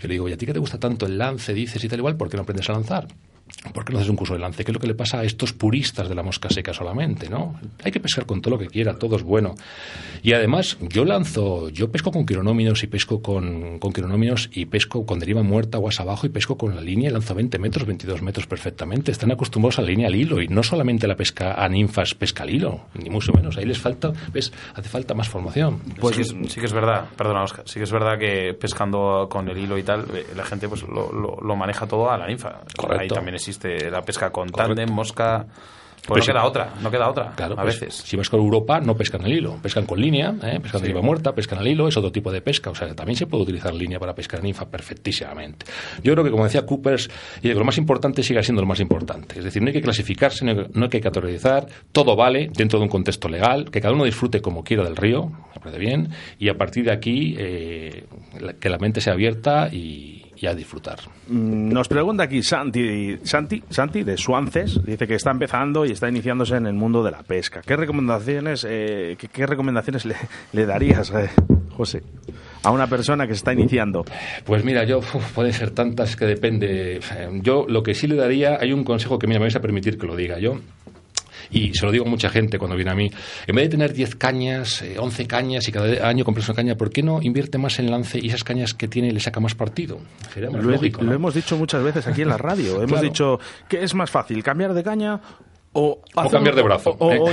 Yo 0.00 0.08
le 0.08 0.14
digo, 0.14 0.28
¿y 0.28 0.32
a 0.32 0.36
ti 0.36 0.46
que 0.46 0.52
te 0.52 0.60
gusta 0.60 0.78
tanto 0.78 1.06
el 1.06 1.18
lance, 1.18 1.52
dices 1.52 1.82
y 1.82 1.88
tal 1.88 1.98
igual, 1.98 2.16
por 2.16 2.28
qué 2.28 2.36
no 2.36 2.44
aprendes 2.44 2.68
a 2.70 2.74
lanzar? 2.74 3.08
¿Por 3.72 3.84
qué 3.84 3.92
no 3.92 4.00
haces 4.00 4.10
un 4.10 4.16
curso 4.16 4.34
de 4.34 4.40
lance? 4.40 4.64
¿Qué 4.64 4.72
es 4.72 4.74
lo 4.74 4.80
que 4.80 4.88
le 4.88 4.94
pasa 4.94 5.20
a 5.20 5.24
estos 5.24 5.52
puristas 5.52 6.08
de 6.08 6.14
la 6.14 6.22
mosca 6.22 6.50
seca 6.50 6.72
solamente? 6.72 7.28
¿no? 7.28 7.54
Hay 7.84 7.92
que 7.92 8.00
pescar 8.00 8.26
con 8.26 8.42
todo 8.42 8.54
lo 8.54 8.58
que 8.58 8.66
quiera, 8.66 8.94
todo 8.94 9.16
es 9.16 9.22
bueno. 9.22 9.54
Y 10.22 10.32
además, 10.32 10.76
yo 10.80 11.04
lanzo, 11.04 11.68
yo 11.68 11.90
pesco 11.90 12.10
con 12.10 12.26
quironóminos 12.26 12.82
y 12.82 12.86
pesco 12.88 13.22
con, 13.22 13.78
con 13.78 13.92
quironóminos 13.92 14.50
y 14.52 14.66
pesco 14.66 15.06
con 15.06 15.18
deriva 15.18 15.42
muerta, 15.42 15.78
aguas 15.78 16.00
abajo 16.00 16.26
y 16.26 16.30
pesco 16.30 16.56
con 16.56 16.74
la 16.74 16.80
línea 16.80 17.10
y 17.10 17.12
lanzo 17.12 17.34
20 17.34 17.58
metros, 17.58 17.86
22 17.86 18.22
metros 18.22 18.46
perfectamente. 18.46 19.12
Están 19.12 19.30
acostumbrados 19.32 19.78
a 19.78 19.82
la 19.82 19.88
línea 19.88 20.08
al 20.08 20.14
hilo 20.14 20.40
y 20.40 20.48
no 20.48 20.62
solamente 20.62 21.06
la 21.06 21.16
pesca 21.16 21.54
a 21.54 21.68
ninfas 21.68 22.14
pesca 22.14 22.42
al 22.42 22.50
hilo, 22.50 22.86
ni 22.94 23.10
mucho 23.10 23.32
menos. 23.32 23.56
Ahí 23.56 23.64
les 23.64 23.78
falta, 23.78 24.12
¿ves? 24.32 24.52
Hace 24.74 24.88
falta 24.88 25.14
más 25.14 25.28
formación. 25.28 25.80
Pues 26.00 26.16
sí, 26.16 26.60
que 26.60 26.66
es 26.66 26.72
verdad, 26.72 27.06
perdona 27.16 27.42
Oscar, 27.42 27.64
sí 27.66 27.78
que 27.78 27.84
es 27.84 27.92
verdad 27.92 28.18
que 28.18 28.54
pescando 28.54 29.28
con 29.30 29.48
el 29.48 29.58
hilo 29.58 29.78
y 29.78 29.82
tal, 29.82 30.04
eh, 30.14 30.26
la 30.36 30.44
gente 30.44 30.68
pues 30.68 30.82
lo, 30.82 31.12
lo, 31.12 31.56
maneja 31.56 31.86
todo 31.86 32.10
a 32.10 32.18
la 32.18 32.26
ninfa. 32.26 32.60
Ahí 32.98 33.08
también 33.08 33.34
existe 33.48 33.90
la 33.90 34.02
pesca 34.02 34.30
con 34.30 34.48
tándem, 34.48 34.90
mosca... 34.90 35.46
Pues 36.04 36.26
no 36.26 36.34
queda 36.34 36.44
otra, 36.44 36.74
no 36.82 36.90
queda 36.90 37.08
otra, 37.08 37.30
claro, 37.36 37.54
a 37.54 37.62
pues, 37.62 37.78
veces. 37.78 37.94
Si 37.94 38.16
vas 38.16 38.28
con 38.28 38.40
Europa, 38.40 38.80
no 38.80 38.96
pescan 38.96 39.24
el 39.24 39.34
hilo, 39.34 39.58
pescan 39.62 39.86
con 39.86 40.00
línea, 40.00 40.34
¿eh? 40.42 40.58
pescan 40.60 40.82
de 40.82 40.92
muerta, 40.94 41.32
pescan 41.32 41.60
al 41.60 41.68
hilo, 41.68 41.86
es 41.86 41.96
otro 41.96 42.10
tipo 42.10 42.32
de 42.32 42.40
pesca. 42.40 42.70
O 42.70 42.74
sea, 42.74 42.92
también 42.92 43.16
se 43.16 43.26
puede 43.26 43.44
utilizar 43.44 43.72
línea 43.72 44.00
para 44.00 44.12
pescar 44.12 44.42
ninfa 44.42 44.68
perfectísimamente. 44.68 45.64
Yo 46.02 46.12
creo 46.14 46.24
que, 46.24 46.32
como 46.32 46.42
decía 46.42 46.66
Coopers, 46.66 47.08
y 47.40 47.52
lo 47.52 47.64
más 47.64 47.78
importante 47.78 48.24
sigue 48.24 48.42
siendo 48.42 48.62
lo 48.62 48.66
más 48.66 48.80
importante. 48.80 49.38
Es 49.38 49.44
decir, 49.44 49.62
no 49.62 49.68
hay 49.68 49.74
que 49.74 49.80
clasificarse, 49.80 50.44
no 50.44 50.82
hay 50.82 50.88
que 50.88 51.00
categorizar, 51.00 51.68
todo 51.92 52.16
vale 52.16 52.50
dentro 52.52 52.80
de 52.80 52.86
un 52.86 52.90
contexto 52.90 53.28
legal, 53.28 53.70
que 53.70 53.80
cada 53.80 53.94
uno 53.94 54.04
disfrute 54.04 54.42
como 54.42 54.64
quiera 54.64 54.82
del 54.82 54.96
río, 54.96 55.26
me 55.26 55.60
parece 55.60 55.78
bien, 55.78 56.08
y 56.40 56.48
a 56.48 56.54
partir 56.54 56.84
de 56.86 56.92
aquí 56.92 57.36
eh, 57.38 58.06
que 58.58 58.68
la 58.68 58.78
mente 58.78 59.00
sea 59.00 59.12
abierta 59.12 59.68
y 59.70 60.21
y 60.42 60.46
a 60.48 60.54
disfrutar. 60.54 60.98
Mm, 61.28 61.72
nos 61.72 61.86
pregunta 61.86 62.24
aquí 62.24 62.42
Santi, 62.42 63.18
Santi, 63.22 63.62
Santi 63.70 64.02
de 64.02 64.16
Suances, 64.16 64.84
dice 64.84 65.06
que 65.06 65.14
está 65.14 65.30
empezando 65.30 65.86
y 65.86 65.92
está 65.92 66.08
iniciándose 66.08 66.56
en 66.56 66.66
el 66.66 66.74
mundo 66.74 67.04
de 67.04 67.12
la 67.12 67.22
pesca. 67.22 67.62
¿Qué 67.64 67.76
recomendaciones, 67.76 68.66
eh, 68.68 69.16
qué, 69.16 69.46
recomendaciones 69.46 70.04
le, 70.04 70.66
darías, 70.66 71.12
eh, 71.12 71.30
José, 71.76 72.02
a 72.64 72.72
una 72.72 72.88
persona 72.88 73.28
que 73.28 73.34
se 73.34 73.38
está 73.38 73.52
iniciando? 73.52 74.04
Pues 74.44 74.64
mira, 74.64 74.84
yo 74.84 75.00
puede 75.34 75.52
ser 75.52 75.70
tantas 75.70 76.16
que 76.16 76.26
depende. 76.26 76.98
Yo 77.40 77.64
lo 77.68 77.84
que 77.84 77.94
sí 77.94 78.08
le 78.08 78.16
daría, 78.16 78.58
hay 78.60 78.72
un 78.72 78.82
consejo 78.82 79.20
que 79.20 79.28
me 79.28 79.38
vais 79.38 79.54
a 79.54 79.60
permitir 79.60 79.96
que 79.96 80.08
lo 80.08 80.16
diga 80.16 80.40
yo 80.40 80.58
y 81.52 81.72
se 81.74 81.84
lo 81.84 81.92
digo 81.92 82.06
a 82.06 82.08
mucha 82.08 82.30
gente 82.30 82.58
cuando 82.58 82.76
viene 82.76 82.90
a 82.90 82.94
mí, 82.94 83.10
en 83.46 83.54
vez 83.54 83.66
de 83.66 83.70
tener 83.70 83.92
10 83.92 84.16
cañas, 84.16 84.82
11 84.98 85.22
eh, 85.22 85.26
cañas 85.26 85.68
y 85.68 85.72
cada 85.72 86.08
año 86.08 86.24
compras 86.24 86.48
una 86.48 86.56
caña, 86.56 86.74
¿por 86.76 86.90
qué 86.90 87.02
no 87.02 87.20
invierte 87.22 87.58
más 87.58 87.78
en 87.78 87.90
lance 87.90 88.18
y 88.20 88.28
esas 88.28 88.44
cañas 88.44 88.74
que 88.74 88.88
tiene 88.88 89.12
le 89.12 89.20
saca 89.20 89.40
más 89.40 89.54
partido? 89.54 89.98
Sería 90.32 90.50
lo, 90.50 90.62
lógico, 90.62 91.02
lo 91.02 91.12
hemos 91.12 91.34
dicho 91.34 91.56
muchas 91.56 91.82
veces 91.82 92.06
aquí 92.06 92.22
en 92.22 92.28
la 92.28 92.38
radio. 92.38 92.82
hemos 92.82 93.00
dicho 93.00 93.38
que 93.68 93.82
es 93.82 93.94
más 93.94 94.10
fácil 94.10 94.42
cambiar 94.42 94.74
de 94.74 94.82
caña 94.82 95.20
o, 95.74 96.02
cambiar 96.30 96.54
de 96.54 96.62
brazo. 96.62 96.96
O, 96.98 97.30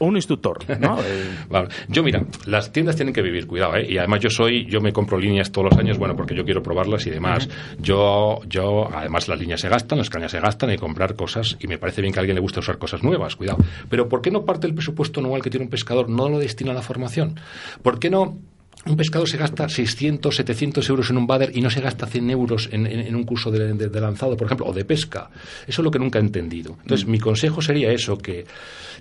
un 0.00 0.16
instructor. 0.16 0.58
¿no? 0.80 0.98
Yo, 1.88 2.02
mira, 2.02 2.24
las 2.46 2.72
tiendas 2.72 2.96
tienen 2.96 3.14
que 3.14 3.22
vivir, 3.22 3.46
cuidado, 3.46 3.76
¿eh? 3.76 3.86
Y 3.88 3.98
además 3.98 4.20
yo 4.20 4.30
soy, 4.30 4.66
yo 4.66 4.80
me 4.80 4.92
compro 4.92 5.18
líneas 5.18 5.52
todos 5.52 5.70
los 5.70 5.78
años, 5.78 5.98
bueno, 5.98 6.16
porque 6.16 6.34
yo 6.34 6.44
quiero 6.44 6.62
probarlas 6.62 7.06
y 7.06 7.10
demás. 7.10 7.48
Yo, 7.78 8.40
yo, 8.48 8.88
además 8.92 9.28
las 9.28 9.38
líneas 9.38 9.60
se 9.60 9.68
gastan, 9.68 9.98
las 9.98 10.10
cañas 10.10 10.32
se 10.32 10.40
gastan, 10.40 10.70
hay 10.70 10.76
que 10.76 10.80
comprar 10.80 11.14
cosas 11.14 11.56
y 11.60 11.66
me 11.66 11.78
parece 11.78 12.00
bien 12.02 12.12
que 12.12 12.18
a 12.18 12.20
alguien 12.20 12.34
le 12.34 12.40
guste 12.40 12.60
usar 12.60 12.78
cosas 12.78 13.02
nuevas, 13.02 13.36
cuidado. 13.36 13.58
Pero 13.88 14.08
¿por 14.08 14.20
qué 14.20 14.30
no 14.30 14.44
parte 14.44 14.66
del 14.66 14.74
presupuesto 14.74 15.20
anual 15.20 15.42
que 15.42 15.50
tiene 15.50 15.64
un 15.64 15.70
pescador 15.70 16.08
no 16.08 16.28
lo 16.28 16.38
destina 16.38 16.72
a 16.72 16.74
la 16.74 16.82
formación? 16.82 17.38
¿Por 17.82 17.98
qué 17.98 18.10
no 18.10 18.38
un 18.84 18.96
pescador 18.96 19.28
se 19.28 19.36
gasta 19.36 19.68
600, 19.68 20.34
700 20.34 20.88
euros 20.90 21.10
en 21.10 21.16
un 21.16 21.26
bader 21.26 21.56
y 21.56 21.60
no 21.60 21.70
se 21.70 21.80
gasta 21.80 22.06
100 22.06 22.30
euros 22.30 22.68
en, 22.72 23.14
un 23.14 23.24
curso 23.24 23.50
de, 23.50 24.00
lanzado, 24.00 24.36
por 24.36 24.46
ejemplo, 24.46 24.66
o 24.66 24.72
de 24.72 24.84
pesca. 24.84 25.30
Eso 25.66 25.82
es 25.82 25.84
lo 25.84 25.90
que 25.90 25.98
nunca 25.98 26.18
he 26.18 26.22
entendido. 26.22 26.76
Entonces, 26.82 27.06
mm. 27.06 27.10
mi 27.10 27.18
consejo 27.18 27.60
sería 27.60 27.90
eso, 27.90 28.16
que, 28.16 28.46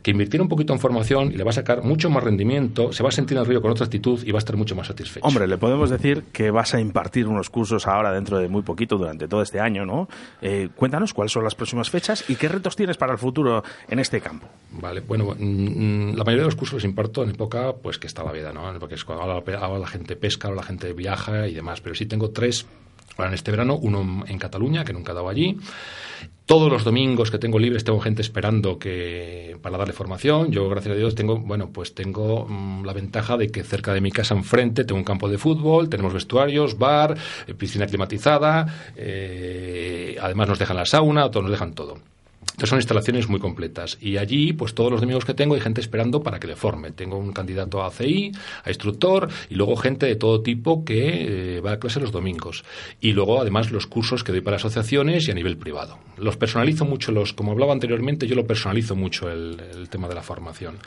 que 0.02 0.12
invirtiera 0.12 0.44
un 0.44 0.50
poquito 0.50 0.74
en 0.74 0.80
formación 0.80 1.32
y 1.32 1.36
le 1.36 1.44
va 1.44 1.50
a 1.50 1.54
sacar 1.54 1.84
mucho 1.84 2.10
más 2.10 2.24
rendimiento, 2.24 2.92
se 2.94 3.04
va 3.04 3.10
a 3.10 3.12
sentir 3.12 3.38
en 3.38 3.42
el 3.42 3.48
río 3.48 3.62
con 3.62 3.72
otra 3.72 3.86
actitud 3.86 4.22
y 4.26 4.32
va 4.32 4.38
a 4.38 4.40
estar 4.40 4.56
mucho 4.56 4.76
más 4.76 4.88
satisfecho. 4.88 5.26
Hombre, 5.26 5.48
le 5.48 5.58
podemos 5.58 5.90
decir 5.90 6.26
que 6.32 6.52
vas 6.52 6.74
a 6.74 6.80
impartir 6.80 7.28
unos 7.28 7.50
cursos 7.50 7.88
ahora 7.88 8.12
dentro 8.12 8.40
de 8.40 8.48
muy 8.48 8.64
poquito, 8.64 8.98
durante 8.98 9.28
todo 9.28 9.42
este 9.42 9.60
año, 9.60 9.86
¿no? 9.86 10.08
Eh, 10.42 10.70
cuéntanos 10.76 11.14
cuáles 11.14 11.32
son 11.32 11.44
las 11.44 11.56
próximas 11.56 11.90
fechas 11.90 12.24
y 12.30 12.36
qué 12.36 12.48
retos 12.48 12.76
tienes 12.76 12.98
para 12.98 13.14
el 13.14 13.18
futuro 13.18 13.64
en 13.88 14.00
este 14.00 14.22
campo. 14.22 14.48
Vale, 14.72 15.02
bueno, 15.02 15.36
mm, 15.38 15.44
mm, 15.44 16.16
la 16.16 16.24
mayoría 16.24 16.44
de 16.44 16.50
los 16.50 16.56
cursos 16.56 16.76
los 16.76 16.84
imparto 16.84 17.24
en 17.24 17.30
época 17.32 17.74
pues 17.74 17.98
que 17.98 18.08
está 18.08 18.24
la 18.24 18.32
vida, 18.32 18.52
¿no? 18.52 18.78
Porque 18.80 18.96
es 18.96 19.04
cuando 19.06 19.26
la 19.28 19.42
gente 19.88 20.16
pesca, 20.16 20.50
o 20.50 20.54
la 20.54 20.64
gente 20.64 20.94
viaja 20.94 21.48
y 21.48 21.54
demás. 21.54 21.82
Pero 21.82 21.96
sí 21.96 22.06
tengo 22.06 22.32
tres 22.32 22.66
ahora 23.18 23.30
en 23.30 23.36
este 23.36 23.52
verano, 23.52 23.78
uno 23.78 24.26
en 24.28 24.38
Cataluña, 24.38 24.84
que 24.84 24.94
nunca 24.94 25.12
he 25.12 25.16
dado 25.16 25.30
allí. 25.30 25.58
Todos 26.46 26.72
los 26.72 26.84
domingos 26.84 27.32
que 27.32 27.40
tengo 27.40 27.58
libres 27.58 27.84
tengo 27.84 28.00
gente 28.00 28.22
esperando 28.22 28.78
que 28.78 29.58
para 29.64 29.78
darle 29.78 29.94
formación. 29.94 30.52
Yo, 30.52 30.70
gracias 30.70 30.94
a 30.94 30.98
Dios, 30.98 31.16
tengo, 31.16 31.40
bueno, 31.40 31.72
pues 31.72 31.96
tengo 31.96 32.46
mm, 32.48 32.86
la 32.86 32.94
ventaja 32.94 33.36
de 33.36 33.48
que 33.48 33.64
cerca 33.64 33.94
de 33.94 34.02
mi 34.02 34.12
casa 34.12 34.36
enfrente 34.36 34.84
tengo 34.84 35.00
un 35.00 35.04
campo 35.04 35.28
de 35.28 35.40
fútbol, 35.40 35.90
tenemos 35.90 36.14
vestuarios, 36.14 36.78
bar, 36.78 37.18
eh, 37.48 37.54
piscina 37.56 37.88
climatizada, 37.88 38.92
eh, 38.96 40.18
además 40.22 40.50
nos 40.50 40.60
dejan 40.60 40.78
la 40.78 40.86
sauna, 40.86 41.32
todos 41.32 41.46
nos 41.46 41.52
dejan 41.52 41.74
todo. 41.74 41.98
Entonces 42.56 42.70
son 42.70 42.80
instalaciones 42.80 43.28
muy 43.28 43.42
completas. 43.42 43.98
Y 44.00 44.16
allí, 44.16 44.54
pues 44.54 44.74
todos 44.74 44.90
los 44.90 45.02
domingos 45.02 45.26
que 45.26 45.34
tengo 45.34 45.56
hay 45.56 45.60
gente 45.60 45.82
esperando 45.82 46.24
para 46.24 46.40
que 46.40 46.48
le 46.48 46.56
forme. 46.56 46.92
Tengo 46.92 47.18
un 47.18 47.34
candidato 47.34 47.84
a 47.84 47.92
CI, 47.92 48.32
a 48.64 48.70
instructor, 48.70 49.28
y 49.50 49.56
luego 49.56 49.76
gente 49.76 50.06
de 50.06 50.16
todo 50.16 50.42
tipo 50.42 50.86
que 50.86 51.58
eh, 51.58 51.60
va 51.60 51.74
a 51.74 51.80
clase 51.80 52.00
los 52.00 52.14
domingos. 52.14 52.64
Y 53.02 53.12
luego, 53.12 53.42
además, 53.42 53.72
los 53.72 53.88
cursos 53.88 54.24
que 54.24 54.32
doy 54.32 54.40
para 54.40 54.56
asociaciones 54.56 55.28
y 55.28 55.32
a 55.32 55.34
nivel 55.34 55.58
privado. 55.58 56.00
Los 56.18 56.38
personalizo 56.38 56.86
mucho, 56.86 57.12
los, 57.12 57.34
como 57.34 57.52
hablaba 57.52 57.74
anteriormente, 57.74 58.26
yo 58.26 58.36
lo 58.36 58.48
personalizo 58.48 58.96
mucho 58.96 59.30
el, 59.30 59.90
tema 59.90 60.08
de 60.08 60.16
la 60.16 60.24
formación. 60.24 60.78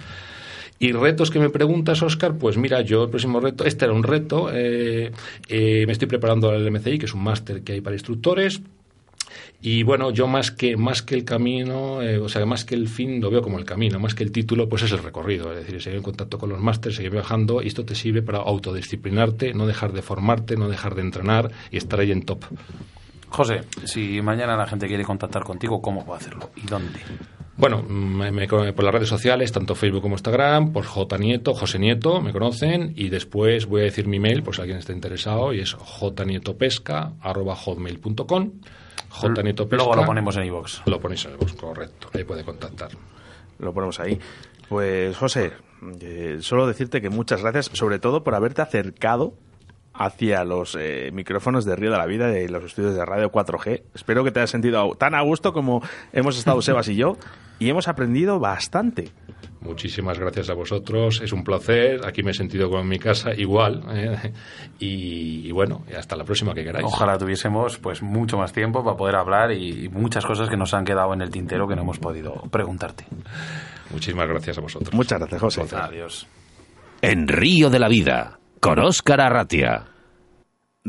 Y 0.78 0.92
retos 0.92 1.30
que 1.30 1.38
me 1.38 1.50
preguntas, 1.50 2.02
Oscar, 2.02 2.38
pues 2.38 2.56
mira, 2.56 2.80
yo 2.80 3.04
el 3.04 3.10
próximo 3.10 3.40
reto, 3.40 3.66
este 3.66 3.84
era 3.84 3.92
un 3.92 4.04
reto, 4.04 4.48
eh, 4.50 5.12
eh, 5.48 5.84
me 5.86 5.92
estoy 5.92 6.08
preparando 6.08 6.48
al 6.48 6.70
MCI, 6.70 6.98
que 6.98 7.04
es 7.04 7.12
un 7.12 7.22
máster 7.22 7.62
que 7.62 7.72
hay 7.72 7.80
para 7.82 7.94
instructores, 7.94 8.62
y 9.60 9.82
bueno, 9.82 10.12
yo 10.12 10.28
más 10.28 10.52
que, 10.52 10.76
más 10.76 11.02
que 11.02 11.16
el 11.16 11.24
camino, 11.24 12.00
eh, 12.00 12.18
o 12.18 12.28
sea, 12.28 12.46
más 12.46 12.64
que 12.64 12.76
el 12.76 12.88
fin, 12.88 13.20
lo 13.20 13.28
veo 13.28 13.42
como 13.42 13.58
el 13.58 13.64
camino, 13.64 13.98
más 13.98 14.14
que 14.14 14.22
el 14.22 14.30
título, 14.30 14.68
pues 14.68 14.84
es 14.84 14.92
el 14.92 15.02
recorrido. 15.02 15.52
Es 15.52 15.58
decir, 15.58 15.82
seguir 15.82 15.96
en 15.96 16.04
contacto 16.04 16.38
con 16.38 16.50
los 16.50 16.60
másteres, 16.60 16.94
seguir 16.96 17.10
viajando, 17.10 17.60
y 17.60 17.66
esto 17.66 17.84
te 17.84 17.96
sirve 17.96 18.22
para 18.22 18.38
autodisciplinarte, 18.38 19.54
no 19.54 19.66
dejar 19.66 19.92
de 19.92 20.02
formarte, 20.02 20.56
no 20.56 20.68
dejar 20.68 20.94
de 20.94 21.02
entrenar 21.02 21.50
y 21.72 21.76
estar 21.76 21.98
ahí 21.98 22.12
en 22.12 22.22
top. 22.22 22.44
José, 23.30 23.62
si 23.84 24.22
mañana 24.22 24.56
la 24.56 24.66
gente 24.66 24.86
quiere 24.86 25.04
contactar 25.04 25.42
contigo, 25.42 25.82
¿cómo 25.82 26.06
puede 26.06 26.20
hacerlo? 26.20 26.50
¿Y 26.56 26.64
dónde? 26.66 27.00
Bueno, 27.56 27.82
me, 27.82 28.46
por 28.46 28.84
las 28.84 28.94
redes 28.94 29.08
sociales, 29.08 29.50
tanto 29.50 29.74
Facebook 29.74 30.02
como 30.02 30.14
Instagram, 30.14 30.72
por 30.72 30.84
J 30.84 31.18
Nieto, 31.18 31.54
José 31.54 31.80
Nieto, 31.80 32.20
me 32.20 32.32
conocen, 32.32 32.92
y 32.94 33.08
después 33.08 33.66
voy 33.66 33.80
a 33.80 33.84
decir 33.84 34.06
mi 34.06 34.20
mail, 34.20 34.44
por 34.44 34.54
si 34.54 34.60
alguien 34.60 34.78
está 34.78 34.92
interesado, 34.92 35.52
y 35.52 35.58
es 35.58 35.74
jnietopesca.hotmail.com 35.74 38.52
J. 39.10 39.42
Luego 39.70 39.96
lo 39.96 40.04
ponemos 40.04 40.36
en 40.36 40.44
iVoox. 40.44 40.86
Lo 40.86 41.00
ponéis 41.00 41.24
en 41.24 41.32
iVoox, 41.32 41.54
correcto. 41.54 42.10
Ahí 42.14 42.24
puede 42.24 42.44
contactar. 42.44 42.90
Lo 43.58 43.72
ponemos 43.72 43.98
ahí. 44.00 44.18
Pues, 44.68 45.16
José, 45.16 45.52
eh, 46.00 46.38
solo 46.40 46.66
decirte 46.66 47.00
que 47.00 47.10
muchas 47.10 47.42
gracias, 47.42 47.70
sobre 47.72 47.98
todo 47.98 48.22
por 48.22 48.34
haberte 48.34 48.62
acercado 48.62 49.34
hacia 49.94 50.44
los 50.44 50.76
eh, 50.78 51.10
micrófonos 51.12 51.64
de 51.64 51.74
Río 51.74 51.90
de 51.90 51.98
la 51.98 52.06
Vida 52.06 52.28
de 52.28 52.48
los 52.48 52.62
estudios 52.64 52.94
de 52.94 53.04
Radio 53.04 53.32
4G. 53.32 53.82
Espero 53.94 54.22
que 54.22 54.30
te 54.30 54.40
hayas 54.40 54.50
sentido 54.50 54.94
tan 54.96 55.14
a 55.14 55.22
gusto 55.22 55.52
como 55.52 55.82
hemos 56.12 56.38
estado 56.38 56.62
Sebas 56.62 56.88
y 56.88 56.96
yo 56.96 57.16
y 57.58 57.68
hemos 57.68 57.88
aprendido 57.88 58.38
bastante. 58.38 59.10
Muchísimas 59.60 60.18
gracias 60.18 60.50
a 60.50 60.54
vosotros, 60.54 61.20
es 61.20 61.32
un 61.32 61.42
placer. 61.42 62.00
Aquí 62.06 62.22
me 62.22 62.30
he 62.30 62.34
sentido 62.34 62.68
como 62.68 62.82
en 62.82 62.88
mi 62.88 62.98
casa, 62.98 63.30
igual. 63.36 63.82
¿eh? 63.90 64.32
Y, 64.78 65.50
bueno, 65.50 65.82
hasta 65.96 66.16
la 66.16 66.24
próxima 66.24 66.54
que 66.54 66.62
queráis. 66.62 66.86
Ojalá 66.86 67.18
tuviésemos 67.18 67.78
pues 67.78 68.02
mucho 68.02 68.36
más 68.36 68.52
tiempo 68.52 68.84
para 68.84 68.96
poder 68.96 69.16
hablar 69.16 69.52
y 69.52 69.88
muchas 69.88 70.24
cosas 70.24 70.48
que 70.48 70.56
nos 70.56 70.74
han 70.74 70.84
quedado 70.84 71.12
en 71.12 71.22
el 71.22 71.30
tintero 71.30 71.66
que 71.66 71.74
no 71.74 71.82
hemos 71.82 71.98
podido 71.98 72.34
preguntarte. 72.50 73.04
Muchísimas 73.90 74.28
gracias 74.28 74.58
a 74.58 74.60
vosotros. 74.60 74.94
Muchas 74.94 75.18
gracias, 75.18 75.40
José. 75.40 75.62
Adiós. 75.76 76.26
En 77.02 77.26
Río 77.26 77.70
de 77.70 77.78
la 77.78 77.88
Vida, 77.88 78.38
con 78.60 78.78
Óscar 78.78 79.20
Arratia. 79.20 79.97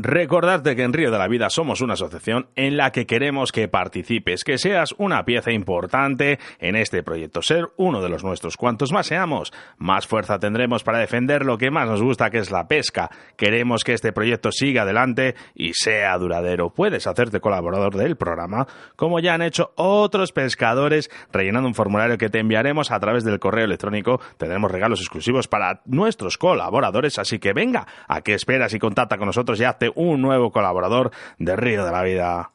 Recordarte 0.02 0.76
que 0.76 0.82
en 0.82 0.94
Río 0.94 1.10
de 1.10 1.18
la 1.18 1.28
Vida 1.28 1.50
somos 1.50 1.82
una 1.82 1.92
asociación 1.92 2.46
en 2.56 2.78
la 2.78 2.90
que 2.90 3.04
queremos 3.04 3.52
que 3.52 3.68
participes, 3.68 4.44
que 4.44 4.56
seas 4.56 4.94
una 4.96 5.26
pieza 5.26 5.52
importante 5.52 6.38
en 6.58 6.74
este 6.74 7.02
proyecto, 7.02 7.42
ser 7.42 7.66
uno 7.76 8.00
de 8.00 8.08
los 8.08 8.24
nuestros. 8.24 8.56
Cuantos 8.56 8.92
más 8.92 9.08
seamos, 9.08 9.52
más 9.76 10.06
fuerza 10.06 10.38
tendremos 10.38 10.84
para 10.84 11.00
defender 11.00 11.44
lo 11.44 11.58
que 11.58 11.70
más 11.70 11.86
nos 11.86 12.02
gusta, 12.02 12.30
que 12.30 12.38
es 12.38 12.50
la 12.50 12.66
pesca. 12.66 13.10
Queremos 13.36 13.84
que 13.84 13.92
este 13.92 14.10
proyecto 14.10 14.52
siga 14.52 14.82
adelante 14.82 15.34
y 15.54 15.74
sea 15.74 16.16
duradero. 16.16 16.70
Puedes 16.70 17.06
hacerte 17.06 17.40
colaborador 17.40 17.94
del 17.94 18.16
programa, 18.16 18.66
como 18.96 19.20
ya 19.20 19.34
han 19.34 19.42
hecho 19.42 19.72
otros 19.76 20.32
pescadores, 20.32 21.10
rellenando 21.30 21.68
un 21.68 21.74
formulario 21.74 22.16
que 22.16 22.30
te 22.30 22.38
enviaremos 22.38 22.90
a 22.90 23.00
través 23.00 23.22
del 23.22 23.38
correo 23.38 23.66
electrónico. 23.66 24.18
Tendremos 24.38 24.70
regalos 24.70 25.00
exclusivos 25.00 25.46
para 25.46 25.82
nuestros 25.84 26.38
colaboradores, 26.38 27.18
así 27.18 27.38
que 27.38 27.52
venga, 27.52 27.86
¿a 28.08 28.22
qué 28.22 28.32
esperas 28.32 28.72
y 28.72 28.78
contacta 28.78 29.18
con 29.18 29.26
nosotros 29.26 29.60
y 29.60 29.64
hazte 29.64 29.89
un 29.94 30.20
nuevo 30.20 30.50
colaborador 30.50 31.10
de 31.38 31.56
Río 31.56 31.84
de 31.84 31.92
la 31.92 32.02
Vida. 32.02 32.50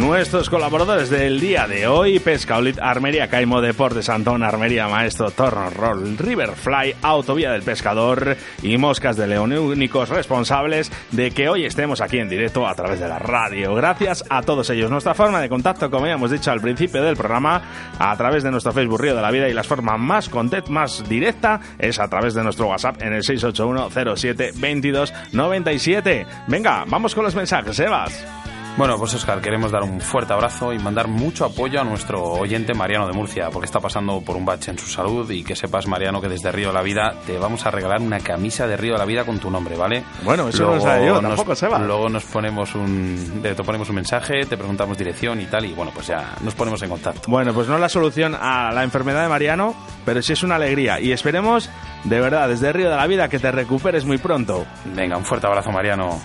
Nuestros 0.00 0.48
colaboradores 0.48 1.10
del 1.10 1.40
día 1.40 1.68
de 1.68 1.86
hoy, 1.86 2.18
Pescaolit, 2.20 2.78
Armería 2.80 3.28
Caimo, 3.28 3.60
Deportes 3.60 4.08
Antón, 4.08 4.42
Armería 4.42 4.88
Maestro, 4.88 5.30
Torno 5.30 5.68
Roll, 5.68 6.16
Riverfly, 6.16 6.96
Autovía 7.02 7.52
del 7.52 7.62
Pescador 7.62 8.36
y 8.62 8.78
Moscas 8.78 9.18
de 9.18 9.26
León, 9.26 9.52
únicos 9.52 10.08
responsables 10.08 10.90
de 11.10 11.30
que 11.32 11.50
hoy 11.50 11.66
estemos 11.66 12.00
aquí 12.00 12.18
en 12.18 12.30
directo 12.30 12.66
a 12.66 12.74
través 12.74 12.98
de 12.98 13.08
la 13.08 13.18
radio. 13.18 13.74
Gracias 13.74 14.24
a 14.30 14.40
todos 14.42 14.70
ellos. 14.70 14.90
Nuestra 14.90 15.14
forma 15.14 15.40
de 15.40 15.50
contacto, 15.50 15.90
como 15.90 16.06
ya 16.06 16.14
hemos 16.14 16.30
dicho 16.30 16.50
al 16.50 16.62
principio 16.62 17.02
del 17.02 17.16
programa, 17.16 17.62
a 17.98 18.16
través 18.16 18.42
de 18.42 18.50
nuestro 18.50 18.72
Facebook 18.72 19.02
Río 19.02 19.14
de 19.14 19.22
la 19.22 19.30
Vida 19.30 19.48
y 19.48 19.52
la 19.52 19.64
forma 19.64 19.98
más 19.98 20.30
content, 20.30 20.68
más 20.68 21.06
directa, 21.08 21.60
es 21.78 21.98
a 21.98 22.08
través 22.08 22.32
de 22.32 22.42
nuestro 22.42 22.68
WhatsApp 22.68 23.02
en 23.02 23.12
el 23.12 23.22
681 23.22 24.16
07 24.16 24.52
22 24.56 25.12
97. 25.32 26.26
Venga, 26.46 26.84
vamos 26.88 27.14
con 27.14 27.24
los 27.24 27.34
mensajes, 27.34 27.76
Sebas. 27.76 28.39
Bueno, 28.76 28.96
pues 28.98 29.12
Oscar, 29.12 29.40
queremos 29.42 29.70
dar 29.72 29.82
un 29.82 30.00
fuerte 30.00 30.32
abrazo 30.32 30.72
y 30.72 30.78
mandar 30.78 31.06
mucho 31.06 31.44
apoyo 31.44 31.80
a 31.80 31.84
nuestro 31.84 32.22
oyente 32.22 32.72
Mariano 32.72 33.06
de 33.06 33.12
Murcia, 33.12 33.50
porque 33.50 33.66
está 33.66 33.78
pasando 33.78 34.22
por 34.22 34.36
un 34.36 34.46
bache 34.46 34.70
en 34.70 34.78
su 34.78 34.86
salud 34.86 35.28
y 35.30 35.44
que 35.44 35.54
sepas, 35.54 35.86
Mariano, 35.86 36.20
que 36.20 36.28
desde 36.28 36.50
Río 36.50 36.68
de 36.68 36.74
la 36.74 36.82
Vida 36.82 37.14
te 37.26 37.36
vamos 37.36 37.66
a 37.66 37.70
regalar 37.70 38.00
una 38.00 38.20
camisa 38.20 38.66
de 38.66 38.76
Río 38.76 38.92
de 38.92 38.98
la 38.98 39.04
Vida 39.04 39.24
con 39.24 39.38
tu 39.38 39.50
nombre, 39.50 39.76
¿vale? 39.76 40.02
Bueno, 40.22 40.48
eso 40.48 40.62
luego 40.62 40.86
no 40.86 40.96
lo 40.96 41.04
yo, 41.04 41.20
tampoco 41.20 41.54
se 41.54 41.68
va. 41.68 41.78
Luego 41.80 42.08
nos 42.08 42.24
ponemos 42.24 42.74
un, 42.74 43.40
te 43.42 43.54
ponemos 43.56 43.88
un 43.90 43.96
mensaje, 43.96 44.46
te 44.46 44.56
preguntamos 44.56 44.96
dirección 44.96 45.40
y 45.40 45.46
tal, 45.46 45.66
y 45.66 45.74
bueno, 45.74 45.90
pues 45.92 46.06
ya 46.06 46.36
nos 46.40 46.54
ponemos 46.54 46.80
en 46.82 46.88
contacto. 46.88 47.22
Bueno, 47.30 47.52
pues 47.52 47.68
no 47.68 47.74
es 47.74 47.80
la 47.80 47.88
solución 47.88 48.34
a 48.34 48.72
la 48.72 48.82
enfermedad 48.82 49.24
de 49.24 49.28
Mariano, 49.28 49.74
pero 50.06 50.22
sí 50.22 50.32
es 50.32 50.42
una 50.42 50.54
alegría 50.56 51.00
y 51.00 51.12
esperemos, 51.12 51.68
de 52.04 52.20
verdad, 52.20 52.48
desde 52.48 52.72
Río 52.72 52.88
de 52.88 52.96
la 52.96 53.06
Vida 53.06 53.28
que 53.28 53.38
te 53.38 53.50
recuperes 53.52 54.06
muy 54.06 54.16
pronto. 54.18 54.64
Venga, 54.94 55.18
un 55.18 55.24
fuerte 55.24 55.46
abrazo, 55.46 55.70
Mariano. 55.70 56.18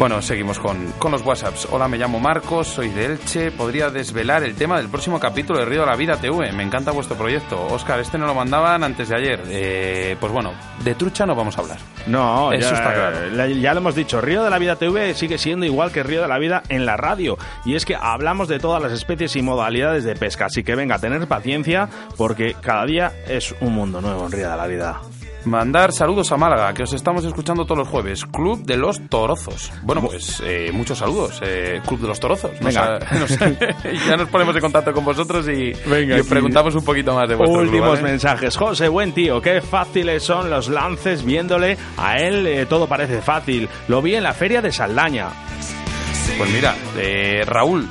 Bueno, 0.00 0.22
seguimos 0.22 0.58
con, 0.58 0.92
con, 0.92 1.12
los 1.12 1.20
WhatsApps. 1.20 1.68
Hola, 1.72 1.86
me 1.86 1.98
llamo 1.98 2.18
Marcos, 2.18 2.68
soy 2.68 2.88
de 2.88 3.04
Elche. 3.04 3.50
¿Podría 3.50 3.90
desvelar 3.90 4.42
el 4.44 4.54
tema 4.54 4.78
del 4.78 4.88
próximo 4.88 5.20
capítulo 5.20 5.58
de 5.58 5.66
Río 5.66 5.80
de 5.80 5.88
la 5.88 5.94
Vida 5.94 6.16
TV? 6.16 6.52
Me 6.52 6.62
encanta 6.62 6.90
vuestro 6.90 7.18
proyecto. 7.18 7.66
Oscar, 7.66 8.00
este 8.00 8.16
no 8.16 8.26
lo 8.26 8.34
mandaban 8.34 8.82
antes 8.82 9.10
de 9.10 9.16
ayer. 9.16 9.42
Eh, 9.50 10.16
pues 10.18 10.32
bueno, 10.32 10.54
de 10.82 10.94
trucha 10.94 11.26
no 11.26 11.34
vamos 11.34 11.58
a 11.58 11.60
hablar. 11.60 11.76
No, 12.06 12.50
eso 12.50 12.74
está 12.74 12.94
claro. 12.94 13.46
Ya 13.48 13.74
lo 13.74 13.80
hemos 13.80 13.94
dicho. 13.94 14.22
Río 14.22 14.42
de 14.42 14.48
la 14.48 14.58
Vida 14.58 14.76
TV 14.76 15.12
sigue 15.12 15.36
siendo 15.36 15.66
igual 15.66 15.92
que 15.92 16.02
Río 16.02 16.22
de 16.22 16.28
la 16.28 16.38
Vida 16.38 16.62
en 16.70 16.86
la 16.86 16.96
radio. 16.96 17.36
Y 17.66 17.74
es 17.74 17.84
que 17.84 17.94
hablamos 17.94 18.48
de 18.48 18.58
todas 18.58 18.82
las 18.82 18.92
especies 18.92 19.36
y 19.36 19.42
modalidades 19.42 20.04
de 20.04 20.14
pesca. 20.14 20.46
Así 20.46 20.64
que 20.64 20.76
venga, 20.76 20.98
tener 20.98 21.28
paciencia 21.28 21.90
porque 22.16 22.56
cada 22.58 22.86
día 22.86 23.12
es 23.28 23.54
un 23.60 23.74
mundo 23.74 24.00
nuevo 24.00 24.24
en 24.24 24.32
Río 24.32 24.50
de 24.50 24.56
la 24.56 24.66
Vida. 24.66 25.00
Mandar 25.44 25.92
saludos 25.92 26.30
a 26.32 26.36
Málaga, 26.36 26.74
que 26.74 26.82
os 26.82 26.92
estamos 26.92 27.24
escuchando 27.24 27.64
todos 27.64 27.78
los 27.78 27.88
jueves. 27.88 28.26
Club 28.26 28.62
de 28.64 28.76
los 28.76 29.00
Torozos. 29.08 29.72
Bueno, 29.82 30.02
pues 30.02 30.42
eh, 30.44 30.70
muchos 30.72 30.98
saludos. 30.98 31.40
eh, 31.42 31.80
Club 31.86 32.00
de 32.00 32.08
los 32.08 32.20
Torozos. 32.20 32.52
Nos 32.60 32.74
Venga. 32.74 32.98
nos- 33.18 33.38
ya 34.06 34.16
nos 34.18 34.28
ponemos 34.28 34.54
en 34.54 34.60
contacto 34.60 34.92
con 34.92 35.04
vosotros 35.04 35.46
y, 35.48 35.72
Venga, 35.88 36.16
y 36.16 36.20
os 36.20 36.26
aquí. 36.26 36.28
preguntamos 36.30 36.74
un 36.74 36.84
poquito 36.84 37.14
más 37.14 37.28
de 37.28 37.36
vuestro 37.36 37.60
club, 37.60 37.68
Últimos 37.72 38.02
mensajes. 38.02 38.54
José, 38.56 38.88
buen 38.88 39.12
tío, 39.12 39.40
qué 39.40 39.62
fáciles 39.62 40.22
son 40.22 40.50
los 40.50 40.68
lances 40.68 41.24
viéndole. 41.24 41.78
A 41.96 42.18
él 42.18 42.46
eh, 42.46 42.66
todo 42.66 42.86
parece 42.86 43.22
fácil. 43.22 43.68
Lo 43.88 44.02
vi 44.02 44.16
en 44.16 44.24
la 44.24 44.34
feria 44.34 44.60
de 44.60 44.70
Saldaña. 44.70 45.28
Pues 46.38 46.50
mira, 46.52 46.74
eh, 46.96 47.42
Raúl, 47.44 47.86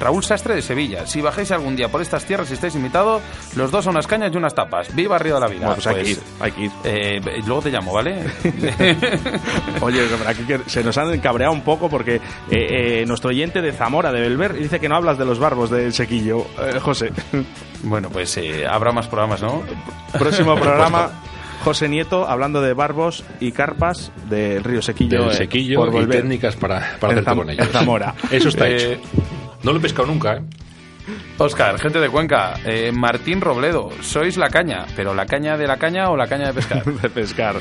Raúl 0.00 0.24
Sastre 0.24 0.56
de 0.56 0.62
Sevilla. 0.62 1.06
Si 1.06 1.20
bajáis 1.20 1.52
algún 1.52 1.76
día 1.76 1.88
por 1.88 2.02
estas 2.02 2.24
tierras 2.24 2.50
y 2.50 2.54
estáis 2.54 2.74
invitados, 2.74 3.22
los 3.54 3.70
dos 3.70 3.86
a 3.86 3.90
unas 3.90 4.06
cañas 4.08 4.32
y 4.34 4.36
unas 4.36 4.54
tapas. 4.54 4.92
Viva 4.94 5.18
Río 5.18 5.34
de 5.36 5.40
la 5.40 5.46
Vida. 5.46 5.66
Bueno, 5.66 5.74
pues 5.74 5.86
hay 5.86 6.02
que 6.02 6.10
ir, 6.10 6.18
hay 6.40 6.52
que 6.52 6.60
ir. 6.62 6.70
eh, 6.84 7.20
luego 7.46 7.62
te 7.62 7.70
llamo, 7.70 7.92
¿vale? 7.92 8.24
Oye, 9.80 10.06
aquí 10.26 10.42
que 10.44 10.60
se 10.66 10.82
nos 10.82 10.98
han 10.98 11.18
cabreado 11.20 11.52
un 11.52 11.62
poco 11.62 11.88
porque 11.88 12.16
eh, 12.16 12.20
eh, 12.50 13.04
nuestro 13.06 13.30
oyente 13.30 13.60
de 13.62 13.72
Zamora, 13.72 14.10
de 14.12 14.20
Belver, 14.20 14.54
dice 14.54 14.80
que 14.80 14.88
no 14.88 14.96
hablas 14.96 15.16
de 15.18 15.24
los 15.24 15.38
barbos 15.38 15.70
del 15.70 15.92
sequillo. 15.92 16.46
Eh, 16.60 16.78
José, 16.80 17.12
bueno, 17.84 18.10
pues 18.10 18.36
eh, 18.36 18.66
habrá 18.66 18.90
más 18.92 19.06
programas, 19.06 19.42
¿no? 19.42 19.62
próximo 20.18 20.54
programa. 20.60 21.10
José 21.62 21.88
Nieto 21.88 22.28
hablando 22.28 22.60
de 22.60 22.74
barbos 22.74 23.24
y 23.40 23.52
carpas 23.52 24.10
del 24.28 24.64
río 24.64 24.82
Sequillo. 24.82 25.22
Del 25.22 25.30
eh, 25.30 25.34
sequillo 25.34 25.78
por 25.78 26.02
y 26.02 26.06
técnicas 26.06 26.56
para, 26.56 26.96
para 26.98 27.22
con 27.22 27.50
ellos. 27.50 27.66
en 27.66 27.72
Zamora. 27.72 28.14
Eso 28.30 28.48
está 28.48 28.68
Eh, 28.68 28.94
hecho. 28.94 29.00
No 29.62 29.72
lo 29.72 29.78
he 29.78 29.80
pescado 29.82 30.06
nunca, 30.08 30.36
¿eh? 30.36 30.42
Oscar, 31.38 31.78
gente 31.80 32.00
de 32.00 32.08
Cuenca, 32.08 32.54
eh, 32.64 32.92
Martín 32.92 33.40
Robledo, 33.40 33.90
sois 34.00 34.36
la 34.36 34.48
caña, 34.48 34.86
pero 34.96 35.14
la 35.14 35.26
caña 35.26 35.56
de 35.56 35.66
la 35.66 35.76
caña 35.76 36.10
o 36.10 36.16
la 36.16 36.26
caña 36.26 36.48
de 36.48 36.54
pescar. 36.54 36.84
de 37.02 37.10
pescar. 37.10 37.56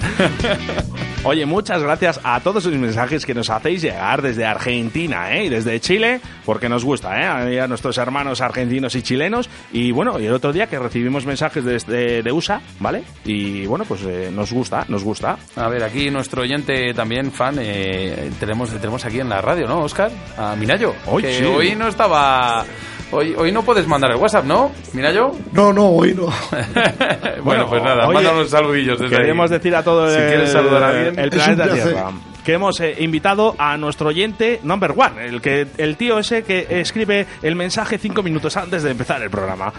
Oye, 1.24 1.46
muchas 1.46 1.84
gracias 1.84 2.20
a 2.24 2.40
todos 2.40 2.66
los 2.66 2.76
mensajes 2.80 3.26
que 3.26 3.36
nos 3.36 3.50
hacéis 3.52 3.84
llegar 3.84 4.24
desde 4.24 4.44
Argentina 4.44 5.32
¿eh? 5.36 5.46
y 5.46 5.50
desde 5.50 5.80
Chile, 5.80 6.20
porque 6.46 6.68
nos 6.68 6.84
gusta, 6.84 7.16
¿eh? 7.20 7.60
a 7.62 7.68
nuestros 7.68 7.98
hermanos 8.00 8.42
argentinos 8.42 8.96
y 8.96 9.04
chilenos. 9.04 9.48
Y 9.72 9.92
bueno, 9.92 10.20
y 10.20 10.26
el 10.26 10.34
otro 10.34 10.52
día 10.52 10.66
que 10.68 10.80
recibimos 10.80 11.26
mensajes 11.28 11.64
desde 11.64 12.24
de 12.24 12.32
USA, 12.32 12.62
¿vale? 12.80 13.04
Y 13.24 13.68
bueno, 13.68 13.86
pues 13.88 14.02
eh, 14.04 14.32
nos 14.34 14.52
gusta, 14.52 14.86
nos 14.88 15.04
gusta. 15.04 15.38
A 15.56 15.68
ver, 15.68 15.84
aquí 15.84 16.10
nuestro 16.10 16.42
oyente 16.42 16.94
también 16.96 17.32
fan, 17.32 17.58
eh, 17.60 18.32
tenemos, 18.40 18.72
tenemos 18.72 19.06
aquí 19.06 19.20
en 19.20 19.30
la 19.30 19.42
radio, 19.42 19.68
¿no, 19.68 19.82
Oscar? 19.82 20.12
A 20.38 20.56
Minayo, 20.56 20.96
Hoy 21.06 21.22
que 21.22 21.34
sí. 21.34 21.44
hoy 21.44 21.76
no 21.76 21.88
estaba... 21.88 22.66
Hoy, 23.14 23.36
hoy 23.38 23.52
no 23.52 23.62
puedes 23.64 23.86
mandar 23.88 24.12
el 24.12 24.18
WhatsApp, 24.18 24.46
¿no, 24.46 24.72
Minayo? 24.94 25.32
No, 25.52 25.74
no, 25.74 25.88
hoy 25.90 26.14
no. 26.14 26.28
bueno, 27.44 27.68
pues 27.68 27.84
nada, 27.84 28.08
oye, 28.08 28.14
mándanos 28.16 28.50
saludillos 28.50 29.00
desde 29.00 29.16
Queremos 29.18 29.52
ahí. 29.52 29.58
decir 29.58 29.76
a 29.76 29.84
todo 29.84 30.10
Si 30.10 30.18
el, 30.18 30.28
quieres 30.30 30.52
saludar 30.52 30.84
a 30.84 30.88
alguien. 30.90 31.20
el 31.20 31.30
planeta. 31.30 31.68
Tierra 31.74 32.12
que 32.44 32.54
hemos 32.54 32.80
eh, 32.80 32.96
invitado 33.00 33.56
a 33.58 33.78
nuestro 33.78 34.10
oyente 34.10 34.60
number 34.64 34.92
one, 34.92 35.26
el 35.26 35.42
que 35.42 35.68
el 35.78 35.98
tío 35.98 36.20
ese 36.20 36.44
que 36.44 36.68
escribe 36.70 37.28
el 37.42 37.56
mensaje 37.56 37.98
cinco 37.98 38.24
minutos 38.24 38.58
antes 38.58 38.84
de 38.84 38.92
empezar 38.92 39.22
el 39.22 39.30
programa. 39.30 39.72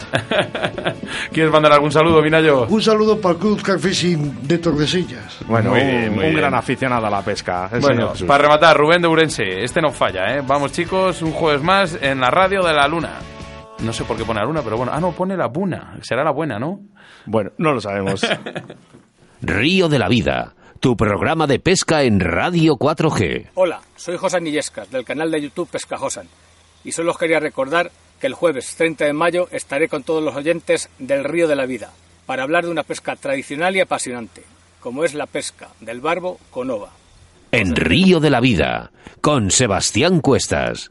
¿Quieres 1.33 1.53
mandar 1.53 1.73
algún 1.73 1.91
saludo, 1.91 2.23
Minayo? 2.23 2.67
Un 2.69 2.83
saludo 2.83 3.21
para 3.21 3.35
el 3.35 3.41
Club 3.41 3.63
Car 3.63 3.79
Fishing 3.79 4.47
de 4.47 4.59
Tordesillas. 4.59 5.39
Bueno, 5.47 5.71
Muy 5.71 5.81
un, 5.81 5.87
bien, 5.87 6.01
muy 6.11 6.25
un 6.25 6.31
bien. 6.31 6.37
gran 6.37 6.55
aficionado 6.55 7.07
a 7.07 7.11
la 7.11 7.23
pesca. 7.23 7.69
Bueno, 7.81 8.13
para 8.27 8.43
rematar, 8.43 8.77
Rubén 8.77 9.03
de 9.03 9.09
Urense, 9.09 9.63
este 9.63 9.81
no 9.81 9.91
falla, 9.91 10.37
¿eh? 10.37 10.43
Vamos 10.47 10.73
chicos, 10.73 11.23
un 11.23 11.33
jueves 11.33 11.63
más 11.63 11.99
en 12.01 12.21
la 12.21 12.31
radio 12.31 12.63
de 12.63 12.73
la 12.73 12.87
luna. 12.87 13.19
No 13.81 13.93
sé 13.93 14.05
por 14.05 14.17
qué 14.17 14.25
pone 14.25 14.39
la 14.41 14.47
luna, 14.47 14.61
pero 14.63 14.77
bueno. 14.77 14.93
Ah, 14.95 15.01
no, 15.01 15.11
pone 15.13 15.37
la 15.37 15.49
buna. 15.49 15.97
Será 16.03 16.23
la 16.23 16.31
buena, 16.31 16.59
¿no? 16.59 16.79
Bueno, 17.27 17.51
no 17.59 17.73
lo 17.73 17.81
sabemos. 17.81 18.25
Río 19.43 19.89
de 19.89 19.99
la 19.99 20.09
Vida, 20.09 20.55
tu 20.83 20.97
programa 20.97 21.47
de 21.47 21.61
pesca 21.61 22.03
en 22.03 22.19
Radio 22.19 22.75
4G. 22.75 23.51
Hola, 23.55 23.83
soy 23.95 24.17
Josan 24.17 24.49
Illescas, 24.49 24.91
del 24.91 25.05
canal 25.05 25.31
de 25.31 25.41
YouTube 25.41 25.69
Pesca 25.69 25.97
Josan. 25.97 26.27
Y 26.83 26.91
solo 26.91 27.13
os 27.13 27.19
quería 27.19 27.39
recordar 27.39 27.93
que 28.21 28.27
el 28.27 28.35
jueves 28.35 28.75
30 28.75 29.05
de 29.05 29.13
mayo 29.13 29.47
estaré 29.53 29.87
con 29.87 30.03
todos 30.03 30.25
los 30.25 30.35
oyentes 30.35 30.91
del 30.99 31.23
Río 31.23 31.47
de 31.47 31.55
la 31.55 31.67
Vida 31.67 31.93
para 32.27 32.43
hablar 32.43 32.65
de 32.65 32.73
una 32.73 32.83
pesca 32.83 33.15
tradicional 33.15 33.77
y 33.77 33.81
apasionante, 33.81 34.43
como 34.81 35.05
es 35.05 35.15
la 35.15 35.27
pesca 35.27 35.69
del 35.79 36.01
barbo 36.01 36.41
con 36.51 36.69
ova. 36.69 36.91
En 37.53 37.77
Río 37.77 38.19
de 38.19 38.31
la 38.31 38.41
Vida, 38.41 38.91
con 39.21 39.53
Sebastián 39.53 40.21
Cuestas. 40.21 40.91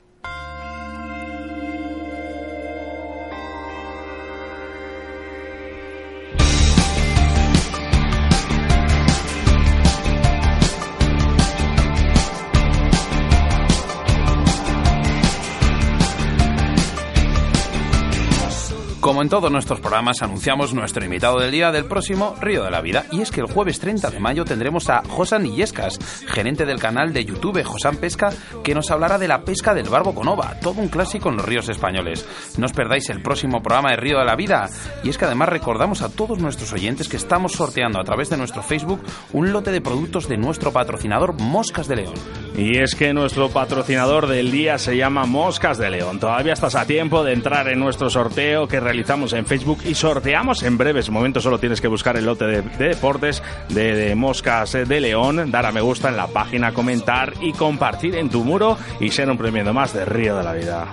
Como 19.02 19.24
en 19.24 19.30
todos 19.30 19.52
nuestros 19.52 19.80
programas, 19.80 20.22
anunciamos 20.22 20.76
nuestro 20.76 21.04
invitado 21.04 21.40
del 21.40 21.50
día 21.50 21.72
del 21.72 21.86
próximo 21.86 22.36
Río 22.40 22.64
de 22.64 22.70
la 22.70 22.82
Vida. 22.82 23.08
Y 23.12 23.22
es 23.22 23.32
que 23.32 23.42
el 23.42 23.52
jueves 23.52 23.80
30 23.80 24.12
de 24.12 24.20
mayo 24.20 24.46
tendremos 24.46 24.92
a 24.92 25.02
Josan 25.10 25.48
Illescas, 25.48 25.98
gerente 26.28 26.68
del 26.68 26.80
canal 26.80 27.12
de 27.12 27.26
YouTube 27.26 27.64
Josan 27.64 27.98
Pesca, 27.98 28.30
que 28.64 28.76
nos 28.76 28.92
hablará 28.92 29.18
de 29.18 29.28
la 29.28 29.44
pesca 29.44 29.74
del 29.74 29.90
barbo 29.90 30.14
con 30.14 30.28
ova, 30.28 30.60
todo 30.62 30.80
un 30.80 30.88
clásico 30.88 31.30
en 31.30 31.38
los 31.38 31.46
ríos 31.48 31.68
españoles. 31.68 32.28
No 32.60 32.68
os 32.68 32.74
perdáis 32.74 33.10
el 33.10 33.24
próximo 33.24 33.64
programa 33.64 33.90
de 33.90 33.98
Río 33.98 34.20
de 34.20 34.26
la 34.26 34.36
Vida. 34.36 34.70
Y 35.04 35.10
es 35.10 35.18
que 35.18 35.26
además 35.26 35.50
recordamos 35.50 36.04
a 36.04 36.10
todos 36.10 36.38
nuestros 36.38 36.72
oyentes 36.72 37.10
que 37.10 37.18
estamos 37.18 37.54
sorteando 37.54 38.00
a 38.00 38.04
través 38.04 38.30
de 38.30 38.38
nuestro 38.38 38.62
Facebook 38.62 39.02
un 39.34 39.52
lote 39.52 39.72
de 39.72 39.82
productos 39.82 40.30
de 40.30 40.38
nuestro 40.38 40.72
patrocinador 40.72 41.42
Moscas 41.42 41.88
de 41.88 41.96
León. 41.96 42.14
Y 42.56 42.78
es 42.78 42.96
que 42.96 43.14
nuestro 43.14 43.50
patrocinador 43.50 44.28
del 44.28 44.52
día 44.52 44.78
se 44.78 44.98
llama 44.98 45.26
Moscas 45.26 45.78
de 45.78 45.90
León. 45.90 46.20
Todavía 46.20 46.54
estás 46.54 46.76
a 46.76 46.86
tiempo 46.86 47.24
de 47.24 47.34
entrar 47.34 47.68
en 47.70 47.80
nuestro 47.80 48.10
sorteo 48.10 48.68
que 48.68 48.80
realizamos 48.80 49.34
en 49.34 49.46
Facebook 49.46 49.80
y 49.86 49.96
sorteamos 49.96 50.64
en 50.64 50.78
breves 50.78 51.10
momentos. 51.10 51.44
Solo 51.44 51.60
tienes 51.60 51.82
que 51.82 51.88
buscar 51.88 52.18
el 52.18 52.26
lote 52.26 52.46
de, 52.46 52.62
de 52.62 52.90
deportes 52.90 53.42
de, 53.70 53.96
de 53.96 54.16
Moscas 54.16 54.74
de 54.74 55.00
León, 55.00 55.52
dar 55.52 55.66
a 55.66 55.72
me 55.72 55.82
gusta 55.82 56.10
en 56.10 56.18
la 56.18 56.28
página, 56.28 56.74
comentar 56.74 57.34
y 57.42 57.54
compartir 57.54 58.16
en 58.16 58.30
tu 58.30 58.44
muro 58.44 58.78
y 59.00 59.10
ser 59.10 59.30
un 59.30 59.38
premio 59.38 59.62
más 59.74 59.94
de 59.94 60.06
Río 60.06 60.38
de 60.38 60.44
la 60.44 60.54
Vida. 60.54 60.88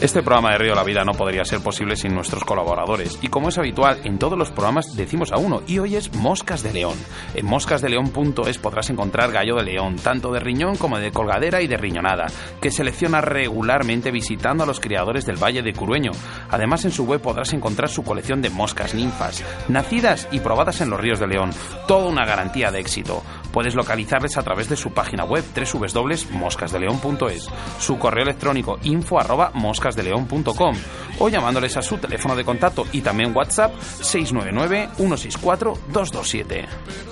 Este 0.00 0.22
programa 0.22 0.52
de 0.52 0.56
Río 0.56 0.74
la 0.74 0.82
Vida 0.82 1.04
no 1.04 1.12
podría 1.12 1.44
ser 1.44 1.60
posible 1.60 1.94
sin 1.94 2.14
nuestros 2.14 2.42
colaboradores. 2.42 3.18
Y 3.20 3.28
como 3.28 3.50
es 3.50 3.58
habitual, 3.58 4.00
en 4.04 4.18
todos 4.18 4.38
los 4.38 4.50
programas 4.50 4.96
decimos 4.96 5.30
a 5.30 5.36
uno, 5.36 5.60
y 5.66 5.78
hoy 5.78 5.96
es 5.96 6.14
Moscas 6.14 6.62
de 6.62 6.72
León. 6.72 6.96
En 7.34 7.44
moscasdeleón.es 7.44 8.56
podrás 8.56 8.88
encontrar 8.88 9.30
gallo 9.30 9.56
de 9.56 9.64
león, 9.64 9.96
tanto 9.96 10.32
de 10.32 10.40
riñón 10.40 10.76
como 10.76 10.98
de 10.98 11.12
colgadera 11.12 11.60
y 11.60 11.66
de 11.66 11.76
riñonada, 11.76 12.28
que 12.62 12.70
selecciona 12.70 13.20
regularmente 13.20 14.10
visitando 14.10 14.64
a 14.64 14.66
los 14.66 14.80
criadores 14.80 15.26
del 15.26 15.36
Valle 15.36 15.60
de 15.60 15.74
Curueño. 15.74 16.12
Además, 16.48 16.86
en 16.86 16.92
su 16.92 17.04
web 17.04 17.20
podrás 17.20 17.52
encontrar 17.52 17.90
su 17.90 18.02
colección 18.02 18.40
de 18.40 18.48
moscas 18.48 18.94
ninfas, 18.94 19.44
nacidas 19.68 20.28
y 20.32 20.40
probadas 20.40 20.80
en 20.80 20.88
los 20.88 20.98
ríos 20.98 21.20
de 21.20 21.26
León. 21.26 21.50
Toda 21.86 22.08
una 22.08 22.24
garantía 22.24 22.70
de 22.70 22.80
éxito. 22.80 23.22
Puedes 23.52 23.74
localizarles 23.74 24.38
a 24.38 24.42
través 24.42 24.70
de 24.70 24.76
su 24.76 24.92
página 24.92 25.24
web 25.24 25.44
www.moscasdeleon.es, 25.54 27.50
su 27.78 27.98
correo 27.98 28.22
electrónico 28.24 28.78
info 28.82 29.18
moscasdeleon.com 29.90 30.76
o 31.18 31.28
llamándoles 31.28 31.76
a 31.76 31.82
su 31.82 31.98
teléfono 31.98 32.34
de 32.34 32.44
contacto 32.44 32.86
y 32.92 33.02
también 33.02 33.36
WhatsApp 33.36 33.74
699-164-227. 34.00 36.64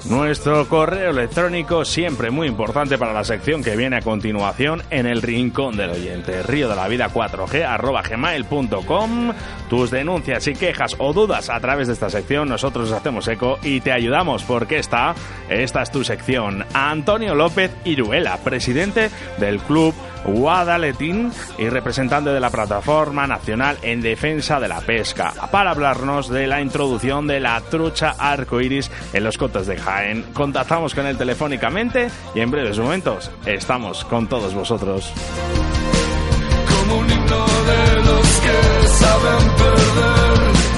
Nuestro 0.07 0.67
correo 0.69 1.11
electrónico 1.11 1.85
siempre 1.85 2.31
muy 2.31 2.49
importante 2.49 2.97
para 2.97 3.13
la 3.13 3.25
sección 3.25 3.63
que 3.63 3.77
viene 3.77 3.97
a 3.97 4.01
continuación 4.01 4.83
en 4.91 5.05
el 5.07 5.21
rincón 5.21 5.77
del 5.77 5.91
oyente. 5.91 6.43
Río 6.43 6.71
de 6.71 6.77
la 6.77 6.89
vida 6.89 7.13
4G 7.13 7.65
arroba 7.65 8.01
gmail.com. 8.03 9.33
Tus 9.69 9.91
denuncias 9.91 10.49
y 10.49 10.55
quejas 10.55 10.97
o 10.99 11.13
dudas 11.13 11.51
a 11.51 11.61
través 11.61 11.89
de 11.89 11.93
esta 11.93 12.09
sección 12.09 12.49
nosotros 12.49 12.89
nos 12.89 12.99
hacemos 12.99 13.29
eco 13.29 13.59
y 13.63 13.81
te 13.81 13.93
ayudamos 13.93 14.45
porque 14.45 14.79
esta, 14.79 15.15
esta 15.51 15.83
es 15.83 15.91
tu 15.91 16.03
sección. 16.05 16.65
Antonio 16.73 17.35
López 17.35 17.71
Iruela, 17.85 18.39
presidente 18.39 19.11
del 19.39 19.59
club 19.59 19.95
Guadaletín 20.25 21.33
y 21.59 21.69
representante 21.69 22.31
de 22.31 22.41
la 22.41 22.51
Plataforma 22.51 23.27
Nacional 23.27 23.79
en 23.83 24.01
Defensa 24.01 24.61
de 24.61 24.69
la 24.69 24.81
Pesca, 24.81 25.33
para 25.51 25.71
hablarnos 25.71 26.29
de 26.29 26.47
la 26.47 26.61
introducción 26.61 27.27
de 27.27 27.41
la 27.41 27.61
trucha 27.61 28.15
arcoiris 28.19 28.91
en 29.13 29.25
los 29.25 29.39
cotos 29.39 29.67
de 29.67 29.77
Jaén. 29.77 30.25
Contactamos 30.33 30.95
con 30.95 31.07
él 31.07 31.17
telefónicamente 31.17 32.11
y 32.35 32.41
en 32.41 32.51
breves 32.51 32.79
momentos 32.79 33.31
estamos 33.47 34.05
con 34.05 34.27
todos 34.29 34.55
vosotros. 34.55 35.13
como 36.89 37.01
un 37.01 37.11
himno 37.11 37.47
de 37.47 37.95
los 38.05 38.27
que 38.41 38.89
saben 38.89 39.51
perder. 39.57 40.78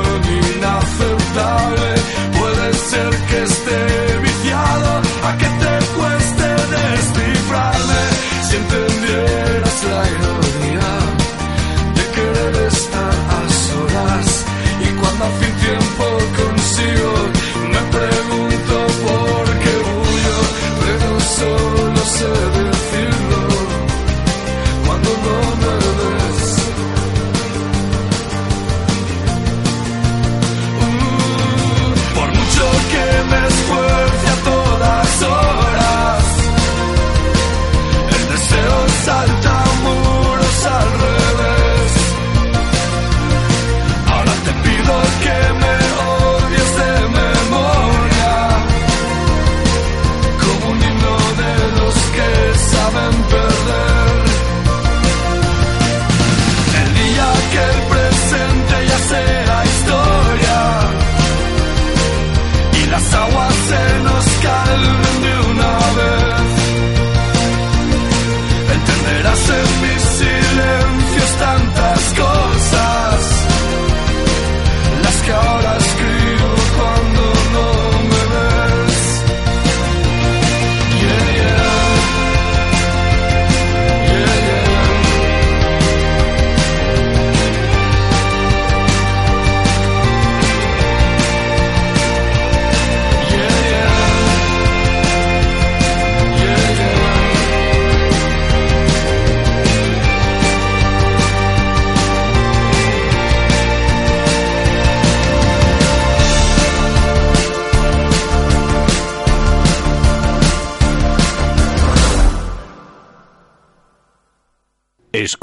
inaceptable, 0.61 1.95
puede 2.39 2.73
ser 2.73 3.09
que 3.27 3.43
esté 3.43 4.19
viciado 4.19 5.01
a 5.23 5.37
que 5.37 5.45
te 5.45 5.73
cueste 5.95 6.47
descifrarme 6.77 8.01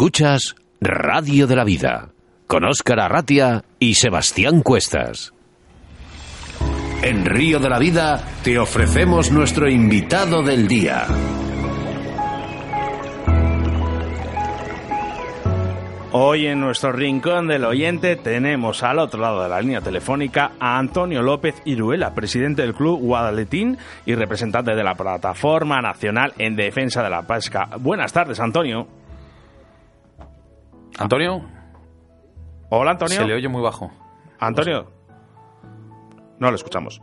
Escuchas 0.00 0.54
Radio 0.80 1.48
de 1.48 1.56
la 1.56 1.64
Vida 1.64 2.10
con 2.46 2.64
Óscar 2.64 3.00
Arratia 3.00 3.64
y 3.80 3.94
Sebastián 3.94 4.62
Cuestas. 4.62 5.34
En 7.02 7.24
Río 7.24 7.58
de 7.58 7.68
la 7.68 7.80
Vida 7.80 8.24
te 8.44 8.60
ofrecemos 8.60 9.32
nuestro 9.32 9.68
invitado 9.68 10.44
del 10.44 10.68
día. 10.68 11.04
Hoy 16.12 16.46
en 16.46 16.60
nuestro 16.60 16.92
rincón 16.92 17.48
del 17.48 17.64
oyente 17.64 18.14
tenemos 18.14 18.84
al 18.84 19.00
otro 19.00 19.20
lado 19.20 19.42
de 19.42 19.48
la 19.48 19.60
línea 19.60 19.80
telefónica 19.80 20.52
a 20.60 20.78
Antonio 20.78 21.22
López 21.22 21.60
Iruela, 21.64 22.14
presidente 22.14 22.62
del 22.62 22.74
club 22.74 23.00
Guadaletín 23.00 23.76
y 24.06 24.14
representante 24.14 24.76
de 24.76 24.84
la 24.84 24.94
Plataforma 24.94 25.82
Nacional 25.82 26.34
en 26.38 26.54
Defensa 26.54 27.02
de 27.02 27.10
la 27.10 27.26
Pesca. 27.26 27.68
Buenas 27.80 28.12
tardes, 28.12 28.38
Antonio. 28.38 28.97
Antonio, 30.98 31.42
Hola, 32.70 32.92
Antonio. 32.92 33.16
se 33.16 33.24
le 33.24 33.34
oye 33.34 33.48
muy 33.48 33.62
bajo. 33.62 33.90
Antonio. 34.40 34.90
No 36.38 36.50
lo 36.50 36.56
escuchamos. 36.56 37.00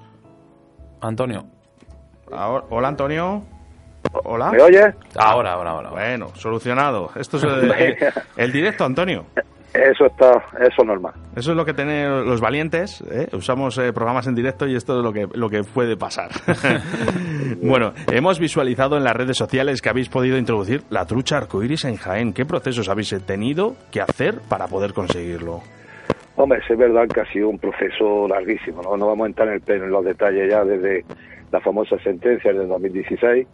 Antonio. 1.02 1.46
Ahora- 2.32 2.66
hola, 2.70 2.88
Antonio. 2.90 3.44
Hola. 4.24 4.52
¿Me 4.52 4.62
oye? 4.62 4.94
Ahora, 5.18 5.54
ahora, 5.54 5.72
ahora. 5.72 5.90
Bueno, 5.90 6.30
solucionado. 6.36 7.10
Esto 7.16 7.38
es 7.38 7.44
el, 7.44 7.72
el- 7.72 7.98
el 8.38 8.52
directo, 8.52 8.86
Antonio. 8.86 9.26
Eso 9.76 10.06
está, 10.06 10.32
eso 10.60 10.82
es 10.82 10.86
normal. 10.86 11.14
Eso 11.36 11.52
es 11.52 11.58
lo 11.58 11.66
que 11.66 11.74
tienen 11.74 12.26
los 12.26 12.40
valientes. 12.40 13.02
¿eh? 13.12 13.28
Usamos 13.34 13.78
eh, 13.78 13.92
programas 13.92 14.26
en 14.28 14.36
directo 14.36 14.66
y 14.68 14.76
esto 14.76 14.98
es 14.98 15.04
lo 15.04 15.12
que, 15.12 15.28
lo 15.34 15.50
que 15.50 15.64
puede 15.64 15.98
pasar. 15.98 16.30
bueno, 17.62 17.94
hemos 18.12 18.40
visualizado 18.40 18.96
en 18.96 19.04
las 19.04 19.14
redes 19.16 19.38
sociales 19.38 19.82
que 19.82 19.90
habéis 19.90 20.08
podido 20.08 20.38
introducir 20.38 20.84
la 20.90 21.06
trucha 21.06 21.38
arcoíris 21.38 21.84
en 21.84 21.98
Jaén. 21.98 22.32
¿Qué 22.32 22.46
procesos 22.46 22.88
habéis 22.88 23.14
tenido 23.26 23.76
que 23.92 24.00
hacer 24.00 24.40
para 24.48 24.68
poder 24.68 24.94
conseguirlo? 24.94 25.60
Hombre, 26.38 26.60
es 26.70 26.78
verdad 26.78 27.08
que 27.14 27.22
ha 27.22 27.32
sido 27.32 27.50
un 27.50 27.60
proceso 27.60 28.28
larguísimo, 28.28 28.82
¿no? 28.82 28.96
No 28.96 29.08
vamos 29.08 29.26
a 29.26 29.28
entrar 29.28 29.48
en, 29.50 29.62
el, 29.68 29.84
en 29.84 29.90
los 29.90 30.06
detalles 30.06 30.50
ya 30.50 30.64
desde 30.64 31.04
la 31.52 31.60
famosa 31.60 31.98
sentencia 32.00 32.54
del 32.54 32.68
2016, 32.68 33.48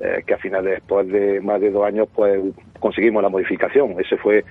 eh, 0.00 0.22
que 0.26 0.34
al 0.34 0.40
final, 0.40 0.64
después 0.64 1.08
de 1.08 1.40
más 1.40 1.60
de 1.60 1.70
dos 1.70 1.84
años, 1.84 2.08
pues 2.14 2.40
conseguimos 2.78 3.22
la 3.22 3.28
modificación. 3.28 3.94
Ese 4.00 4.16
fue 4.16 4.44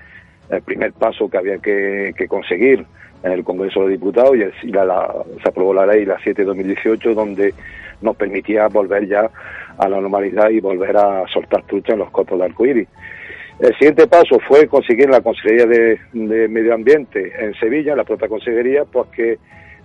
el 0.49 0.61
primer 0.61 0.93
paso 0.93 1.29
que 1.29 1.37
había 1.37 1.57
que, 1.59 2.13
conseguir 2.27 2.85
en 3.23 3.31
el 3.31 3.43
Congreso 3.43 3.83
de 3.85 3.91
Diputados 3.91 4.35
y, 4.37 4.71
se 4.71 5.49
aprobó 5.49 5.73
la 5.73 5.85
ley, 5.85 6.05
la 6.05 6.17
7 6.23 6.41
de 6.41 6.45
2018, 6.45 7.13
donde 7.13 7.53
nos 8.01 8.15
permitía 8.15 8.67
volver 8.67 9.07
ya 9.07 9.29
a 9.77 9.89
la 9.89 9.99
normalidad 9.99 10.49
y 10.49 10.59
volver 10.59 10.95
a 10.97 11.25
soltar 11.27 11.63
trucha 11.63 11.93
en 11.93 11.99
los 11.99 12.11
cotos 12.11 12.39
de 12.39 12.45
arcoíris. 12.45 12.87
El 13.59 13.73
siguiente 13.73 14.07
paso 14.07 14.39
fue 14.47 14.67
conseguir 14.67 15.09
la 15.09 15.19
Consejería 15.21 15.65
de, 15.65 15.99
de 16.13 16.47
Medio 16.47 16.73
Ambiente 16.73 17.33
en 17.37 17.53
Sevilla, 17.55 17.93
la 17.95 18.05
propia 18.05 18.29
Consejería, 18.29 18.85
pues 18.85 19.09
que 19.09 19.37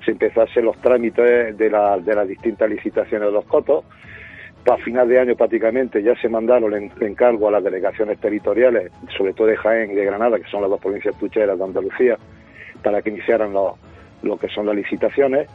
se 0.04 0.12
empezasen 0.12 0.64
los 0.64 0.76
trámites 0.80 1.56
de, 1.58 1.70
la- 1.70 1.98
de 1.98 2.14
las 2.14 2.28
distintas 2.28 2.70
licitaciones 2.70 3.26
de 3.28 3.32
los 3.32 3.44
cotos. 3.46 3.84
Para 4.64 4.82
final 4.82 5.08
de 5.08 5.18
año 5.20 5.36
prácticamente 5.36 6.02
ya 6.02 6.14
se 6.16 6.28
mandaron 6.28 6.72
el 6.72 6.84
en- 6.84 6.92
encargo 7.00 7.48
a 7.48 7.52
las 7.52 7.64
delegaciones 7.64 8.18
territoriales, 8.18 8.90
sobre 9.16 9.34
todo 9.34 9.48
de 9.48 9.56
Jaén 9.56 9.90
y 9.90 9.94
de 9.94 10.06
Granada, 10.06 10.38
que 10.38 10.48
son 10.50 10.62
las 10.62 10.70
dos 10.70 10.80
provincias 10.80 11.16
tucheras 11.18 11.58
de 11.58 11.64
Andalucía, 11.64 12.16
para 12.82 13.02
que 13.02 13.10
iniciaran 13.10 13.52
lo, 13.52 13.76
lo 14.22 14.38
que 14.38 14.48
son 14.48 14.66
las 14.66 14.74
licitaciones. 14.74 15.48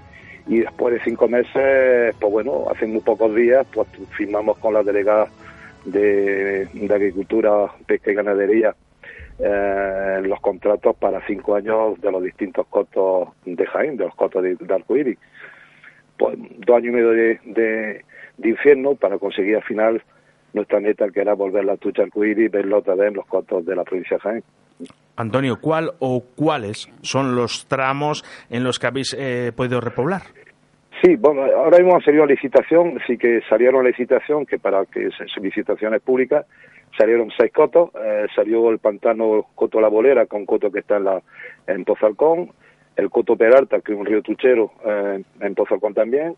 Y 0.48 0.60
después 0.60 0.94
de 0.94 1.02
cinco 1.04 1.28
meses, 1.28 2.16
pues 2.20 2.32
bueno, 2.32 2.66
hace 2.72 2.86
muy 2.88 3.02
pocos 3.02 3.34
días, 3.36 3.66
pues 3.74 3.88
firmamos 4.18 4.58
con 4.60 4.74
las 4.74 4.86
delegadas 4.86 5.30
de, 5.86 6.68
Agricultura, 6.92 7.68
Pesca 7.88 8.12
y 8.12 8.16
Ganadería 8.16 8.76
eh, 9.40 10.22
los 10.24 10.40
contratos 10.42 10.96
para 10.98 11.26
cinco 11.26 11.56
años 11.56 12.00
de 12.02 12.12
los 12.12 12.22
distintos 12.22 12.68
cotos 12.68 13.30
de 13.46 13.66
Jaén, 13.66 13.98
de 13.98 14.06
los 14.06 14.16
cotos 14.16 14.44
de, 14.44 14.56
de. 14.56 15.18
Pues 16.18 16.38
dos 16.58 16.78
años 16.78 16.88
y 16.88 16.92
medio 16.92 17.12
de, 17.12 18.04
de 18.40 18.50
infierno 18.50 18.96
para 18.96 19.18
conseguir 19.18 19.58
al 19.58 19.64
final 19.64 20.02
nuestra 20.54 20.80
meta, 20.80 21.10
que 21.10 21.22
era 21.22 21.34
volver 21.34 21.66
la 21.66 21.78
tucha 21.78 22.04
arcoíris 22.04 22.46
y 22.46 22.48
verla 22.48 22.78
otra 22.78 22.96
vez 22.96 23.10
en 23.10 23.16
los 23.16 23.26
cotos 23.28 23.66
de 23.66 23.76
la 23.76 23.84
provincia 23.84 24.18
de 24.18 24.22
Jaén. 24.22 24.44
Antonio, 25.16 25.58
¿cuál 25.62 25.92
o 26.00 26.24
cuáles 26.36 26.90
son 27.02 27.36
los 27.36 27.68
tramos 27.68 28.24
en 28.50 28.64
los 28.64 28.80
que 28.80 28.88
habéis 28.88 29.16
eh, 29.20 29.52
podido 29.56 29.82
repoblar? 29.82 30.22
Sí, 31.04 31.16
bueno, 31.18 31.44
ahora 31.44 31.78
mismo 31.78 31.96
han 31.96 32.02
salido 32.02 32.24
a 32.24 32.28
licitación, 32.28 33.00
sí 33.06 33.18
que 33.18 33.42
salieron 33.50 33.86
a 33.86 33.90
licitación, 33.90 34.46
que 34.46 34.60
para 34.60 34.86
que 34.86 35.10
licitaciones 35.42 36.02
públicas, 36.02 36.46
salieron 36.98 37.30
seis 37.38 37.52
cotos, 37.54 37.92
eh, 37.96 38.28
salió 38.36 38.70
el 38.70 38.80
pantano 38.80 39.46
Coto 39.56 39.80
La 39.80 39.88
Bolera, 39.88 40.26
con 40.26 40.46
coto 40.46 40.72
que 40.72 40.80
está 40.80 40.98
en, 40.98 41.06
la, 41.06 41.22
en 41.68 41.86
Pozalcón, 41.86 42.52
el 43.00 43.10
Coto 43.10 43.36
Peralta, 43.36 43.80
que 43.82 43.94
es 43.94 44.00
un 44.00 44.06
río 44.06 44.22
tuchero 44.22 44.72
eh, 44.86 45.24
en 45.40 45.56
Pozocón 45.56 45.94
también, 45.94 46.36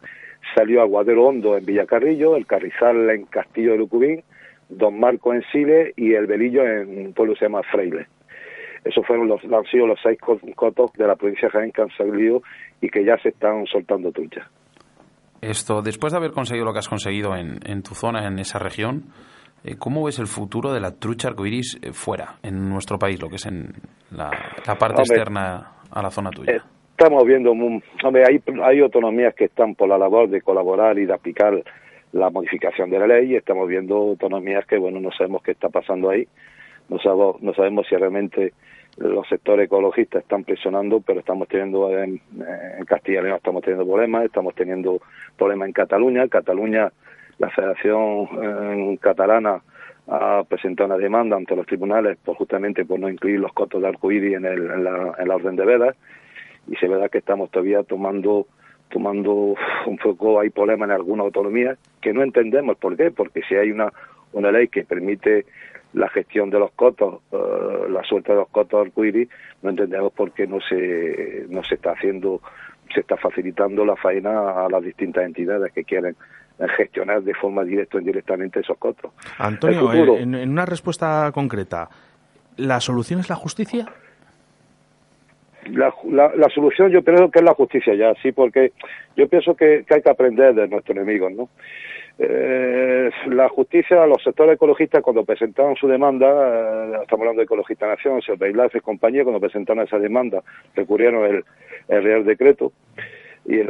salió 0.55 0.81
Aguadero 0.81 1.27
Hondo 1.27 1.57
en 1.57 1.65
Villacarrillo, 1.65 2.35
el 2.35 2.45
Carrizal 2.45 3.09
en 3.09 3.25
Castillo 3.25 3.71
de 3.71 3.77
Lucubín, 3.77 4.23
Don 4.69 4.99
Marco 4.99 5.33
en 5.33 5.43
Sile 5.51 5.93
y 5.97 6.13
el 6.13 6.27
Belillo 6.27 6.65
en 6.65 7.07
un 7.07 7.13
pueblo 7.13 7.33
que 7.33 7.39
se 7.39 7.45
llama 7.45 7.61
Freile. 7.71 8.07
Esos 8.83 9.05
fueron 9.05 9.27
los, 9.27 9.43
han 9.43 9.65
sido 9.65 9.85
los 9.85 9.99
seis 10.01 10.17
cotos 10.55 10.91
de 10.93 11.05
la 11.05 11.15
provincia 11.15 11.47
de 11.47 11.51
Jaén 11.51 11.71
que 11.71 11.81
han 11.81 11.91
salido 11.95 12.41
y 12.79 12.89
que 12.89 13.03
ya 13.05 13.17
se 13.17 13.29
están 13.29 13.65
soltando 13.67 14.11
truchas. 14.11 14.47
Esto, 15.41 15.81
después 15.81 16.13
de 16.13 16.17
haber 16.17 16.31
conseguido 16.31 16.65
lo 16.65 16.73
que 16.73 16.79
has 16.79 16.89
conseguido 16.89 17.35
en, 17.35 17.59
en 17.65 17.83
tu 17.83 17.93
zona, 17.93 18.27
en 18.27 18.39
esa 18.39 18.59
región, 18.59 19.05
eh, 19.63 19.75
¿cómo 19.77 20.03
ves 20.03 20.17
el 20.19 20.27
futuro 20.27 20.73
de 20.73 20.79
la 20.79 20.91
trucha 20.91 21.29
arcoiris 21.29 21.77
eh, 21.81 21.93
fuera, 21.93 22.37
en 22.41 22.69
nuestro 22.69 22.97
país, 22.97 23.21
lo 23.21 23.29
que 23.29 23.35
es 23.35 23.45
en 23.45 23.71
la, 24.09 24.31
parte 24.79 25.01
externa 25.01 25.80
a 25.91 26.01
la 26.01 26.11
zona 26.11 26.31
tuya? 26.31 26.53
Eh, 26.53 26.61
estamos 26.91 27.25
viendo, 27.25 27.51
hombre, 27.51 28.25
hay, 28.27 28.41
hay 28.63 28.79
autonomías 28.79 29.33
que 29.35 29.45
están 29.45 29.75
por 29.75 29.89
la 29.89 29.97
labor 29.97 30.29
de 30.29 30.41
colaborar 30.41 30.97
y 30.99 31.05
de 31.05 31.13
aplicar 31.13 31.63
la 32.13 32.29
modificación 32.29 32.89
de 32.89 32.99
la 32.99 33.07
ley 33.07 33.35
estamos 33.35 33.67
viendo 33.67 33.95
autonomías 33.95 34.65
que, 34.65 34.77
bueno, 34.77 34.99
no 34.99 35.11
sabemos 35.11 35.43
qué 35.43 35.51
está 35.51 35.69
pasando 35.69 36.09
ahí, 36.09 36.27
no 36.89 36.99
sabemos, 36.99 37.41
no 37.41 37.53
sabemos 37.53 37.87
si 37.87 37.95
realmente 37.95 38.53
los 38.97 39.27
sectores 39.29 39.65
ecologistas 39.65 40.23
están 40.23 40.43
presionando, 40.43 40.99
pero 40.99 41.21
estamos 41.21 41.47
teniendo 41.47 41.89
en, 41.97 42.21
Castilla 42.85 43.21
y 43.21 43.23
León 43.23 43.37
estamos 43.37 43.61
teniendo 43.63 43.85
problemas, 43.85 44.25
estamos 44.25 44.53
teniendo 44.53 45.01
problemas 45.37 45.67
en 45.67 45.73
Cataluña. 45.73 46.27
Cataluña, 46.27 46.91
la 47.37 47.49
Federación 47.49 48.97
Catalana 48.97 49.61
ha 50.07 50.43
presentado 50.43 50.87
una 50.87 50.97
demanda 50.97 51.35
ante 51.35 51.55
los 51.55 51.65
tribunales 51.65 52.17
por 52.23 52.35
justamente 52.35 52.85
por 52.85 52.99
no 52.99 53.09
incluir 53.09 53.39
los 53.39 53.53
costos 53.53 53.81
de 53.81 53.87
arcoíris 53.87 54.35
en, 54.35 54.45
en, 54.45 54.83
la, 54.83 55.13
en 55.17 55.27
la 55.27 55.35
orden 55.35 55.55
de 55.55 55.65
velas 55.65 55.95
y 56.67 56.75
se 56.75 56.87
verá 56.87 57.09
que 57.09 57.19
estamos 57.19 57.49
todavía 57.51 57.83
tomando 57.83 58.47
tomando 58.89 59.55
un 59.85 59.97
poco 59.97 60.39
hay 60.39 60.49
problemas 60.49 60.89
en 60.89 60.95
alguna 60.95 61.23
autonomía 61.23 61.77
que 62.01 62.13
no 62.13 62.23
entendemos 62.23 62.77
por 62.77 62.97
qué 62.97 63.11
porque 63.11 63.41
si 63.47 63.55
hay 63.55 63.71
una 63.71 63.91
una 64.33 64.51
ley 64.51 64.67
que 64.67 64.83
permite 64.83 65.45
la 65.93 66.09
gestión 66.09 66.49
de 66.49 66.59
los 66.59 66.71
cotos 66.71 67.21
eh, 67.31 67.89
la 67.89 68.03
suerte 68.03 68.31
de 68.31 68.39
los 68.39 68.49
cotos 68.49 68.85
arcoíris 68.85 69.29
no 69.61 69.69
entendemos 69.69 70.13
por 70.13 70.31
qué 70.31 70.47
no 70.47 70.59
se 70.61 71.45
no 71.49 71.63
se 71.63 71.75
está 71.75 71.91
haciendo 71.91 72.41
se 72.93 73.01
está 73.01 73.17
facilitando 73.17 73.85
la 73.85 73.95
faena 73.95 74.65
a 74.65 74.69
las 74.69 74.83
distintas 74.83 75.25
entidades 75.25 75.71
que 75.71 75.83
quieren 75.83 76.15
gestionar 76.77 77.21
de 77.21 77.33
forma 77.33 77.63
directa 77.63 77.97
o 77.97 77.99
indirectamente 77.99 78.59
esos 78.59 78.77
cotos. 78.77 79.11
Antonio, 79.37 80.17
en, 80.17 80.35
en, 80.35 80.49
una 80.49 80.65
respuesta 80.65 81.31
concreta, 81.33 81.89
¿la 82.57 82.79
solución 82.79 83.19
es 83.19 83.29
la 83.29 83.35
justicia? 83.35 83.87
la, 85.69 85.93
la, 86.35 86.49
solución 86.49 86.89
yo 86.89 87.03
creo 87.03 87.29
que 87.29 87.39
es 87.39 87.45
la 87.45 87.53
justicia 87.53 87.93
ya, 87.93 88.13
sí, 88.21 88.31
porque 88.31 88.71
yo 89.15 89.27
pienso 89.27 89.55
que, 89.55 89.85
hay 89.89 90.01
que 90.01 90.09
aprender 90.09 90.53
de 90.53 90.67
nuestros 90.67 90.97
enemigos, 90.97 91.31
¿no? 91.31 91.49
Eh, 92.19 93.09
la 93.27 93.49
justicia, 93.49 94.05
los 94.05 94.21
sectores 94.23 94.55
ecologistas 94.55 95.01
cuando 95.01 95.23
presentaron 95.23 95.75
su 95.75 95.87
demanda, 95.87 96.27
eh, 96.27 96.97
estamos 97.01 97.21
hablando 97.21 97.39
de 97.39 97.45
Ecologista 97.45 97.87
Nación, 97.87 98.19
Beilaz 98.37 98.75
y 98.75 98.79
compañía, 98.79 99.23
cuando 99.23 99.39
presentaron 99.39 99.85
esa 99.85 99.97
demanda, 99.97 100.43
recurrieron 100.75 101.25
el, 101.25 101.45
el 101.87 102.03
Real 102.03 102.25
Decreto 102.25 102.73
y 103.45 103.59
el, 103.59 103.67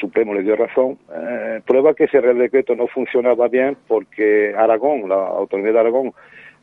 Supremo 0.00 0.34
le 0.34 0.42
dio 0.42 0.56
razón, 0.56 0.98
eh, 1.14 1.60
prueba 1.66 1.94
que 1.94 2.04
ese 2.04 2.20
Real 2.20 2.38
Decreto 2.38 2.74
no 2.74 2.86
funcionaba 2.88 3.48
bien 3.48 3.76
porque 3.86 4.54
Aragón, 4.56 5.08
la 5.08 5.14
autoridad 5.14 5.72
de 5.72 5.80
Aragón, 5.80 6.12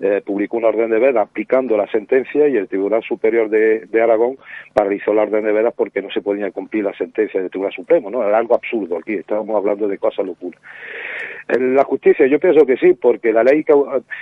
eh, 0.02 0.22
publicó 0.26 0.58
una 0.58 0.70
orden 0.70 0.90
de 0.90 1.00
veda 1.00 1.22
aplicando 1.22 1.76
la 1.76 1.86
sentencia 1.88 2.48
y 2.48 2.56
el 2.56 2.70
Tribunal 2.70 3.04
Superior 3.04 3.50
de, 3.50 3.88
Aragón 4.02 4.38
paralizó 4.74 5.14
la 5.14 5.24
orden 5.24 5.44
de 5.44 5.52
veda 5.52 5.72
porque 5.72 6.02
no 6.02 6.10
se 6.10 6.22
podía 6.22 6.52
cumplir 6.52 6.86
la 6.86 6.94
sentencia 6.94 7.42
del 7.42 7.50
Tribunal 7.50 7.74
Supremo, 7.74 8.10
¿no? 8.10 8.26
Era 8.26 8.38
algo 8.38 8.56
absurdo 8.56 8.98
aquí, 8.98 9.16
estábamos 9.16 9.58
hablando 9.58 9.88
de 9.88 9.98
cosas 9.98 10.26
locuras. 10.26 10.62
La 11.50 11.84
justicia 11.84 12.28
yo 12.28 12.40
pienso 12.40 12.66
que 12.66 12.78
sí, 12.78 12.94
porque 12.94 13.34
la 13.34 13.44
ley, 13.44 13.66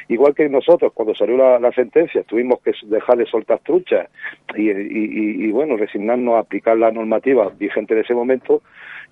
igual 0.08 0.34
que 0.34 0.48
nosotros, 0.48 0.94
cuando 0.94 1.14
salió 1.14 1.60
la, 1.60 1.72
sentencia, 1.74 2.24
tuvimos 2.24 2.62
que 2.62 2.72
dejar 2.84 3.18
de 3.18 3.26
soltar 3.26 3.60
truchas 3.60 4.08
y, 4.56 4.72
y, 4.72 5.52
bueno, 5.52 5.76
resignarnos 5.76 6.36
a 6.36 6.40
aplicar 6.40 6.78
la 6.78 6.90
normativa 6.90 7.52
vigente 7.60 7.96
de 7.96 8.02
ese 8.02 8.14
momento, 8.14 8.62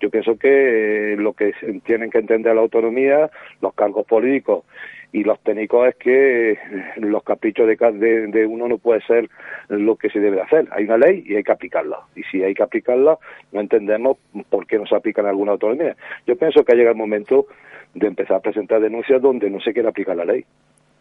yo 0.00 0.10
pienso 0.10 0.38
que 0.38 1.12
eh, 1.12 1.16
lo 1.16 1.34
que 1.34 1.52
tienen 1.84 2.10
que 2.10 2.18
entender 2.18 2.54
la 2.54 2.62
autonomía, 2.62 3.30
los 3.60 3.74
cargos 3.74 4.06
políticos 4.06 4.64
y 5.12 5.24
los 5.24 5.40
técnicos 5.40 5.88
es 5.88 5.96
que 5.96 6.58
los 6.96 7.22
caprichos 7.22 7.66
de, 7.66 8.26
de, 8.28 8.46
uno 8.46 8.68
no 8.68 8.78
puede 8.78 9.00
ser 9.02 9.28
lo 9.68 9.96
que 9.96 10.10
se 10.10 10.20
debe 10.20 10.40
hacer. 10.40 10.68
Hay 10.72 10.84
una 10.84 10.98
ley 10.98 11.24
y 11.26 11.36
hay 11.36 11.42
que 11.42 11.52
aplicarla. 11.52 12.00
Y 12.14 12.22
si 12.24 12.42
hay 12.42 12.54
que 12.54 12.62
aplicarla, 12.62 13.18
no 13.52 13.60
entendemos 13.60 14.18
por 14.50 14.66
qué 14.66 14.78
no 14.78 14.86
se 14.86 14.96
aplica 14.96 15.22
en 15.22 15.28
alguna 15.28 15.52
autonomía. 15.52 15.96
Yo 16.26 16.36
pienso 16.36 16.64
que 16.64 16.72
ha 16.72 16.74
llegado 16.74 16.92
el 16.92 16.98
momento 16.98 17.46
de 17.94 18.06
empezar 18.06 18.36
a 18.36 18.40
presentar 18.40 18.80
denuncias 18.80 19.22
donde 19.22 19.48
no 19.48 19.60
se 19.60 19.72
quiere 19.72 19.88
aplicar 19.88 20.16
la 20.16 20.24
ley. 20.24 20.44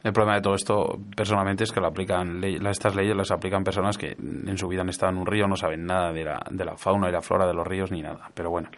El 0.03 0.13
problema 0.13 0.35
de 0.35 0.41
todo 0.41 0.53
esto, 0.53 0.99
personalmente, 1.17 1.63
es 1.63 1.71
que 1.71 1.81
lo 1.81 1.87
aplican 1.87 2.43
estas 2.43 2.95
leyes 2.95 3.15
las 3.15 3.31
aplican 3.31 3.63
personas 3.63 3.97
que 3.97 4.11
en 4.11 4.55
su 4.55 4.67
vida 4.67 4.81
han 4.81 4.89
estado 4.89 5.11
en 5.11 5.17
un 5.17 5.25
río, 5.25 5.47
no 5.47 5.55
saben 5.55 5.83
nada 5.83 6.13
de 6.13 6.23
la, 6.23 6.39
de 6.51 6.63
la 6.63 6.77
fauna 6.77 7.09
y 7.09 7.11
la 7.11 7.21
flora 7.21 7.47
de 7.47 7.55
los 7.55 7.65
ríos 7.65 7.91
ni 7.91 8.03
nada. 8.03 8.29
Pero 8.35 8.51
bueno. 8.51 8.69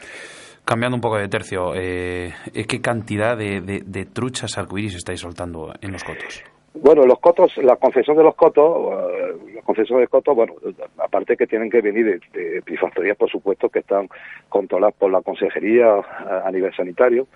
Cambiando 0.68 0.98
un 0.98 1.02
poco 1.02 1.18
de 1.18 1.30
tercio, 1.30 1.74
eh, 1.76 2.34
¿qué 2.68 2.82
cantidad 2.82 3.38
de, 3.38 4.06
truchas 4.12 4.58
arcoíris 4.58 4.96
estáis 4.96 5.22
soltando 5.22 5.72
en 5.80 5.94
los 5.94 6.04
cotos? 6.04 6.44
Bueno, 6.74 7.06
los 7.06 7.20
cotos, 7.20 7.56
la 7.64 7.78
concesión 7.78 8.18
de 8.18 8.24
los 8.24 8.36
cotos, 8.36 8.76
eh, 9.10 9.54
la 9.56 9.62
concesión 9.62 10.02
de 10.02 10.10
cotos, 10.10 10.36
bueno, 10.36 10.56
aparte 10.98 11.38
que 11.38 11.48
tienen 11.48 11.70
que 11.70 11.80
venir 11.80 12.20
de, 12.34 12.62
de 12.62 13.16
por 13.16 13.32
supuesto, 13.32 13.70
que 13.70 13.80
están 13.80 14.10
controladas 14.50 14.94
por 14.96 15.10
la 15.10 15.22
consejería 15.22 16.02
a, 16.44 16.52
nivel 16.52 16.76
sanitario. 16.76 17.28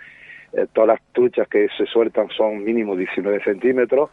Eh, 0.52 0.68
todas 0.74 0.90
las 0.90 1.02
truchas 1.14 1.48
que 1.48 1.70
se 1.78 1.86
sueltan 1.86 2.28
son 2.36 2.62
mínimo 2.66 2.98
19 2.98 3.42
centímetros 3.46 4.10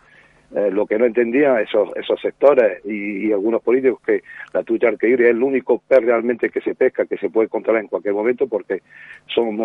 eh, 0.55 0.71
lo 0.71 0.87
que 0.87 0.99
no 0.99 1.05
entendían 1.05 1.59
esos, 1.59 1.91
esos 1.95 2.19
sectores 2.21 2.85
y, 2.87 3.31
algunos 3.31 3.63
políticos 3.63 4.01
que 4.05 4.23
la 4.55 4.63
trucha 4.63 4.89
arqueíris 4.89 5.27
es 5.27 5.31
el 5.31 5.43
único 5.43 5.79
pez 5.87 6.03
realmente 6.03 6.49
que 6.49 6.63
se 6.63 6.75
pesca, 6.75 7.05
que 7.05 7.19
se 7.19 7.29
puede 7.29 7.49
controlar 7.49 7.83
en 7.83 7.89
cualquier 7.89 8.15
momento 8.15 8.47
porque 8.47 8.81
son 9.27 9.57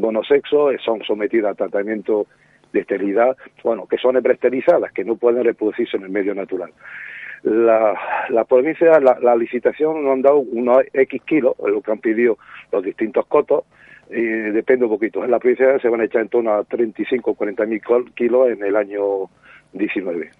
monosexos, 0.00 0.74
eh, 0.74 0.78
son 0.82 1.02
sometidas 1.04 1.52
a 1.52 1.54
tratamiento 1.54 2.26
de 2.72 2.80
esterilidad, 2.80 3.36
bueno, 3.62 3.86
que 3.86 3.98
son 3.98 4.16
esterilizadas, 4.16 4.92
que 4.92 5.04
no 5.04 5.16
pueden 5.16 5.44
reproducirse 5.44 5.98
en 5.98 6.04
el 6.04 6.10
medio 6.10 6.34
natural. 6.34 6.72
La, 7.42 7.94
la 8.30 8.44
provincia, 8.44 8.98
la, 9.00 9.36
licitación 9.36 10.04
nos 10.04 10.12
han 10.12 10.22
dado 10.22 10.38
unos 10.38 10.78
X 10.92 11.22
kilos, 11.26 11.54
lo 11.58 11.82
que 11.82 11.90
han 11.90 11.98
pedido 11.98 12.38
los 12.72 12.82
distintos 12.82 13.26
cotos, 13.26 13.64
y 14.10 14.22
depende 14.22 14.86
un 14.86 14.90
poquito. 14.90 15.24
En 15.24 15.30
la 15.30 15.38
provincia 15.38 15.78
se 15.78 15.88
van 15.88 16.00
a 16.00 16.04
echar 16.04 16.22
en 16.22 16.28
torno 16.28 16.52
a 16.52 16.64
35 16.64 17.30
o 17.30 17.34
40 17.34 17.66
mil 17.66 17.82
kilos 18.14 18.48
en 18.48 18.62
el 18.62 18.76
año 18.76 19.28
19. 19.72 20.30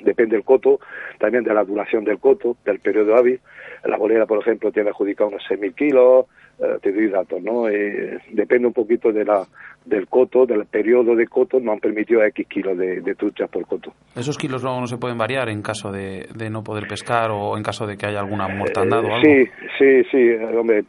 Depende 0.00 0.36
del 0.36 0.44
coto, 0.44 0.80
también 1.18 1.44
de 1.44 1.54
la 1.54 1.64
duración 1.64 2.04
del 2.04 2.18
coto, 2.18 2.56
del 2.64 2.80
periodo 2.80 3.16
hábil. 3.16 3.40
La 3.84 3.96
bolera, 3.96 4.26
por 4.26 4.38
ejemplo, 4.38 4.72
tiene 4.72 4.90
adjudicado 4.90 5.30
unos 5.30 5.42
6.000 5.48 5.74
kilos, 5.74 6.26
eh, 6.58 6.78
te 6.82 6.92
doy 6.92 7.08
datos, 7.08 7.42
¿no? 7.42 7.68
Eh, 7.68 8.18
depende 8.32 8.66
un 8.66 8.74
poquito 8.74 9.10
de 9.12 9.24
la, 9.24 9.46
del 9.84 10.06
coto, 10.08 10.44
del 10.44 10.66
periodo 10.66 11.16
de 11.16 11.26
coto, 11.26 11.58
nos 11.58 11.74
han 11.74 11.80
permitido 11.80 12.22
X 12.22 12.46
kilos 12.48 12.76
de, 12.76 13.00
de 13.00 13.14
truchas 13.14 13.48
por 13.48 13.66
coto. 13.66 13.94
¿Esos 14.14 14.36
kilos 14.36 14.62
luego 14.62 14.78
no 14.78 14.86
se 14.86 14.98
pueden 14.98 15.16
variar 15.16 15.48
en 15.48 15.62
caso 15.62 15.90
de, 15.90 16.26
de 16.34 16.50
no 16.50 16.62
poder 16.62 16.86
pescar 16.86 17.30
o 17.30 17.56
en 17.56 17.62
caso 17.62 17.86
de 17.86 17.96
que 17.96 18.06
haya 18.06 18.20
alguna 18.20 18.46
mortandad 18.48 19.02
o 19.02 19.14
algo? 19.14 19.22
Sí, 19.22 19.46
sí, 19.78 20.02
sí, 20.10 20.32
hombre, 20.54 20.84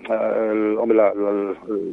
hombre 0.78 0.98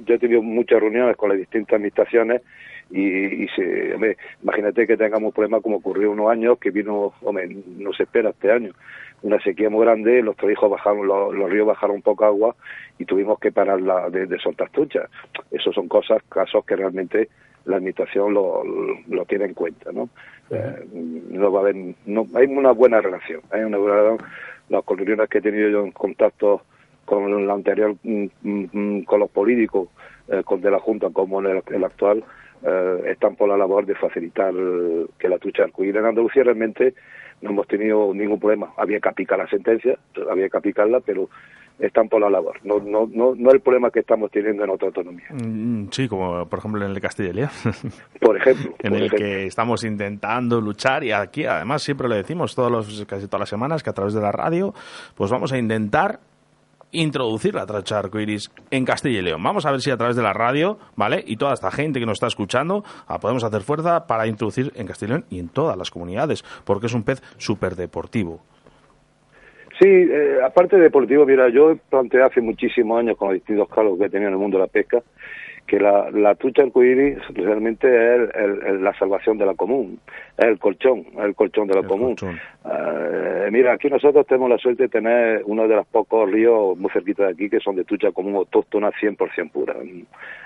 yo 0.04 0.14
he 0.14 0.18
tenido 0.18 0.42
muchas 0.42 0.80
reuniones 0.80 1.16
con 1.16 1.28
las 1.28 1.38
distintas 1.38 1.74
administraciones 1.74 2.42
y, 2.90 3.44
y 3.44 3.48
se, 3.48 3.94
imagínate 4.42 4.86
que 4.86 4.96
tengamos 4.96 5.28
un 5.28 5.32
problema 5.32 5.60
como 5.60 5.76
ocurrió 5.76 6.10
unos 6.10 6.30
años 6.30 6.58
que 6.58 6.70
vino, 6.70 7.12
hombre, 7.22 7.48
no 7.76 7.92
se 7.92 8.04
espera 8.04 8.30
este 8.30 8.50
año, 8.50 8.72
una 9.22 9.40
sequía 9.40 9.68
muy 9.68 9.84
grande, 9.84 10.22
los 10.22 10.36
trabajos 10.36 10.70
bajaron, 10.70 11.06
los, 11.06 11.50
ríos 11.50 11.66
bajaron 11.66 11.96
un 11.96 12.02
poco 12.02 12.24
agua 12.24 12.56
y 12.98 13.04
tuvimos 13.04 13.38
que 13.38 13.52
parar 13.52 13.80
la, 13.80 14.08
de, 14.10 14.26
de 14.26 14.38
soltar 14.38 14.70
truchas. 14.70 15.10
Esos 15.50 15.74
son 15.74 15.88
cosas, 15.88 16.22
casos 16.28 16.64
que 16.64 16.76
realmente 16.76 17.28
la 17.64 17.76
administración 17.76 18.32
lo, 18.32 18.62
lo 18.64 19.24
tiene 19.26 19.46
en 19.46 19.54
cuenta, 19.54 19.92
¿no? 19.92 20.08
Eh, 20.50 20.86
no 21.30 21.52
va 21.52 21.60
a 21.60 21.62
haber, 21.62 21.76
no, 22.06 22.26
hay 22.34 22.46
una 22.46 22.72
buena 22.72 23.00
relación, 23.00 23.42
hay 23.50 23.62
una 23.62 23.78
buena 23.78 23.96
relación. 23.96 24.28
Las 24.70 24.84
reuniones 24.86 25.28
que 25.28 25.38
he 25.38 25.42
tenido 25.42 25.68
yo 25.68 25.84
en 25.84 25.92
contacto 25.92 26.62
con 27.04 27.46
la 27.46 27.54
anterior, 27.54 27.94
mm, 28.02 28.26
mm, 28.42 28.68
mm, 28.72 29.02
con 29.04 29.20
los 29.20 29.30
políticos, 29.30 29.88
eh, 30.28 30.42
con 30.44 30.60
de 30.60 30.70
la 30.70 30.78
Junta 30.78 31.08
como 31.10 31.40
en 31.40 31.62
el 31.66 31.84
actual, 31.84 32.24
eh, 32.62 33.02
están 33.06 33.36
por 33.36 33.48
la 33.48 33.56
labor 33.56 33.86
de 33.86 33.94
facilitar 33.94 34.52
que 35.18 35.28
la 35.28 35.38
trucha 35.38 35.64
arcoíris 35.64 35.96
en 35.96 36.06
Andalucía 36.06 36.44
realmente 36.44 36.94
no 37.40 37.50
hemos 37.50 37.66
tenido 37.66 38.12
ningún 38.14 38.40
problema. 38.40 38.72
Había 38.76 39.00
que 39.00 39.08
aplicar 39.08 39.38
la 39.38 39.48
sentencia, 39.48 39.98
había 40.30 40.48
que 40.48 40.56
aplicarla, 40.56 41.00
pero 41.00 41.28
están 41.78 42.08
por 42.08 42.20
la 42.20 42.28
labor. 42.28 42.58
No, 42.64 42.80
no, 42.80 43.08
no, 43.12 43.34
no 43.36 43.50
el 43.52 43.60
problema 43.60 43.90
que 43.90 44.00
estamos 44.00 44.30
teniendo 44.30 44.64
en 44.64 44.70
otra 44.70 44.88
autonomía. 44.88 45.26
Mm, 45.30 45.88
sí, 45.90 46.08
como 46.08 46.44
por 46.48 46.58
ejemplo 46.58 46.80
en 46.82 46.88
el 46.88 46.94
de 46.94 47.00
Castilla 47.00 47.30
y 47.30 47.32
León. 47.34 47.50
Por 48.20 48.36
ejemplo. 48.36 48.74
en 48.80 48.94
el 48.94 49.10
que 49.10 49.46
estamos 49.46 49.84
intentando 49.84 50.60
luchar 50.60 51.04
y 51.04 51.12
aquí 51.12 51.44
además 51.46 51.82
siempre 51.82 52.08
lo 52.08 52.16
decimos 52.16 52.54
todos 52.54 52.70
los, 52.70 53.06
casi 53.06 53.26
todas 53.26 53.40
las 53.40 53.48
semanas 53.48 53.82
que 53.82 53.90
a 53.90 53.92
través 53.92 54.12
de 54.12 54.20
la 54.20 54.32
radio 54.32 54.74
pues 55.14 55.30
vamos 55.30 55.52
a 55.52 55.58
intentar 55.58 56.18
introducir 56.92 57.54
la 57.54 57.66
trucha 57.66 57.98
arcoiris 57.98 58.50
en 58.70 58.84
Castilla 58.84 59.18
y 59.18 59.22
León. 59.22 59.42
Vamos 59.42 59.66
a 59.66 59.70
ver 59.70 59.80
si 59.80 59.90
a 59.90 59.96
través 59.96 60.16
de 60.16 60.22
la 60.22 60.32
radio, 60.32 60.78
¿vale? 60.96 61.22
Y 61.26 61.36
toda 61.36 61.54
esta 61.54 61.70
gente 61.70 62.00
que 62.00 62.06
nos 62.06 62.16
está 62.16 62.26
escuchando, 62.26 62.84
ah, 63.06 63.18
podemos 63.18 63.44
hacer 63.44 63.62
fuerza 63.62 64.06
para 64.06 64.26
introducir 64.26 64.72
en 64.74 64.86
Castilla 64.86 65.08
y 65.08 65.10
León 65.10 65.24
y 65.30 65.38
en 65.38 65.48
todas 65.48 65.76
las 65.76 65.90
comunidades, 65.90 66.44
porque 66.64 66.86
es 66.86 66.94
un 66.94 67.02
pez 67.02 67.22
súper 67.36 67.74
deportivo. 67.76 68.40
Sí, 69.80 69.86
eh, 69.88 70.38
aparte 70.44 70.76
de 70.76 70.82
deportivo, 70.82 71.24
mira, 71.24 71.48
yo 71.50 71.76
planteé 71.88 72.22
hace 72.22 72.40
muchísimos 72.40 72.98
años 72.98 73.16
con 73.16 73.28
los 73.28 73.34
distintos 73.34 73.68
cargos 73.68 73.96
que 73.98 74.06
he 74.06 74.10
tenido 74.10 74.28
en 74.28 74.34
el 74.34 74.40
mundo 74.40 74.58
de 74.58 74.64
la 74.64 74.68
pesca, 74.68 75.00
que 75.68 75.78
la, 75.78 76.10
la 76.10 76.34
trucha 76.34 76.62
arcoíris 76.62 77.18
realmente 77.34 77.86
es 77.86 78.80
la 78.80 78.94
salvación 78.98 79.36
de 79.36 79.44
la 79.44 79.54
común, 79.54 80.00
es 80.38 80.46
el 80.46 80.58
colchón, 80.58 81.04
es 81.12 81.24
el 81.24 81.34
colchón 81.34 81.68
de 81.68 81.74
la 81.74 81.82
común. 81.82 82.16
Eh, 82.22 83.48
mira, 83.52 83.74
aquí 83.74 83.88
nosotros 83.90 84.26
tenemos 84.26 84.48
la 84.48 84.56
suerte 84.56 84.84
de 84.84 84.88
tener 84.88 85.42
uno 85.44 85.68
de 85.68 85.76
los 85.76 85.86
pocos 85.86 86.28
ríos 86.30 86.76
muy 86.78 86.90
cerquita 86.90 87.24
de 87.24 87.32
aquí 87.32 87.50
que 87.50 87.60
son 87.60 87.76
de 87.76 87.84
trucha 87.84 88.10
común 88.12 88.36
autóctona 88.36 88.90
100% 88.92 89.50
pura, 89.52 89.74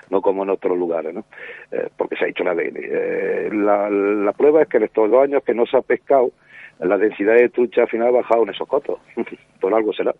no 0.09 0.21
como 0.21 0.43
en 0.43 0.49
otros 0.49 0.77
lugares, 0.77 1.13
¿no? 1.13 1.23
Eh, 1.71 1.87
porque 1.95 2.17
se 2.17 2.25
ha 2.25 2.27
hecho 2.27 2.43
la 2.43 2.51
ADN. 2.51 2.75
Eh, 2.75 3.49
la, 3.53 3.89
la 3.89 4.33
prueba 4.33 4.61
es 4.61 4.67
que 4.67 4.75
en 4.75 4.83
estos 4.83 5.09
dos 5.09 5.23
años 5.23 5.41
que 5.45 5.53
no 5.53 5.65
se 5.65 5.77
ha 5.77 5.81
pescado, 5.81 6.31
la 6.79 6.97
densidad 6.97 7.35
de 7.35 7.47
trucha 7.47 7.83
al 7.83 7.87
final 7.87 8.09
ha 8.09 8.11
bajado 8.11 8.43
en 8.43 8.49
esos 8.49 8.67
cotos, 8.67 8.99
por 9.61 9.73
algo 9.73 9.93
será 9.93 10.13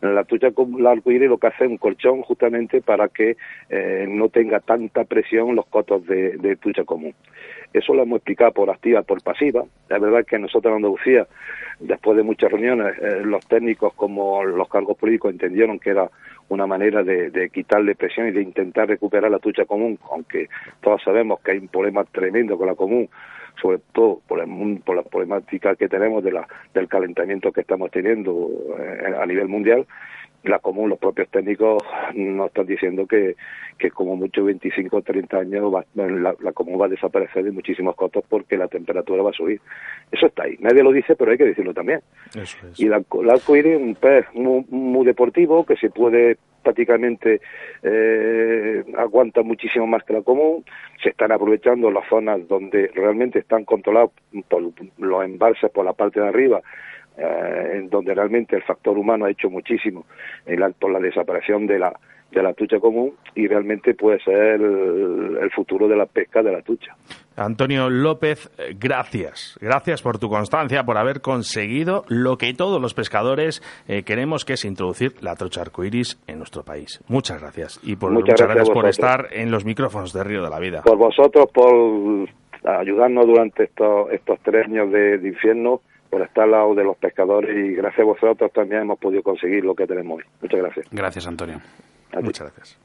la 0.00 0.24
tucha 0.24 0.50
con 0.52 0.82
la 0.82 0.92
arcoíris 0.92 1.28
lo 1.28 1.38
que 1.38 1.46
hace 1.48 1.64
es 1.64 1.70
un 1.70 1.78
colchón 1.78 2.22
justamente 2.22 2.80
para 2.80 3.08
que 3.08 3.36
eh, 3.70 4.06
no 4.08 4.28
tenga 4.28 4.60
tanta 4.60 5.04
presión 5.04 5.54
los 5.54 5.66
cotos 5.66 6.06
de, 6.06 6.36
de 6.36 6.56
tucha 6.56 6.84
común. 6.84 7.14
Eso 7.72 7.92
lo 7.92 8.04
hemos 8.04 8.18
explicado 8.18 8.52
por 8.52 8.70
activa, 8.70 9.02
por 9.02 9.20
pasiva. 9.22 9.64
La 9.88 9.98
verdad 9.98 10.20
es 10.20 10.26
que 10.26 10.38
nosotros 10.38 10.70
en 10.70 10.76
Andalucía, 10.76 11.26
después 11.80 12.16
de 12.16 12.22
muchas 12.22 12.52
reuniones, 12.52 12.96
eh, 13.02 13.22
los 13.24 13.44
técnicos 13.46 13.92
como 13.94 14.44
los 14.44 14.68
cargos 14.68 14.96
políticos 14.96 15.32
entendieron 15.32 15.80
que 15.80 15.90
era 15.90 16.08
una 16.48 16.66
manera 16.68 17.02
de, 17.02 17.30
de, 17.30 17.50
quitarle 17.50 17.96
presión 17.96 18.28
y 18.28 18.30
de 18.30 18.42
intentar 18.42 18.86
recuperar 18.86 19.30
la 19.30 19.40
tucha 19.40 19.64
común, 19.64 19.98
aunque 20.10 20.48
todos 20.80 21.02
sabemos 21.02 21.40
que 21.40 21.52
hay 21.52 21.58
un 21.58 21.68
problema 21.68 22.04
tremendo 22.04 22.56
con 22.56 22.68
la 22.68 22.74
común, 22.76 23.08
sobre 23.64 23.78
todo 23.94 24.20
por, 24.28 24.44
por 24.84 24.96
la 24.96 25.02
problemática 25.02 25.74
que 25.74 25.88
tenemos 25.88 26.22
de 26.22 26.32
la, 26.32 26.46
del 26.74 26.86
calentamiento 26.86 27.50
que 27.50 27.62
estamos 27.62 27.90
teniendo 27.90 28.50
eh, 28.78 29.14
a 29.18 29.24
nivel 29.24 29.48
mundial, 29.48 29.86
la 30.42 30.58
común, 30.58 30.90
los 30.90 30.98
propios 30.98 31.30
técnicos 31.30 31.82
nos 32.14 32.48
están 32.48 32.66
diciendo 32.66 33.06
que, 33.06 33.36
que 33.78 33.90
como 33.90 34.16
mucho 34.16 34.44
25 34.44 34.94
o 34.94 35.00
30 35.00 35.38
años 35.38 35.72
la, 35.94 36.36
la, 36.38 36.52
común 36.52 36.78
va 36.78 36.84
a 36.84 36.90
desaparecer 36.90 37.44
de 37.44 37.52
muchísimos 37.52 37.96
costos 37.96 38.22
porque 38.28 38.58
la 38.58 38.68
temperatura 38.68 39.22
va 39.22 39.30
a 39.30 39.32
subir. 39.32 39.62
Eso 40.12 40.26
está 40.26 40.42
ahí. 40.42 40.56
Nadie 40.60 40.82
lo 40.82 40.92
dice, 40.92 41.16
pero 41.16 41.30
hay 41.30 41.38
que 41.38 41.46
decirlo 41.46 41.72
también. 41.72 42.00
Y 42.76 42.88
la, 42.88 43.02
la 43.22 43.32
arcoíris 43.32 43.76
es 43.76 43.80
un 43.80 43.94
pez 43.94 44.26
muy, 44.34 44.66
muy 44.68 45.06
deportivo 45.06 45.64
que 45.64 45.76
se 45.76 45.88
puede 45.88 46.36
prácticamente 46.64 47.40
eh, 47.82 48.82
aguanta 48.96 49.42
muchísimo 49.42 49.86
más 49.86 50.02
que 50.02 50.14
la 50.14 50.22
común. 50.22 50.64
Se 51.02 51.10
están 51.10 51.30
aprovechando 51.30 51.90
las 51.90 52.08
zonas 52.08 52.46
donde 52.48 52.90
realmente 52.94 53.38
están 53.38 53.64
controlados 53.64 54.10
por 54.48 54.72
los 54.98 55.24
embalses 55.24 55.70
por 55.70 55.84
la 55.84 55.92
parte 55.92 56.20
de 56.20 56.28
arriba, 56.28 56.60
eh, 57.16 57.74
en 57.74 57.90
donde 57.90 58.14
realmente 58.14 58.56
el 58.56 58.62
factor 58.62 58.98
humano 58.98 59.26
ha 59.26 59.30
hecho 59.30 59.48
muchísimo 59.48 60.04
por 60.80 60.90
la 60.90 60.98
desaparición 60.98 61.66
de 61.68 61.78
la 61.78 61.92
de 62.34 62.42
la 62.42 62.54
tucha 62.54 62.78
común 62.78 63.14
y 63.34 63.46
realmente 63.46 63.94
puede 63.94 64.18
ser 64.20 64.60
el, 64.60 65.50
futuro 65.54 65.88
de 65.88 65.96
la 65.96 66.06
pesca 66.06 66.42
de 66.42 66.52
la 66.52 66.62
tucha. 66.62 66.94
Antonio 67.36 67.88
López, 67.90 68.50
gracias. 68.78 69.58
Gracias 69.60 70.02
por 70.02 70.18
tu 70.18 70.28
constancia, 70.28 70.84
por 70.84 70.98
haber 70.98 71.20
conseguido 71.20 72.04
lo 72.08 72.36
que 72.36 72.52
todos 72.54 72.80
los 72.80 72.94
pescadores 72.94 73.62
eh, 73.88 74.02
queremos, 74.02 74.44
que 74.44 74.54
es 74.54 74.64
introducir 74.64 75.12
la 75.22 75.34
trocha 75.34 75.62
arcoiris 75.62 76.20
en 76.26 76.38
nuestro 76.38 76.64
país. 76.64 77.02
Muchas 77.08 77.40
gracias. 77.40 77.80
Y 77.82 77.96
por, 77.96 78.12
muchas, 78.12 78.40
gracias, 78.40 78.70
por 78.70 78.86
estar 78.86 79.28
en 79.32 79.50
los 79.50 79.64
micrófonos 79.64 80.12
de 80.12 80.24
Río 80.24 80.42
de 80.42 80.50
la 80.50 80.58
Vida. 80.58 80.82
Por 80.82 80.98
vosotros, 80.98 81.46
por 81.52 82.28
ayudarnos 82.64 83.26
durante 83.26 83.64
estos, 83.64 84.10
estos 84.10 84.38
tres 84.42 84.66
años 84.66 84.90
de, 84.90 85.18
de 85.18 85.28
infierno 85.28 85.80
por 86.14 86.22
estar 86.22 86.44
al 86.44 86.52
lado 86.52 86.74
de 86.76 86.84
los 86.84 86.96
pescadores 86.96 87.50
y 87.56 87.74
gracias 87.74 88.00
a 88.00 88.04
vosotros 88.04 88.52
también 88.52 88.82
hemos 88.82 89.00
podido 89.00 89.20
conseguir 89.24 89.64
lo 89.64 89.74
que 89.74 89.84
tenemos 89.84 90.18
hoy. 90.18 90.24
Muchas 90.42 90.60
gracias. 90.60 90.86
Gracias, 90.92 91.26
Antonio. 91.26 91.56
Muchas 92.22 92.52
gracias. 92.54 92.84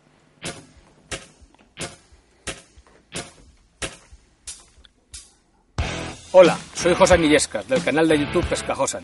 Hola, 6.32 6.60
soy 6.76 6.94
José 6.94 7.18
Millescas, 7.18 7.68
del 7.68 7.84
canal 7.84 8.08
de 8.08 8.20
YouTube 8.20 8.46
Pescajosan. 8.46 9.04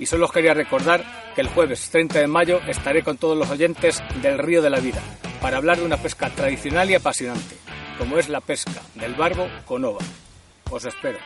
Y 0.00 0.06
solo 0.06 0.26
os 0.26 0.32
quería 0.32 0.52
recordar 0.52 1.04
que 1.34 1.40
el 1.40 1.48
jueves 1.48 1.90
30 1.90 2.18
de 2.18 2.26
mayo 2.26 2.60
estaré 2.66 3.04
con 3.04 3.18
todos 3.18 3.38
los 3.38 3.48
oyentes 3.50 4.02
del 4.20 4.38
Río 4.38 4.62
de 4.62 4.70
la 4.70 4.80
Vida 4.80 5.00
para 5.40 5.58
hablar 5.58 5.78
de 5.78 5.84
una 5.84 5.96
pesca 5.96 6.28
tradicional 6.30 6.90
y 6.90 6.94
apasionante, 6.94 7.56
como 7.98 8.18
es 8.18 8.28
la 8.28 8.40
pesca 8.40 8.82
del 8.96 9.14
barbo 9.14 9.48
con 9.64 9.84
ova. 9.84 10.00
Os 10.70 10.84
espero. 10.84 11.18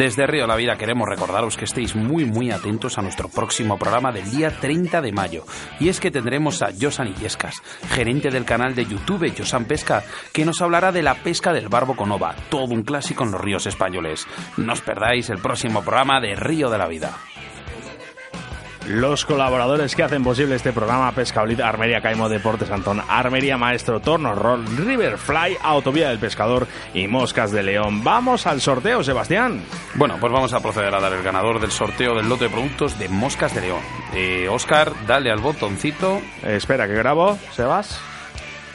Desde 0.00 0.26
Río 0.26 0.46
la 0.46 0.56
Vida 0.56 0.78
queremos 0.78 1.06
recordaros 1.06 1.58
que 1.58 1.66
estéis 1.66 1.94
muy 1.94 2.24
muy 2.24 2.50
atentos 2.50 2.96
a 2.96 3.02
nuestro 3.02 3.28
próximo 3.28 3.78
programa 3.78 4.10
del 4.10 4.30
día 4.30 4.50
30 4.50 5.02
de 5.02 5.12
mayo. 5.12 5.44
Y 5.78 5.90
es 5.90 6.00
que 6.00 6.10
tendremos 6.10 6.62
a 6.62 6.70
Josan 6.72 7.08
Illescas, 7.08 7.62
gerente 7.90 8.30
del 8.30 8.46
canal 8.46 8.74
de 8.74 8.86
YouTube 8.86 9.30
Josan 9.36 9.66
Pesca, 9.66 10.02
que 10.32 10.46
nos 10.46 10.62
hablará 10.62 10.90
de 10.90 11.02
la 11.02 11.16
pesca 11.16 11.52
del 11.52 11.68
barbo 11.68 11.96
con 11.96 12.10
ova, 12.12 12.34
todo 12.48 12.72
un 12.72 12.82
clásico 12.82 13.24
en 13.24 13.32
los 13.32 13.42
ríos 13.42 13.66
españoles. 13.66 14.26
No 14.56 14.72
os 14.72 14.80
perdáis 14.80 15.28
el 15.28 15.36
próximo 15.36 15.82
programa 15.82 16.18
de 16.18 16.34
Río 16.34 16.70
de 16.70 16.78
la 16.78 16.88
Vida 16.88 17.18
los 18.90 19.24
colaboradores 19.24 19.94
que 19.94 20.02
hacen 20.02 20.24
posible 20.24 20.56
este 20.56 20.72
programa 20.72 21.12
Pescaolita, 21.12 21.68
Armería 21.68 22.00
Caimo 22.00 22.28
Deportes 22.28 22.70
Antón, 22.70 23.00
Armería 23.08 23.56
Maestro 23.56 24.00
Torno 24.00 24.34
Roll, 24.34 24.66
Riverfly, 24.66 25.56
Autovía 25.62 26.08
del 26.08 26.18
Pescador 26.18 26.66
y 26.92 27.06
Moscas 27.06 27.52
de 27.52 27.62
León. 27.62 28.02
Vamos 28.02 28.46
al 28.46 28.60
sorteo, 28.60 29.04
Sebastián. 29.04 29.62
Bueno, 29.94 30.16
pues 30.20 30.32
vamos 30.32 30.52
a 30.52 30.60
proceder 30.60 30.92
a 30.94 31.00
dar 31.00 31.12
el 31.12 31.22
ganador 31.22 31.60
del 31.60 31.70
sorteo 31.70 32.16
del 32.16 32.28
lote 32.28 32.44
de 32.44 32.50
productos 32.50 32.98
de 32.98 33.08
Moscas 33.08 33.54
de 33.54 33.60
León. 33.60 33.80
Eh, 34.12 34.48
Oscar, 34.50 34.92
dale 35.06 35.30
al 35.30 35.38
botoncito. 35.38 36.20
espera, 36.42 36.88
que 36.88 36.94
grabo, 36.94 37.38
Sebas. 37.52 38.00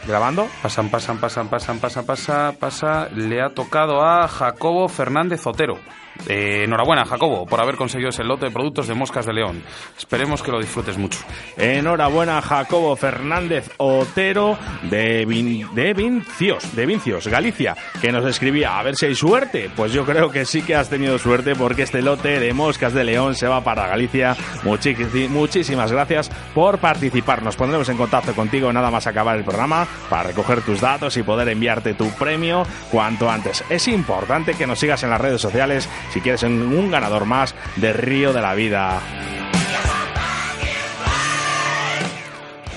¿Grabando? 0.08 0.48
Pasan, 0.62 0.90
pasan, 0.90 1.18
pasan, 1.18 1.50
pasan, 1.50 1.80
pasan, 1.80 2.06
pasa, 2.06 2.54
pasa. 2.60 3.10
Le 3.10 3.42
ha 3.42 3.50
tocado 3.50 4.04
a 4.04 4.28
Jacobo 4.28 4.88
Fernández 4.88 5.46
Otero. 5.48 5.80
Eh, 6.28 6.64
enhorabuena, 6.64 7.06
Jacobo, 7.06 7.46
por 7.46 7.60
haber 7.60 7.76
conseguido 7.76 8.10
ese 8.10 8.24
lote 8.24 8.46
de 8.46 8.52
productos 8.52 8.88
de 8.88 8.94
Moscas 8.94 9.26
de 9.26 9.34
León. 9.34 9.64
Esperemos 9.98 10.42
que 10.42 10.52
lo 10.52 10.60
disfrutes 10.60 10.98
mucho. 10.98 11.20
Enhorabuena, 11.58 12.42
Jacobo 12.42 12.96
Fernández 12.96 13.70
Otero 13.78 14.58
de, 14.84 15.26
de 15.74 15.94
Vincios, 15.94 16.76
de 16.76 16.86
Vincios, 16.86 17.28
Galicia, 17.28 17.76
que 18.02 18.12
nos 18.12 18.26
escribía, 18.26 18.80
a 18.80 18.84
ver 18.84 18.96
si 18.96 19.08
hay 19.08 19.16
suerte. 19.16 19.70
Pues 19.76 19.92
yo 19.92 20.06
creo 20.06 20.32
que 20.32 20.46
sí 20.46 20.62
que 20.62 20.76
has 20.76 20.90
tenido 20.90 21.18
suerte 21.20 21.56
porque 21.56 21.84
este 21.84 22.02
lote 22.02 22.40
de 22.40 22.54
Moscas 22.54 22.94
de 22.94 23.04
León 23.04 23.36
se 23.36 23.48
va 23.48 23.64
para 23.64 23.88
Galicia. 23.88 24.36
muchísimas 25.30 25.92
gracias 25.92 26.30
por 26.54 26.80
participar. 26.80 27.44
Nos 27.44 27.56
pondremos 27.56 27.90
en 27.90 27.98
contacto 27.98 28.34
contigo 28.34 28.72
nada 28.74 28.90
más 28.90 29.08
acabar 29.08 29.38
el 29.38 29.44
programa 29.44 29.88
para 30.10 30.24
recoger 30.24 30.62
tus 30.62 30.82
datos 30.82 31.18
y 31.18 31.24
poder 31.24 31.50
enviarte 31.50 31.94
tu 31.94 32.10
premio 32.12 32.66
cuanto 32.92 33.30
antes. 33.30 33.64
Es 33.70 33.88
importante 33.88 34.54
que 34.54 34.68
nos 34.68 34.80
sigas 34.80 35.04
en 35.04 35.10
las 35.10 35.22
redes 35.22 35.42
sociales 35.42 35.90
si 36.12 36.22
quieres 36.22 36.44
un 36.44 36.92
ganador 36.92 37.26
más 37.26 37.56
de 37.76 37.94
Río 37.94 38.34
de 38.34 38.42
la 38.42 38.56
Vida. 38.56 39.02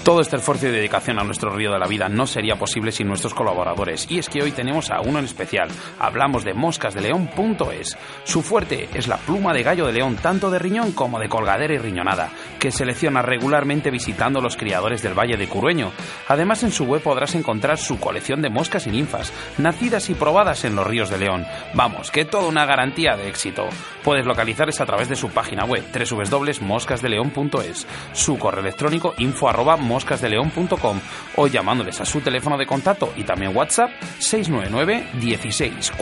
Todo 0.08 0.22
este 0.22 0.36
esfuerzo 0.36 0.66
y 0.66 0.70
dedicación 0.70 1.18
a 1.18 1.22
nuestro 1.22 1.50
río 1.50 1.70
de 1.70 1.78
la 1.78 1.86
vida 1.86 2.08
no 2.08 2.26
sería 2.26 2.56
posible 2.56 2.92
sin 2.92 3.08
nuestros 3.08 3.34
colaboradores. 3.34 4.10
Y 4.10 4.18
es 4.18 4.30
que 4.30 4.40
hoy 4.40 4.52
tenemos 4.52 4.90
a 4.90 5.02
uno 5.02 5.18
en 5.18 5.26
especial. 5.26 5.68
Hablamos 5.98 6.44
de 6.44 6.54
moscasdeleón.es. 6.54 7.98
Su 8.24 8.40
fuerte 8.40 8.88
es 8.94 9.06
la 9.06 9.18
pluma 9.18 9.52
de 9.52 9.62
gallo 9.62 9.86
de 9.86 9.92
león, 9.92 10.16
tanto 10.16 10.50
de 10.50 10.58
riñón 10.58 10.92
como 10.92 11.18
de 11.18 11.28
colgadera 11.28 11.74
y 11.74 11.76
riñonada, 11.76 12.30
que 12.58 12.70
selecciona 12.70 13.20
regularmente 13.20 13.90
visitando 13.90 14.40
los 14.40 14.56
criadores 14.56 15.02
del 15.02 15.12
Valle 15.12 15.36
de 15.36 15.46
Curueño. 15.46 15.92
Además, 16.26 16.62
en 16.62 16.72
su 16.72 16.86
web 16.86 17.02
podrás 17.02 17.34
encontrar 17.34 17.76
su 17.76 18.00
colección 18.00 18.40
de 18.40 18.48
moscas 18.48 18.86
y 18.86 18.90
ninfas, 18.90 19.30
nacidas 19.58 20.08
y 20.08 20.14
probadas 20.14 20.64
en 20.64 20.74
los 20.74 20.86
ríos 20.86 21.10
de 21.10 21.18
León. 21.18 21.44
Vamos, 21.74 22.10
que 22.10 22.24
toda 22.24 22.48
una 22.48 22.64
garantía 22.64 23.14
de 23.14 23.28
éxito. 23.28 23.68
Puedes 24.02 24.24
localizarles 24.24 24.80
a 24.80 24.86
través 24.86 25.10
de 25.10 25.16
su 25.16 25.28
página 25.28 25.66
web 25.66 25.84
www.moscasdeleón.es, 25.92 27.86
su 28.14 28.38
correo 28.38 28.62
electrónico 28.62 29.12
info 29.18 29.50
moscasdeleón.com 29.98 31.00
o 31.36 31.46
llamándoles 31.48 32.00
a 32.00 32.04
su 32.04 32.20
teléfono 32.20 32.56
de 32.56 32.66
contacto 32.66 33.12
y 33.16 33.24
también 33.24 33.56
WhatsApp 33.56 33.90
699 34.18 35.08
16 35.20 35.92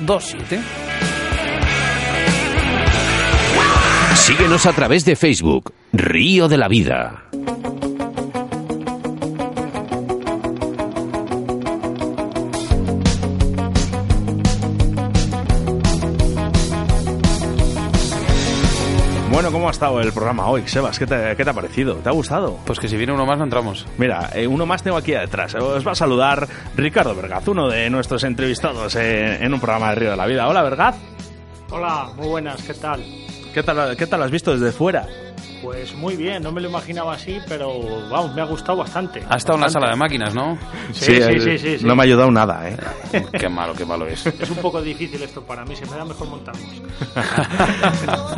27 0.00 0.60
Síguenos 4.14 4.66
a 4.66 4.72
través 4.72 5.04
de 5.04 5.16
Facebook, 5.16 5.72
Río 5.92 6.48
de 6.48 6.58
la 6.58 6.68
Vida. 6.68 7.24
Bueno, 19.48 19.60
¿cómo 19.60 19.68
ha 19.68 19.72
estado 19.72 19.98
el 20.02 20.12
programa 20.12 20.46
hoy, 20.46 20.68
Sebas? 20.68 20.98
¿Qué 20.98 21.06
te, 21.06 21.34
qué 21.34 21.42
te 21.42 21.48
ha 21.48 21.54
parecido? 21.54 21.94
¿Te 21.94 22.10
ha 22.10 22.12
gustado? 22.12 22.58
Pues 22.66 22.78
que 22.78 22.86
si 22.86 22.98
viene 22.98 23.14
uno 23.14 23.24
más 23.24 23.38
no 23.38 23.44
entramos. 23.44 23.86
Mira, 23.96 24.28
eh, 24.34 24.46
uno 24.46 24.66
más 24.66 24.82
tengo 24.82 24.98
aquí 24.98 25.12
detrás. 25.12 25.54
Os 25.54 25.86
va 25.86 25.92
a 25.92 25.94
saludar 25.94 26.46
Ricardo 26.76 27.14
Vergaz, 27.14 27.48
uno 27.48 27.66
de 27.66 27.88
nuestros 27.88 28.24
entrevistados 28.24 28.94
eh, 28.96 29.42
en 29.42 29.54
un 29.54 29.58
programa 29.58 29.88
de 29.88 29.94
Río 29.94 30.10
de 30.10 30.18
la 30.18 30.26
Vida. 30.26 30.48
Hola, 30.48 30.62
Vergaz. 30.62 30.96
Hola, 31.70 32.10
muy 32.18 32.28
buenas, 32.28 32.62
¿qué 32.62 32.74
tal? 32.74 33.02
¿Qué 33.54 33.62
tal, 33.62 33.96
qué 33.96 34.06
tal 34.06 34.22
has 34.22 34.30
visto 34.30 34.52
desde 34.52 34.70
fuera? 34.70 35.06
Pues 35.62 35.94
muy 35.94 36.16
bien, 36.16 36.42
no 36.42 36.52
me 36.52 36.60
lo 36.60 36.68
imaginaba 36.68 37.14
así, 37.14 37.38
pero 37.48 37.80
vamos, 38.08 38.34
me 38.34 38.42
ha 38.42 38.44
gustado 38.44 38.78
bastante. 38.78 39.22
Ha 39.28 39.36
estado 39.36 39.56
en 39.56 39.62
la 39.62 39.70
sala 39.70 39.90
de 39.90 39.96
máquinas, 39.96 40.34
¿no? 40.34 40.56
Sí, 40.92 41.16
sí, 41.16 41.40
sí, 41.40 41.58
sí, 41.58 41.78
sí. 41.78 41.84
No 41.84 41.96
me 41.96 42.02
ha 42.02 42.04
ayudado 42.04 42.30
nada, 42.30 42.68
¿eh? 42.68 42.76
qué 43.38 43.48
malo, 43.48 43.74
qué 43.74 43.84
malo 43.84 44.06
es. 44.06 44.26
Es 44.26 44.50
un 44.50 44.58
poco 44.58 44.80
difícil 44.80 45.22
esto 45.22 45.42
para 45.42 45.64
mí, 45.64 45.74
se 45.74 45.86
me 45.86 45.96
da 45.96 46.04
mejor 46.04 46.28
montarnos. 46.28 46.82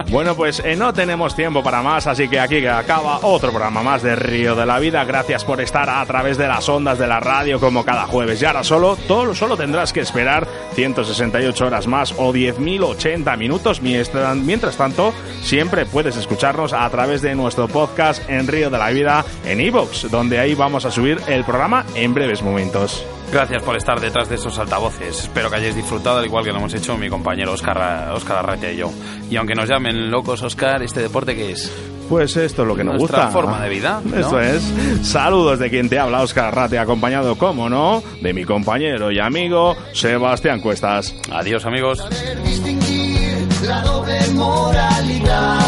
bueno, 0.10 0.34
pues 0.34 0.62
eh, 0.64 0.76
no 0.76 0.92
tenemos 0.92 1.34
tiempo 1.34 1.62
para 1.62 1.82
más, 1.82 2.06
así 2.06 2.28
que 2.28 2.40
aquí 2.40 2.66
acaba 2.66 3.18
otro 3.22 3.50
programa 3.50 3.82
más 3.82 4.02
de 4.02 4.16
Río 4.16 4.54
de 4.54 4.66
la 4.66 4.78
Vida. 4.78 5.04
Gracias 5.04 5.44
por 5.44 5.60
estar 5.60 5.88
a 5.90 6.04
través 6.06 6.38
de 6.38 6.48
las 6.48 6.68
ondas 6.68 6.98
de 6.98 7.06
la 7.06 7.20
radio 7.20 7.60
como 7.60 7.84
cada 7.84 8.06
jueves. 8.06 8.40
Y 8.40 8.44
ahora 8.44 8.64
solo, 8.64 8.96
todo, 9.08 9.34
solo 9.34 9.56
tendrás 9.56 9.92
que 9.92 10.00
esperar 10.00 10.46
168 10.74 11.66
horas 11.66 11.86
más 11.86 12.14
o 12.16 12.32
10.080 12.32 13.36
minutos. 13.36 13.80
Mientras, 13.82 14.36
mientras 14.36 14.76
tanto, 14.76 15.12
siempre 15.42 15.86
puedes 15.86 16.16
escucharnos 16.16 16.72
a 16.72 16.88
través 16.90 17.09
de 17.18 17.34
nuestro 17.34 17.66
podcast 17.66 18.22
en 18.30 18.46
Río 18.46 18.70
de 18.70 18.78
la 18.78 18.90
Vida 18.90 19.24
en 19.44 19.60
Evox, 19.60 20.08
donde 20.12 20.38
ahí 20.38 20.54
vamos 20.54 20.84
a 20.84 20.92
subir 20.92 21.18
el 21.26 21.44
programa 21.44 21.84
en 21.96 22.14
breves 22.14 22.40
momentos. 22.42 23.04
Gracias 23.32 23.62
por 23.64 23.74
estar 23.76 24.00
detrás 24.00 24.28
de 24.28 24.36
esos 24.36 24.56
altavoces. 24.60 25.24
Espero 25.24 25.50
que 25.50 25.56
hayáis 25.56 25.74
disfrutado 25.74 26.18
al 26.18 26.24
igual 26.24 26.44
que 26.44 26.52
lo 26.52 26.58
hemos 26.58 26.72
hecho 26.74 26.96
mi 26.96 27.08
compañero 27.10 27.52
Oscar, 27.52 28.12
Oscar 28.14 28.38
Arratia 28.38 28.72
y 28.72 28.76
yo. 28.76 28.92
Y 29.28 29.36
aunque 29.36 29.54
nos 29.54 29.68
llamen 29.68 30.08
locos, 30.10 30.42
Oscar, 30.42 30.82
¿este 30.84 31.00
deporte 31.00 31.34
qué 31.34 31.50
es? 31.52 31.72
Pues 32.08 32.36
esto 32.36 32.62
es 32.62 32.68
lo 32.68 32.74
que 32.76 32.82
nos 32.84 32.96
Nuestra 32.98 33.24
gusta. 33.26 33.32
forma 33.32 33.60
de 33.62 33.68
vida. 33.68 34.00
¿no? 34.04 34.16
Eso 34.16 34.40
es. 34.40 34.62
Saludos 35.02 35.58
de 35.58 35.68
quien 35.70 35.88
te 35.88 35.98
habla, 35.98 36.22
Oscar 36.22 36.46
Arratia, 36.46 36.82
acompañado, 36.82 37.36
como 37.36 37.68
no, 37.68 38.02
de 38.20 38.32
mi 38.32 38.44
compañero 38.44 39.10
y 39.12 39.18
amigo 39.20 39.76
Sebastián 39.94 40.60
Cuestas. 40.60 41.14
Adiós, 41.32 41.66
amigos. 41.66 42.04
distinguir 42.44 43.46
la 43.64 43.80
doble 43.82 44.18
moralidad. 44.34 45.60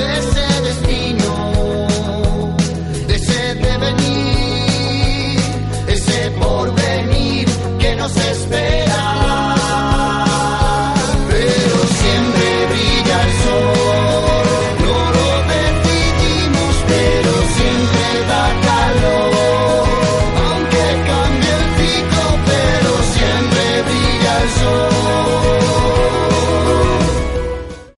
Ese 0.00 0.46
destino, 0.62 2.56
ese 3.08 3.54
devenir, 3.54 5.40
ese 5.88 6.30
porvenir 6.40 7.46
que 7.78 7.94
nos 7.96 8.16
espera. 8.16 8.49